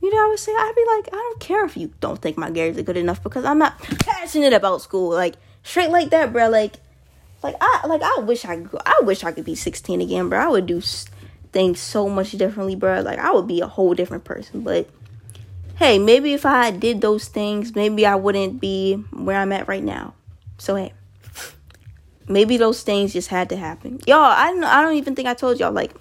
you 0.00 0.14
know, 0.14 0.24
I 0.24 0.28
would 0.28 0.38
say, 0.38 0.52
I'd 0.52 0.72
be 0.76 0.84
like, 0.96 1.08
I 1.12 1.16
don't 1.16 1.40
care 1.40 1.64
if 1.64 1.76
you 1.76 1.92
don't 2.00 2.20
think 2.20 2.36
my 2.36 2.50
grades 2.50 2.78
are 2.78 2.82
good 2.82 2.96
enough 2.96 3.22
because 3.22 3.44
I'm 3.44 3.58
not 3.58 3.78
passionate 3.80 4.52
about 4.52 4.82
school. 4.82 5.10
Like, 5.10 5.36
straight 5.62 5.90
like 5.90 6.10
that, 6.10 6.32
bro. 6.32 6.48
Like, 6.48 6.74
like 7.42 7.56
I 7.60 7.86
like 7.86 8.02
I 8.02 8.20
wish 8.20 8.44
I 8.44 8.56
could, 8.62 8.80
I 8.84 9.00
wish 9.02 9.24
I 9.24 9.32
could 9.32 9.44
be 9.44 9.54
16 9.54 10.00
again, 10.00 10.28
bro. 10.28 10.38
I 10.38 10.48
would 10.48 10.66
do 10.66 10.80
things 11.52 11.80
so 11.80 12.08
much 12.08 12.32
differently, 12.32 12.76
bro. 12.76 13.00
Like 13.00 13.18
I 13.18 13.32
would 13.32 13.46
be 13.46 13.60
a 13.60 13.66
whole 13.66 13.94
different 13.94 14.24
person. 14.24 14.60
But 14.60 14.88
hey, 15.76 15.98
maybe 15.98 16.32
if 16.32 16.46
I 16.46 16.70
did 16.70 17.00
those 17.00 17.28
things, 17.28 17.74
maybe 17.74 18.06
I 18.06 18.14
wouldn't 18.14 18.60
be 18.60 18.94
where 19.12 19.38
I'm 19.38 19.52
at 19.52 19.68
right 19.68 19.84
now. 19.84 20.14
So 20.58 20.76
hey, 20.76 20.92
maybe 22.28 22.56
those 22.56 22.82
things 22.82 23.12
just 23.12 23.28
had 23.28 23.48
to 23.50 23.56
happen. 23.56 24.00
Y'all, 24.06 24.18
I 24.18 24.50
don't 24.50 24.64
I 24.64 24.82
don't 24.82 24.96
even 24.96 25.14
think 25.14 25.28
I 25.28 25.34
told 25.34 25.60
y'all 25.60 25.72
like 25.72 25.92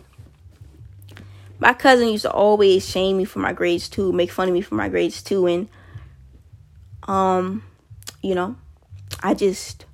my 1.59 1.73
cousin 1.73 2.09
used 2.09 2.23
to 2.23 2.31
always 2.31 2.87
shame 2.87 3.17
me 3.17 3.25
for 3.25 3.39
my 3.39 3.53
grades 3.53 3.89
too, 3.89 4.11
make 4.11 4.31
fun 4.31 4.47
of 4.47 4.53
me 4.53 4.61
for 4.61 4.75
my 4.75 4.89
grades 4.89 5.23
too, 5.23 5.47
and 5.47 5.67
um, 7.07 7.63
you 8.21 8.35
know, 8.35 8.55
I 9.21 9.33
just 9.33 9.85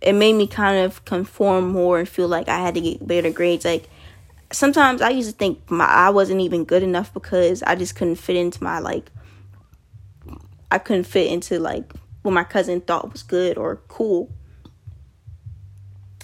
it 0.00 0.14
made 0.14 0.34
me 0.34 0.46
kind 0.46 0.84
of 0.84 1.04
conform 1.04 1.68
more 1.68 1.98
and 1.98 2.08
feel 2.08 2.28
like 2.28 2.48
I 2.48 2.58
had 2.58 2.74
to 2.74 2.80
get 2.80 3.06
better 3.06 3.30
grades. 3.30 3.64
Like 3.64 3.88
sometimes 4.52 5.00
I 5.00 5.10
used 5.10 5.30
to 5.30 5.36
think 5.36 5.70
my 5.70 5.84
I 5.84 6.10
wasn't 6.10 6.40
even 6.40 6.64
good 6.64 6.82
enough 6.82 7.12
because 7.14 7.62
I 7.62 7.74
just 7.74 7.94
couldn't 7.94 8.16
fit 8.16 8.36
into 8.36 8.62
my 8.62 8.80
like 8.80 9.10
I 10.70 10.78
couldn't 10.78 11.04
fit 11.04 11.30
into 11.30 11.58
like 11.58 11.92
what 12.22 12.32
my 12.32 12.44
cousin 12.44 12.80
thought 12.80 13.12
was 13.12 13.22
good 13.22 13.58
or 13.58 13.76
cool. 13.88 14.30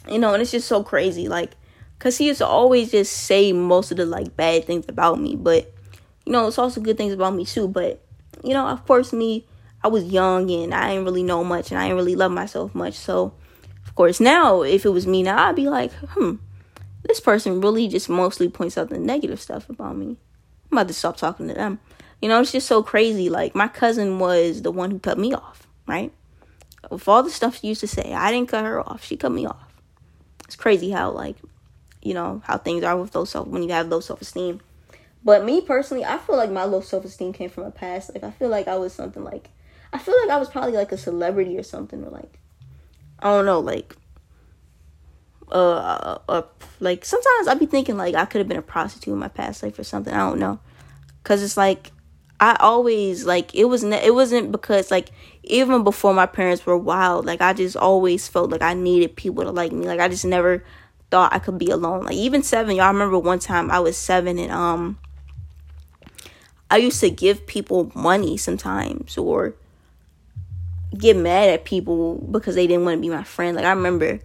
You 0.08 0.18
know, 0.18 0.32
and 0.32 0.40
it's 0.40 0.52
just 0.52 0.68
so 0.68 0.82
crazy. 0.82 1.28
Like 1.28 1.54
Cause 1.98 2.16
he 2.16 2.26
used 2.26 2.38
to 2.38 2.46
always 2.46 2.92
just 2.92 3.12
say 3.12 3.52
most 3.52 3.90
of 3.90 3.96
the 3.96 4.06
like 4.06 4.36
bad 4.36 4.64
things 4.64 4.84
about 4.88 5.20
me, 5.20 5.34
but 5.34 5.72
you 6.24 6.32
know, 6.32 6.46
it's 6.46 6.58
also 6.58 6.80
good 6.80 6.96
things 6.96 7.12
about 7.12 7.34
me 7.34 7.44
too. 7.44 7.66
But 7.66 8.00
you 8.44 8.52
know, 8.52 8.68
of 8.68 8.86
course, 8.86 9.12
me, 9.12 9.46
I 9.82 9.88
was 9.88 10.04
young 10.04 10.48
and 10.50 10.72
I 10.72 10.90
didn't 10.90 11.06
really 11.06 11.24
know 11.24 11.42
much, 11.42 11.70
and 11.70 11.80
I 11.80 11.84
didn't 11.84 11.96
really 11.96 12.14
love 12.14 12.30
myself 12.30 12.72
much. 12.72 12.94
So, 12.94 13.34
of 13.84 13.94
course, 13.96 14.20
now 14.20 14.62
if 14.62 14.84
it 14.84 14.90
was 14.90 15.08
me 15.08 15.24
now, 15.24 15.48
I'd 15.48 15.56
be 15.56 15.68
like, 15.68 15.90
hmm, 16.10 16.36
this 17.02 17.18
person 17.18 17.60
really 17.60 17.88
just 17.88 18.08
mostly 18.08 18.48
points 18.48 18.78
out 18.78 18.90
the 18.90 18.98
negative 18.98 19.40
stuff 19.40 19.68
about 19.68 19.96
me. 19.96 20.16
I'm 20.70 20.78
about 20.78 20.88
to 20.88 20.94
stop 20.94 21.16
talking 21.16 21.48
to 21.48 21.54
them. 21.54 21.80
You 22.22 22.28
know, 22.28 22.40
it's 22.40 22.52
just 22.52 22.68
so 22.68 22.80
crazy. 22.80 23.28
Like 23.28 23.56
my 23.56 23.66
cousin 23.66 24.20
was 24.20 24.62
the 24.62 24.70
one 24.70 24.92
who 24.92 25.00
cut 25.00 25.18
me 25.18 25.34
off, 25.34 25.66
right? 25.88 26.12
With 26.90 27.08
all 27.08 27.22
the 27.22 27.30
stuff 27.30 27.58
she 27.58 27.68
used 27.68 27.80
to 27.80 27.88
say, 27.88 28.12
I 28.12 28.30
didn't 28.30 28.48
cut 28.48 28.64
her 28.64 28.80
off. 28.80 29.04
She 29.04 29.16
cut 29.16 29.32
me 29.32 29.46
off. 29.46 29.74
It's 30.44 30.56
crazy 30.56 30.90
how 30.90 31.10
like 31.10 31.36
you 32.02 32.14
know 32.14 32.42
how 32.44 32.56
things 32.56 32.84
are 32.84 32.96
with 32.96 33.14
low 33.14 33.24
self 33.24 33.48
when 33.48 33.62
you 33.62 33.70
have 33.70 33.88
low 33.88 34.00
self 34.00 34.22
esteem. 34.22 34.60
But 35.24 35.44
me 35.44 35.60
personally, 35.60 36.04
I 36.04 36.18
feel 36.18 36.36
like 36.36 36.50
my 36.50 36.64
low 36.64 36.80
self 36.80 37.04
esteem 37.04 37.32
came 37.32 37.50
from 37.50 37.64
a 37.64 37.70
past. 37.70 38.14
Like 38.14 38.22
I 38.22 38.30
feel 38.30 38.48
like 38.48 38.68
I 38.68 38.76
was 38.76 38.92
something 38.92 39.24
like 39.24 39.50
I 39.92 39.98
feel 39.98 40.14
like 40.22 40.30
I 40.30 40.38
was 40.38 40.48
probably 40.48 40.72
like 40.72 40.92
a 40.92 40.98
celebrity 40.98 41.58
or 41.58 41.62
something 41.62 42.04
or 42.04 42.10
like 42.10 42.38
I 43.18 43.30
don't 43.30 43.46
know, 43.46 43.60
like 43.60 43.96
uh, 45.50 45.54
uh, 45.54 46.18
uh 46.28 46.42
like 46.78 47.04
sometimes 47.04 47.48
I'd 47.48 47.58
be 47.58 47.66
thinking 47.66 47.96
like 47.96 48.14
I 48.14 48.26
could 48.26 48.38
have 48.38 48.48
been 48.48 48.58
a 48.58 48.62
prostitute 48.62 49.12
in 49.12 49.18
my 49.18 49.28
past 49.28 49.62
life 49.62 49.78
or 49.78 49.84
something. 49.84 50.14
I 50.14 50.18
don't 50.18 50.38
know. 50.38 50.60
Cuz 51.24 51.42
it's 51.42 51.56
like 51.56 51.90
I 52.40 52.56
always 52.60 53.24
like 53.24 53.54
it 53.54 53.64
wasn't 53.64 53.94
it 53.94 54.14
wasn't 54.14 54.52
because 54.52 54.90
like 54.90 55.10
even 55.48 55.84
before 55.84 56.14
my 56.14 56.26
parents 56.26 56.64
were 56.64 56.76
wild, 56.76 57.26
like 57.26 57.40
I 57.40 57.52
just 57.52 57.76
always 57.76 58.28
felt 58.28 58.50
like 58.50 58.62
I 58.62 58.74
needed 58.74 59.16
people 59.16 59.44
to 59.44 59.50
like 59.50 59.72
me. 59.72 59.86
Like 59.86 60.00
I 60.00 60.08
just 60.08 60.24
never 60.24 60.64
thought 61.10 61.32
I 61.32 61.38
could 61.38 61.58
be 61.58 61.70
alone. 61.70 62.04
Like 62.04 62.14
even 62.14 62.42
seven, 62.42 62.76
y'all 62.76 62.86
I 62.86 62.90
remember 62.90 63.18
one 63.18 63.38
time 63.38 63.70
I 63.70 63.80
was 63.80 63.96
seven 63.96 64.38
and 64.38 64.52
um 64.52 64.98
I 66.70 66.76
used 66.76 67.00
to 67.00 67.10
give 67.10 67.46
people 67.46 67.90
money 67.94 68.36
sometimes 68.36 69.16
or 69.16 69.54
get 70.96 71.16
mad 71.16 71.48
at 71.48 71.64
people 71.64 72.16
because 72.30 72.54
they 72.54 72.66
didn't 72.66 72.84
want 72.84 72.98
to 72.98 73.00
be 73.00 73.08
my 73.08 73.24
friend. 73.24 73.56
Like 73.56 73.64
I 73.64 73.70
remember 73.70 74.20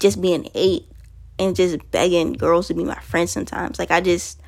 just 0.00 0.20
being 0.20 0.48
eight 0.54 0.86
and 1.38 1.54
just 1.54 1.90
begging 1.90 2.32
girls 2.32 2.68
to 2.68 2.74
be 2.74 2.84
my 2.84 2.98
friend 3.00 3.28
sometimes. 3.28 3.78
Like 3.78 3.90
I 3.90 4.00
just 4.00 4.40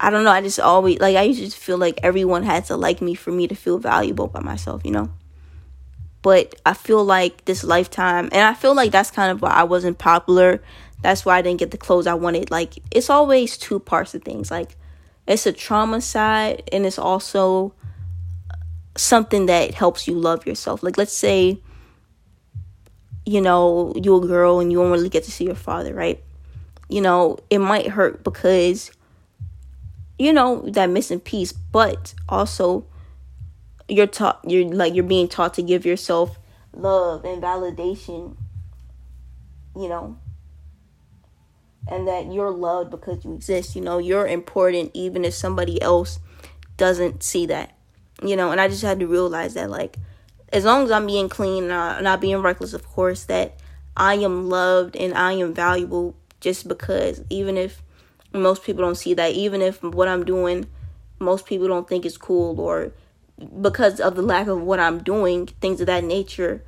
I 0.00 0.10
don't 0.10 0.24
know, 0.24 0.30
I 0.30 0.42
just 0.42 0.58
always 0.58 0.98
like 0.98 1.16
I 1.16 1.22
used 1.22 1.52
to 1.52 1.58
feel 1.58 1.78
like 1.78 2.00
everyone 2.02 2.42
had 2.42 2.64
to 2.66 2.76
like 2.76 3.00
me 3.00 3.14
for 3.14 3.30
me 3.30 3.46
to 3.46 3.54
feel 3.54 3.78
valuable 3.78 4.26
by 4.26 4.40
myself, 4.40 4.82
you 4.84 4.90
know? 4.90 5.10
But 6.24 6.56
I 6.66 6.74
feel 6.74 7.04
like 7.04 7.44
this 7.44 7.62
lifetime 7.62 8.28
and 8.32 8.42
I 8.42 8.54
feel 8.54 8.74
like 8.74 8.90
that's 8.90 9.12
kind 9.12 9.30
of 9.30 9.40
why 9.40 9.50
I 9.50 9.62
wasn't 9.62 9.98
popular 9.98 10.60
that's 11.04 11.26
why 11.26 11.36
I 11.36 11.42
didn't 11.42 11.60
get 11.60 11.70
the 11.70 11.76
clothes 11.76 12.06
I 12.06 12.14
wanted. 12.14 12.50
Like 12.50 12.78
it's 12.90 13.10
always 13.10 13.58
two 13.58 13.78
parts 13.78 14.14
of 14.14 14.22
things. 14.22 14.50
Like 14.50 14.74
it's 15.28 15.44
a 15.44 15.52
trauma 15.52 16.00
side 16.00 16.62
and 16.72 16.86
it's 16.86 16.98
also 16.98 17.74
something 18.96 19.44
that 19.46 19.74
helps 19.74 20.08
you 20.08 20.14
love 20.14 20.46
yourself. 20.46 20.82
Like 20.82 20.96
let's 20.96 21.12
say 21.12 21.60
you 23.26 23.42
know, 23.42 23.92
you're 23.96 24.22
a 24.22 24.26
girl 24.26 24.60
and 24.60 24.72
you 24.72 24.78
don't 24.78 24.90
really 24.90 25.10
get 25.10 25.24
to 25.24 25.30
see 25.30 25.44
your 25.44 25.54
father, 25.54 25.92
right? 25.94 26.22
You 26.88 27.02
know, 27.02 27.38
it 27.50 27.58
might 27.58 27.88
hurt 27.88 28.24
because 28.24 28.90
you 30.18 30.32
know, 30.32 30.62
that 30.70 30.88
missing 30.88 31.20
piece, 31.20 31.52
but 31.52 32.14
also 32.30 32.86
you're 33.88 34.06
taught 34.06 34.40
you're 34.46 34.68
like 34.72 34.94
you're 34.94 35.04
being 35.04 35.28
taught 35.28 35.54
to 35.54 35.62
give 35.62 35.84
yourself 35.84 36.38
love 36.72 37.24
and 37.24 37.42
validation, 37.42 38.36
you 39.76 39.88
know, 39.88 40.18
and 41.88 42.08
that 42.08 42.32
you're 42.32 42.50
loved 42.50 42.90
because 42.90 43.24
you 43.24 43.34
exist. 43.34 43.76
You 43.76 43.82
know, 43.82 43.98
you're 43.98 44.26
important 44.26 44.90
even 44.94 45.24
if 45.24 45.34
somebody 45.34 45.80
else 45.82 46.18
doesn't 46.76 47.22
see 47.22 47.46
that. 47.46 47.76
You 48.22 48.36
know, 48.36 48.52
and 48.52 48.60
I 48.60 48.68
just 48.68 48.82
had 48.82 49.00
to 49.00 49.06
realize 49.06 49.54
that, 49.54 49.70
like, 49.70 49.96
as 50.52 50.64
long 50.64 50.84
as 50.84 50.90
I'm 50.90 51.06
being 51.06 51.28
clean 51.28 51.64
and 51.64 51.72
uh, 51.72 52.00
not 52.00 52.20
being 52.20 52.38
reckless, 52.38 52.72
of 52.72 52.86
course, 52.86 53.24
that 53.24 53.58
I 53.96 54.14
am 54.14 54.48
loved 54.48 54.96
and 54.96 55.14
I 55.14 55.32
am 55.32 55.52
valuable 55.52 56.16
just 56.40 56.68
because, 56.68 57.22
even 57.28 57.56
if 57.56 57.82
most 58.32 58.62
people 58.62 58.82
don't 58.82 58.94
see 58.96 59.14
that, 59.14 59.32
even 59.32 59.60
if 59.60 59.82
what 59.82 60.08
I'm 60.08 60.24
doing, 60.24 60.66
most 61.18 61.46
people 61.46 61.66
don't 61.66 61.88
think 61.88 62.06
is 62.06 62.16
cool, 62.16 62.60
or 62.60 62.92
because 63.60 64.00
of 64.00 64.14
the 64.14 64.22
lack 64.22 64.46
of 64.46 64.60
what 64.62 64.80
I'm 64.80 65.02
doing, 65.02 65.46
things 65.46 65.80
of 65.80 65.86
that 65.86 66.04
nature 66.04 66.62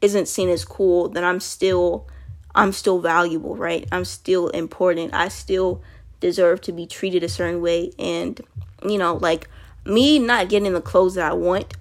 isn't 0.00 0.28
seen 0.28 0.48
as 0.48 0.64
cool, 0.64 1.08
then 1.08 1.24
I'm 1.24 1.40
still 1.40 2.08
I'm 2.54 2.72
still 2.72 3.00
valuable, 3.00 3.56
right? 3.56 3.88
I'm 3.92 4.04
still 4.04 4.48
important. 4.48 5.14
I 5.14 5.28
still 5.28 5.82
deserve 6.20 6.60
to 6.62 6.72
be 6.72 6.86
treated 6.86 7.22
a 7.22 7.28
certain 7.28 7.62
way. 7.62 7.92
And, 7.98 8.40
you 8.86 8.98
know, 8.98 9.14
like 9.14 9.48
me 9.84 10.18
not 10.18 10.48
getting 10.48 10.72
the 10.72 10.80
clothes 10.80 11.14
that 11.14 11.30
I 11.30 11.34
want, 11.34 11.74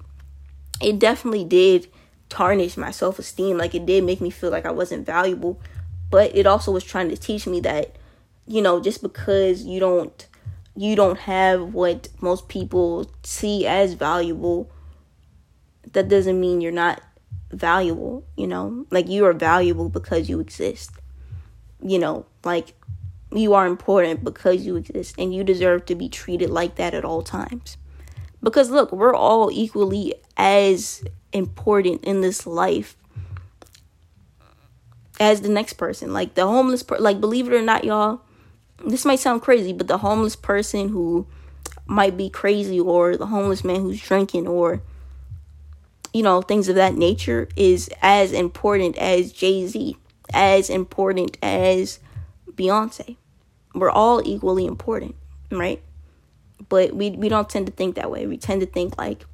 it 0.81 0.97
definitely 0.97 1.43
did 1.43 1.87
tarnish 2.29 2.77
my 2.77 2.91
self 2.91 3.19
esteem. 3.19 3.57
Like 3.57 3.75
it 3.75 3.85
did 3.85 4.03
make 4.03 4.21
me 4.21 4.29
feel 4.29 4.49
like 4.49 4.65
I 4.65 4.71
wasn't 4.71 5.05
valuable. 5.05 5.59
But 6.09 6.35
it 6.35 6.45
also 6.45 6.71
was 6.71 6.83
trying 6.83 7.09
to 7.09 7.17
teach 7.17 7.47
me 7.47 7.59
that, 7.61 7.95
you 8.47 8.61
know, 8.61 8.81
just 8.81 9.01
because 9.01 9.63
you 9.63 9.79
don't 9.79 10.25
you 10.75 10.95
don't 10.95 11.19
have 11.19 11.73
what 11.73 12.07
most 12.21 12.47
people 12.47 13.11
see 13.23 13.65
as 13.65 13.93
valuable, 13.93 14.71
that 15.91 16.07
doesn't 16.07 16.39
mean 16.39 16.61
you're 16.61 16.71
not 16.71 17.01
valuable, 17.51 18.25
you 18.37 18.47
know? 18.47 18.85
Like 18.89 19.07
you 19.07 19.25
are 19.25 19.33
valuable 19.33 19.89
because 19.89 20.29
you 20.29 20.39
exist. 20.39 20.91
You 21.83 21.99
know, 21.99 22.25
like 22.43 22.73
you 23.33 23.53
are 23.53 23.65
important 23.65 24.23
because 24.23 24.65
you 24.65 24.75
exist 24.75 25.15
and 25.17 25.33
you 25.33 25.43
deserve 25.43 25.85
to 25.85 25.95
be 25.95 26.09
treated 26.09 26.49
like 26.49 26.75
that 26.75 26.93
at 26.93 27.05
all 27.05 27.21
times. 27.21 27.77
Because 28.43 28.69
look, 28.69 28.91
we're 28.91 29.15
all 29.15 29.51
equally 29.51 30.15
as 30.37 31.03
important 31.33 32.03
in 32.03 32.21
this 32.21 32.45
life 32.45 32.95
as 35.19 35.41
the 35.41 35.49
next 35.49 35.73
person. 35.73 36.13
Like 36.13 36.33
the 36.33 36.45
homeless 36.45 36.83
per- 36.83 36.97
like 36.97 37.21
believe 37.21 37.47
it 37.47 37.53
or 37.53 37.61
not, 37.61 37.83
y'all, 37.83 38.21
this 38.85 39.05
might 39.05 39.19
sound 39.19 39.41
crazy, 39.41 39.73
but 39.73 39.87
the 39.87 39.99
homeless 39.99 40.35
person 40.35 40.89
who 40.89 41.27
might 41.85 42.17
be 42.17 42.29
crazy 42.29 42.79
or 42.79 43.17
the 43.17 43.27
homeless 43.27 43.63
man 43.63 43.81
who's 43.81 44.01
drinking 44.01 44.47
or 44.47 44.81
you 46.13 46.23
know, 46.23 46.41
things 46.41 46.67
of 46.67 46.75
that 46.75 46.95
nature 46.95 47.47
is 47.55 47.89
as 48.01 48.33
important 48.33 48.97
as 48.97 49.31
Jay 49.31 49.65
Z, 49.67 49.95
as 50.33 50.69
important 50.69 51.37
as 51.41 51.99
Beyonce. 52.49 53.17
We're 53.73 53.89
all 53.89 54.21
equally 54.27 54.65
important, 54.65 55.15
right? 55.49 55.81
But 56.67 56.93
we, 56.93 57.11
we 57.11 57.29
don't 57.29 57.49
tend 57.49 57.67
to 57.67 57.71
think 57.71 57.95
that 57.95 58.11
way. 58.11 58.27
We 58.27 58.37
tend 58.37 58.61
to 58.61 58.67
think 58.67 58.97
like 58.97 59.25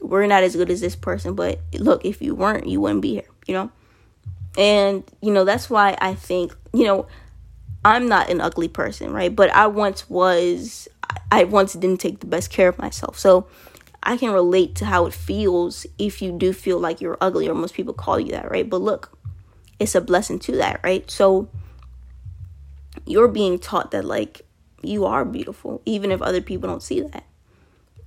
we're 0.00 0.26
not 0.26 0.42
as 0.42 0.54
good 0.54 0.70
as 0.70 0.80
this 0.80 0.96
person, 0.96 1.34
but 1.34 1.58
look, 1.74 2.04
if 2.04 2.20
you 2.20 2.34
weren't, 2.34 2.66
you 2.66 2.80
wouldn't 2.80 3.02
be 3.02 3.14
here, 3.14 3.28
you 3.46 3.54
know? 3.54 3.70
And, 4.58 5.04
you 5.22 5.32
know, 5.32 5.44
that's 5.44 5.68
why 5.68 5.96
I 6.00 6.14
think, 6.14 6.54
you 6.72 6.84
know, 6.84 7.06
I'm 7.86 8.08
not 8.08 8.30
an 8.30 8.40
ugly 8.40 8.68
person, 8.68 9.12
right? 9.12 9.34
But 9.34 9.50
I 9.50 9.68
once 9.68 10.10
was, 10.10 10.88
I 11.30 11.44
once 11.44 11.74
didn't 11.74 12.00
take 12.00 12.18
the 12.18 12.26
best 12.26 12.50
care 12.50 12.68
of 12.68 12.78
myself. 12.78 13.16
So, 13.18 13.46
I 14.02 14.16
can 14.16 14.32
relate 14.32 14.76
to 14.76 14.84
how 14.84 15.06
it 15.06 15.14
feels 15.14 15.84
if 15.98 16.22
you 16.22 16.30
do 16.30 16.52
feel 16.52 16.78
like 16.78 17.00
you're 17.00 17.18
ugly, 17.20 17.48
or 17.48 17.54
most 17.54 17.74
people 17.74 17.92
call 17.92 18.20
you 18.20 18.32
that, 18.32 18.50
right? 18.50 18.68
But 18.68 18.80
look, 18.80 19.16
it's 19.80 19.94
a 19.94 20.00
blessing 20.00 20.38
to 20.40 20.52
that, 20.56 20.80
right? 20.84 21.10
So 21.10 21.48
you're 23.04 23.28
being 23.28 23.58
taught 23.58 23.90
that, 23.90 24.04
like, 24.04 24.42
you 24.82 25.04
are 25.04 25.24
beautiful, 25.24 25.82
even 25.84 26.12
if 26.12 26.22
other 26.22 26.40
people 26.40 26.68
don't 26.68 26.82
see 26.82 27.00
that. 27.00 27.24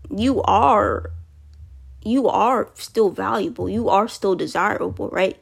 You 0.09 0.41
are 0.43 1.11
you 2.01 2.29
are 2.29 2.69
still 2.75 3.09
valuable. 3.09 3.69
You 3.69 3.89
are 3.89 4.07
still 4.07 4.35
desirable, 4.35 5.09
right? 5.09 5.37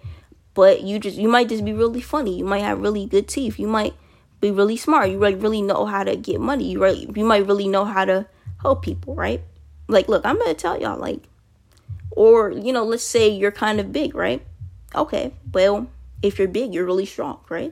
But 0.56 0.82
you 0.82 0.98
just 0.98 1.18
you 1.18 1.30
might 1.30 1.50
just 1.50 1.64
be 1.64 1.74
really 1.74 2.02
funny. 2.02 2.38
You 2.38 2.46
might 2.46 2.64
have 2.64 2.82
really 2.82 3.06
good 3.06 3.28
teeth. 3.28 3.60
You 3.60 3.68
might 3.68 3.94
be 4.40 4.52
really 4.52 4.78
smart. 4.78 5.10
You 5.10 5.20
like 5.20 5.42
really 5.42 5.62
know 5.62 5.86
how 5.86 6.04
to 6.04 6.16
get 6.16 6.40
money. 6.40 6.72
You 6.72 6.82
right 6.82 6.98
you 7.18 7.26
might 7.26 7.48
really 7.48 7.68
know 7.68 7.86
how 7.86 8.06
to 8.06 8.28
help 8.62 8.84
people, 8.84 9.16
right? 9.16 9.42
Like 9.88 10.08
look, 10.08 10.26
I'm 10.26 10.38
gonna 10.38 10.54
tell 10.54 10.80
y'all, 10.80 11.00
like 11.00 11.24
or, 12.18 12.52
you 12.52 12.74
know, 12.74 12.84
let's 12.84 13.04
say 13.04 13.30
you're 13.30 13.52
kind 13.52 13.80
of 13.80 13.92
big, 13.92 14.16
right? 14.16 14.44
Okay, 14.96 15.34
well, 15.54 15.88
if 16.24 16.40
you're 16.40 16.48
big, 16.48 16.74
you're 16.74 16.86
really 16.86 17.06
strong, 17.06 17.40
right? 17.48 17.72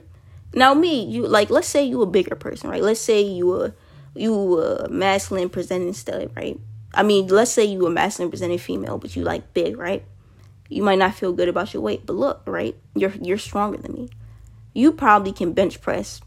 Now 0.54 0.72
me, 0.72 1.04
you 1.04 1.26
like 1.26 1.50
let's 1.50 1.68
say 1.68 1.84
you 1.84 2.00
a 2.02 2.06
bigger 2.06 2.36
person, 2.36 2.70
right? 2.70 2.82
Let's 2.82 3.00
say 3.00 3.20
you 3.22 3.60
a 3.60 3.74
you 4.14 4.60
a 4.60 4.88
masculine 4.88 5.48
presenting 5.48 5.92
stud, 5.92 6.30
right? 6.36 6.58
I 6.94 7.02
mean, 7.02 7.26
let's 7.26 7.50
say 7.50 7.64
you 7.64 7.86
a 7.86 7.90
masculine 7.90 8.30
presenting 8.30 8.58
female, 8.58 8.98
but 8.98 9.16
you 9.16 9.24
like 9.24 9.52
big, 9.52 9.76
right? 9.76 10.04
You 10.68 10.82
might 10.82 10.98
not 10.98 11.14
feel 11.14 11.32
good 11.32 11.48
about 11.48 11.74
your 11.74 11.82
weight, 11.82 12.06
but 12.06 12.14
look, 12.14 12.42
right? 12.46 12.76
You're 12.94 13.14
you're 13.20 13.38
stronger 13.38 13.78
than 13.78 13.92
me. 13.92 14.08
You 14.72 14.92
probably 14.92 15.32
can 15.32 15.52
bench 15.52 15.80
press 15.80 16.20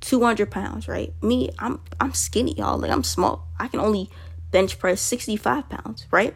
200 0.00 0.50
pounds, 0.50 0.88
right? 0.88 1.12
Me, 1.22 1.50
I'm 1.58 1.80
I'm 2.00 2.14
skinny, 2.14 2.54
y'all. 2.54 2.78
Like 2.78 2.90
I'm 2.90 3.04
small. 3.04 3.48
I 3.58 3.68
can 3.68 3.80
only 3.80 4.10
bench 4.50 4.78
press 4.78 5.00
65 5.00 5.68
pounds, 5.68 6.06
right? 6.10 6.34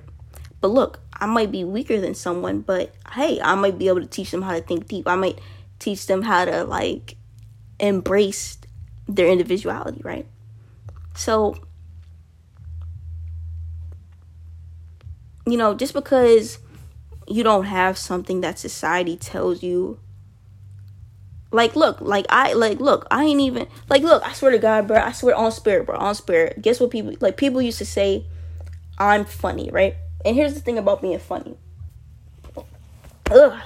But 0.60 0.68
look, 0.68 1.00
I 1.12 1.26
might 1.26 1.50
be 1.50 1.64
weaker 1.64 2.00
than 2.00 2.14
someone, 2.14 2.60
but 2.60 2.94
hey, 3.12 3.40
I 3.40 3.54
might 3.54 3.78
be 3.78 3.88
able 3.88 4.00
to 4.00 4.06
teach 4.06 4.30
them 4.30 4.42
how 4.42 4.52
to 4.52 4.60
think 4.60 4.88
deep. 4.88 5.08
I 5.08 5.16
might 5.16 5.40
teach 5.78 6.06
them 6.06 6.22
how 6.22 6.44
to 6.44 6.64
like 6.64 7.16
embrace 7.80 8.58
their 9.08 9.28
individuality, 9.28 10.00
right? 10.04 10.26
So, 11.14 11.56
you 15.46 15.56
know, 15.56 15.74
just 15.74 15.94
because 15.94 16.58
you 17.26 17.42
don't 17.42 17.64
have 17.64 17.98
something 17.98 18.40
that 18.40 18.58
society 18.58 19.16
tells 19.16 19.62
you 19.62 19.98
like 21.52 21.76
look 21.76 22.00
like 22.00 22.26
i 22.28 22.52
like 22.54 22.80
look 22.80 23.06
i 23.10 23.24
ain't 23.24 23.40
even 23.40 23.66
like 23.88 24.02
look 24.02 24.22
i 24.26 24.32
swear 24.32 24.50
to 24.50 24.58
god 24.58 24.86
bro 24.86 24.98
i 24.98 25.12
swear 25.12 25.34
on 25.34 25.52
spirit 25.52 25.86
bro 25.86 25.96
on 25.96 26.14
spirit 26.14 26.60
guess 26.62 26.80
what 26.80 26.90
people 26.90 27.12
like 27.20 27.36
people 27.36 27.60
used 27.60 27.78
to 27.78 27.86
say 27.86 28.24
i'm 28.98 29.24
funny 29.24 29.70
right 29.70 29.96
and 30.24 30.36
here's 30.36 30.54
the 30.54 30.60
thing 30.60 30.78
about 30.78 31.02
being 31.02 31.18
funny. 31.18 31.56
Ugh, 33.30 33.60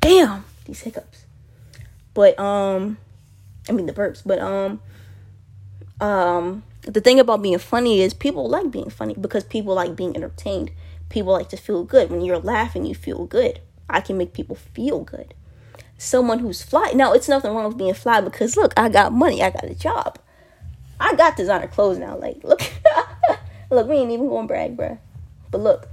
damn 0.00 0.44
these 0.66 0.80
hiccups. 0.80 1.24
But 2.12 2.38
um, 2.38 2.98
I 3.68 3.72
mean 3.72 3.86
the 3.86 3.92
burps. 3.92 4.22
But 4.24 4.38
um, 4.38 4.80
um, 6.00 6.62
the 6.82 7.00
thing 7.00 7.20
about 7.20 7.42
being 7.42 7.58
funny 7.58 8.00
is 8.00 8.12
people 8.12 8.48
like 8.48 8.70
being 8.70 8.90
funny 8.90 9.14
because 9.14 9.44
people 9.44 9.74
like 9.74 9.96
being 9.96 10.16
entertained. 10.16 10.70
People 11.08 11.32
like 11.32 11.48
to 11.50 11.56
feel 11.56 11.84
good. 11.84 12.10
When 12.10 12.22
you're 12.22 12.38
laughing, 12.38 12.84
you 12.84 12.94
feel 12.94 13.26
good. 13.26 13.60
I 13.88 14.00
can 14.00 14.18
make 14.18 14.32
people 14.32 14.56
feel 14.56 15.00
good. 15.00 15.34
Someone 15.96 16.40
who's 16.40 16.62
fly. 16.62 16.92
Now, 16.94 17.12
it's 17.12 17.28
nothing 17.28 17.54
wrong 17.54 17.68
with 17.68 17.78
being 17.78 17.94
fly 17.94 18.20
because 18.20 18.56
look, 18.56 18.72
I 18.76 18.88
got 18.88 19.12
money. 19.12 19.42
I 19.42 19.50
got 19.50 19.64
a 19.64 19.74
job. 19.74 20.18
I 21.00 21.14
got 21.14 21.36
designer 21.36 21.66
clothes 21.66 21.98
now. 21.98 22.16
Like, 22.16 22.42
look, 22.44 22.60
look, 23.70 23.88
we 23.88 23.96
ain't 23.96 24.10
even 24.10 24.28
gonna 24.28 24.46
brag, 24.46 24.76
bruh. 24.76 24.98
But 25.50 25.60
look, 25.60 25.88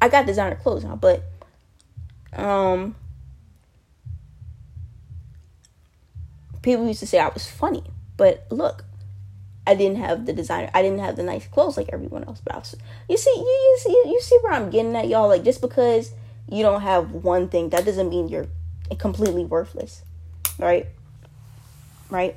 I 0.00 0.08
got 0.08 0.26
designer 0.26 0.56
clothes 0.56 0.84
now, 0.84 0.96
but 0.96 1.22
um 2.34 2.96
people 6.62 6.86
used 6.86 7.00
to 7.00 7.06
say 7.06 7.18
I 7.18 7.28
was 7.28 7.46
funny. 7.46 7.84
But 8.16 8.46
look, 8.50 8.84
I 9.66 9.74
didn't 9.74 9.98
have 9.98 10.26
the 10.26 10.32
designer. 10.32 10.70
I 10.74 10.82
didn't 10.82 11.00
have 11.00 11.16
the 11.16 11.22
nice 11.22 11.46
clothes 11.46 11.76
like 11.76 11.90
everyone 11.92 12.24
else. 12.24 12.40
But 12.42 12.54
I 12.54 12.58
was, 12.58 12.74
you 13.08 13.16
see, 13.16 13.34
you, 13.36 13.44
you 13.44 13.78
see, 13.80 14.02
you 14.06 14.20
see 14.20 14.38
where 14.42 14.52
I'm 14.52 14.70
getting 14.70 14.94
at, 14.96 15.08
y'all. 15.08 15.28
Like 15.28 15.44
just 15.44 15.60
because 15.60 16.12
you 16.48 16.62
don't 16.62 16.82
have 16.82 17.12
one 17.12 17.48
thing, 17.48 17.70
that 17.70 17.84
doesn't 17.84 18.08
mean 18.08 18.28
you're 18.28 18.48
completely 18.98 19.44
worthless, 19.44 20.02
right? 20.58 20.86
Right. 22.10 22.36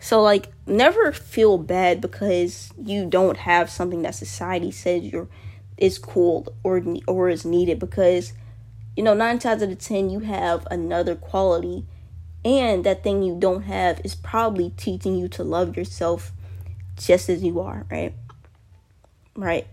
So 0.00 0.22
like, 0.22 0.48
never 0.66 1.12
feel 1.12 1.58
bad 1.58 2.00
because 2.00 2.72
you 2.82 3.06
don't 3.06 3.38
have 3.38 3.70
something 3.70 4.02
that 4.02 4.14
society 4.14 4.70
says 4.70 5.04
you're 5.04 5.28
is 5.78 5.98
cool 5.98 6.52
or 6.64 6.82
or 7.06 7.28
is 7.28 7.44
needed 7.44 7.78
because 7.78 8.32
you 8.96 9.02
know 9.02 9.14
nine 9.14 9.38
times 9.38 9.62
out 9.62 9.70
of 9.70 9.78
ten 9.78 10.10
you 10.10 10.20
have 10.20 10.66
another 10.70 11.14
quality 11.14 11.86
and 12.44 12.84
that 12.84 13.02
thing 13.02 13.22
you 13.22 13.36
don't 13.38 13.62
have 13.62 14.00
is 14.04 14.14
probably 14.14 14.70
teaching 14.70 15.16
you 15.16 15.28
to 15.28 15.44
love 15.44 15.76
yourself 15.76 16.32
just 16.96 17.28
as 17.28 17.42
you 17.42 17.60
are 17.60 17.86
right 17.90 18.12
right 19.36 19.66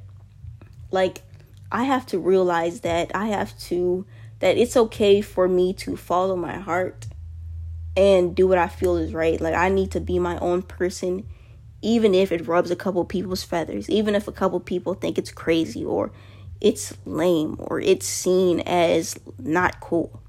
like 0.91 1.23
i 1.71 1.83
have 1.83 2.05
to 2.05 2.19
realize 2.19 2.81
that 2.81 3.11
i 3.15 3.25
have 3.25 3.57
to 3.57 4.05
that 4.39 4.57
it's 4.57 4.75
okay 4.75 5.21
for 5.21 5.47
me 5.47 5.73
to 5.73 5.95
follow 5.95 6.35
my 6.35 6.57
heart 6.57 7.07
and 7.97 8.35
do 8.35 8.47
what 8.47 8.57
i 8.57 8.67
feel 8.67 8.97
is 8.97 9.13
right 9.13 9.39
like 9.39 9.55
i 9.55 9.69
need 9.69 9.91
to 9.91 9.99
be 9.99 10.19
my 10.19 10.37
own 10.39 10.61
person 10.61 11.25
even 11.85 12.15
if 12.15 12.31
it 12.31 12.47
rubs 12.47 12.71
a 12.71 12.75
couple 12.75 13.05
people's 13.05 13.43
feathers, 13.43 13.87
even 13.91 14.15
if 14.15 14.27
a 14.27 14.31
couple 14.31 14.59
people 14.59 14.95
think 14.95 15.19
it's 15.19 15.31
crazy 15.31 15.85
or 15.85 16.11
it's 16.59 16.97
lame 17.05 17.55
or 17.59 17.79
it's 17.79 18.07
seen 18.07 18.61
as 18.61 19.15
not 19.37 19.79
cool. 19.81 20.19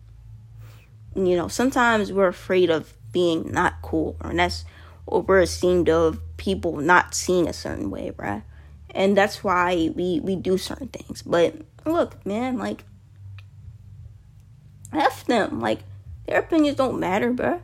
You 1.14 1.34
know, 1.34 1.48
sometimes 1.48 2.12
we're 2.12 2.28
afraid 2.28 2.68
of 2.68 2.92
being 3.10 3.50
not 3.50 3.80
cool, 3.80 4.16
or 4.22 4.34
that's 4.34 4.66
or 5.06 5.22
we're 5.22 5.40
ashamed 5.40 5.88
of 5.88 6.20
people 6.36 6.76
not 6.76 7.14
seeing 7.14 7.48
a 7.48 7.54
certain 7.54 7.90
way, 7.90 8.12
right? 8.18 8.42
And 8.90 9.16
that's 9.16 9.42
why 9.42 9.90
we 9.94 10.20
we 10.20 10.36
do 10.36 10.58
certain 10.58 10.88
things. 10.88 11.22
But 11.22 11.54
look, 11.86 12.24
man, 12.26 12.58
like 12.58 12.84
F 14.96 15.24
them. 15.26 15.60
Like 15.60 15.80
their 16.26 16.40
opinions 16.40 16.76
don't 16.76 16.98
matter, 16.98 17.32
bruh. 17.32 17.60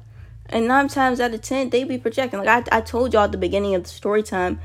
And 0.46 0.68
nine 0.68 0.88
times 0.88 1.20
out 1.20 1.34
of 1.34 1.40
ten, 1.40 1.70
they 1.70 1.84
be 1.84 1.98
projecting. 1.98 2.40
Like 2.40 2.72
I, 2.72 2.78
I 2.78 2.80
told 2.80 3.12
y'all 3.12 3.24
at 3.24 3.32
the 3.32 3.38
beginning 3.38 3.74
of 3.74 3.84
the 3.84 3.88
story 3.88 4.22
time 4.22 4.60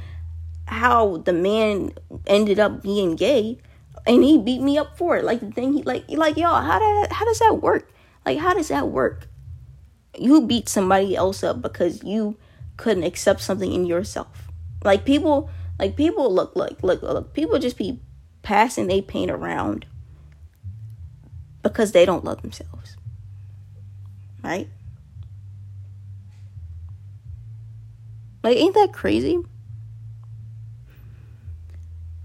how 0.65 1.17
the 1.17 1.33
man 1.33 1.93
ended 2.25 2.59
up 2.59 2.83
being 2.83 3.15
gay 3.15 3.57
and 4.05 4.23
he 4.23 4.37
beat 4.37 4.61
me 4.61 4.77
up 4.77 4.97
for 4.97 5.17
it. 5.17 5.23
Like 5.23 5.39
the 5.39 5.51
thing 5.51 5.73
he 5.73 5.83
like 5.83 6.05
like 6.09 6.37
y'all, 6.37 6.61
how 6.61 6.79
that 6.79 7.11
how 7.11 7.25
does 7.25 7.39
that 7.39 7.61
work? 7.61 7.91
Like 8.25 8.39
how 8.39 8.53
does 8.53 8.69
that 8.69 8.89
work? 8.89 9.27
You 10.17 10.45
beat 10.45 10.67
somebody 10.67 11.15
else 11.15 11.43
up 11.43 11.61
because 11.61 12.03
you 12.03 12.37
couldn't 12.75 13.03
accept 13.03 13.41
something 13.41 13.71
in 13.71 13.85
yourself. 13.85 14.49
Like 14.83 15.05
people 15.05 15.49
like 15.79 15.95
people 15.95 16.33
look 16.33 16.55
like 16.55 16.81
look 16.83 17.01
look 17.01 17.33
people 17.33 17.59
just 17.59 17.77
be 17.77 18.01
passing 18.41 18.87
their 18.87 19.01
pain 19.01 19.29
around 19.29 19.85
because 21.69 21.91
they 21.91 22.05
don't 22.05 22.23
love 22.23 22.41
themselves. 22.41 22.97
Right? 24.43 24.67
Like, 28.43 28.57
ain't 28.57 28.75
that 28.75 28.93
crazy? 28.93 29.39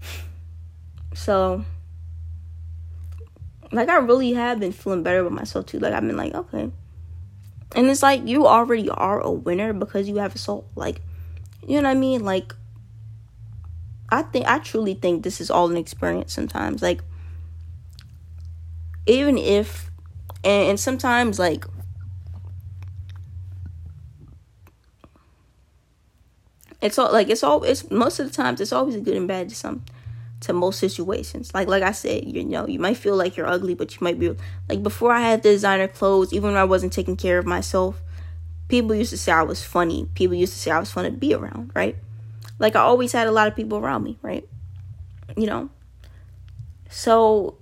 So, 1.15 1.63
like, 3.71 3.87
I 3.87 3.97
really 3.97 4.33
have 4.33 4.59
been 4.59 4.71
feeling 4.71 5.03
better 5.03 5.23
with 5.23 5.31
myself 5.31 5.67
too. 5.67 5.79
Like, 5.79 5.93
I've 5.93 6.05
been 6.05 6.17
like, 6.17 6.33
okay. 6.33 6.71
And 7.75 7.89
it's 7.89 8.03
like, 8.03 8.27
you 8.27 8.47
already 8.47 8.89
are 8.89 9.21
a 9.21 9.31
winner 9.31 9.73
because 9.73 10.09
you 10.09 10.17
have 10.17 10.35
a 10.35 10.37
soul. 10.37 10.67
Like, 10.75 11.01
you 11.65 11.77
know 11.81 11.87
what 11.87 11.95
I 11.95 11.99
mean? 11.99 12.25
Like, 12.25 12.53
I 14.09 14.23
think, 14.23 14.47
I 14.47 14.59
truly 14.59 14.95
think 14.95 15.23
this 15.23 15.39
is 15.39 15.49
all 15.49 15.69
an 15.69 15.77
experience 15.77 16.33
sometimes. 16.33 16.81
Like, 16.81 17.03
even 19.05 19.37
if, 19.37 19.89
and, 20.43 20.69
and 20.69 20.79
sometimes, 20.79 21.39
like, 21.39 21.65
it's 26.83 26.99
all 26.99 27.11
like 27.13 27.29
it's 27.29 27.43
all 27.43 27.63
it's 27.63 27.89
most 27.89 28.19
of 28.19 28.27
the 28.27 28.33
times 28.33 28.59
it's 28.59 28.73
always 28.73 28.93
a 28.93 28.99
good 28.99 29.15
and 29.15 29.25
bad 29.25 29.47
to 29.47 29.55
some 29.55 29.81
to 30.41 30.51
most 30.51 30.79
situations. 30.79 31.53
Like 31.53 31.69
like 31.69 31.81
I 31.81 31.93
said, 31.93 32.25
you 32.25 32.43
know, 32.43 32.67
you 32.67 32.77
might 32.77 32.97
feel 32.97 33.15
like 33.15 33.37
you're 33.37 33.47
ugly, 33.47 33.73
but 33.73 33.93
you 33.93 33.99
might 34.01 34.19
be 34.19 34.35
like 34.67 34.83
before 34.83 35.13
I 35.13 35.21
had 35.21 35.41
the 35.43 35.49
designer 35.51 35.87
clothes, 35.87 36.33
even 36.33 36.49
when 36.49 36.57
I 36.57 36.65
wasn't 36.65 36.91
taking 36.91 37.15
care 37.15 37.39
of 37.39 37.45
myself, 37.45 38.01
people 38.67 38.93
used 38.93 39.11
to 39.11 39.17
say 39.17 39.31
I 39.31 39.43
was 39.43 39.63
funny. 39.63 40.09
People 40.13 40.35
used 40.35 40.51
to 40.53 40.59
say 40.59 40.71
I 40.71 40.79
was 40.79 40.91
fun 40.91 41.05
to 41.05 41.11
be 41.11 41.33
around, 41.33 41.71
right? 41.73 41.95
Like 42.59 42.75
I 42.75 42.81
always 42.81 43.13
had 43.13 43.27
a 43.27 43.31
lot 43.31 43.47
of 43.47 43.55
people 43.55 43.77
around 43.77 44.03
me, 44.03 44.19
right? 44.21 44.47
You 45.37 45.47
know. 45.47 45.69
So 46.89 47.57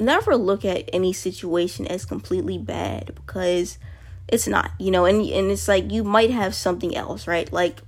never 0.00 0.36
look 0.36 0.64
at 0.64 0.88
any 0.92 1.12
situation 1.12 1.86
as 1.86 2.04
completely 2.04 2.58
bad 2.58 3.12
because 3.14 3.78
it's 4.28 4.46
not, 4.46 4.70
you 4.78 4.90
know, 4.90 5.04
and 5.04 5.20
and 5.22 5.50
it's 5.50 5.68
like 5.68 5.90
you 5.90 6.04
might 6.04 6.30
have 6.30 6.54
something 6.54 6.96
else, 6.96 7.26
right? 7.26 7.52
Like 7.52 7.80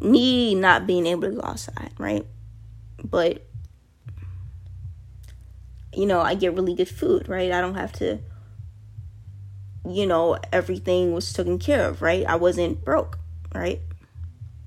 me 0.00 0.54
not 0.54 0.86
being 0.86 1.06
able 1.06 1.22
to 1.22 1.30
go 1.30 1.42
outside, 1.42 1.92
right? 1.98 2.26
But 3.02 3.46
you 5.94 6.06
know, 6.06 6.20
I 6.20 6.34
get 6.34 6.54
really 6.54 6.74
good 6.74 6.88
food, 6.88 7.28
right? 7.28 7.52
I 7.52 7.60
don't 7.60 7.74
have 7.74 7.92
to 7.94 8.20
you 9.88 10.06
know, 10.06 10.38
everything 10.52 11.12
was 11.12 11.32
taken 11.32 11.58
care 11.58 11.88
of, 11.88 12.02
right? 12.02 12.24
I 12.26 12.36
wasn't 12.36 12.84
broke, 12.84 13.18
right? 13.54 13.80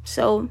So, 0.03 0.49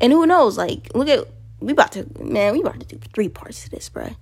and 0.00 0.12
who 0.12 0.26
knows? 0.26 0.56
Like, 0.56 0.90
look 0.94 1.08
at 1.08 1.26
we 1.60 1.72
about 1.72 1.92
to 1.92 2.06
man, 2.22 2.52
we 2.52 2.60
about 2.60 2.80
to 2.80 2.86
do 2.86 2.98
three 3.14 3.28
parts 3.28 3.64
to 3.64 3.70
this, 3.70 3.88
bruh. 3.88 4.16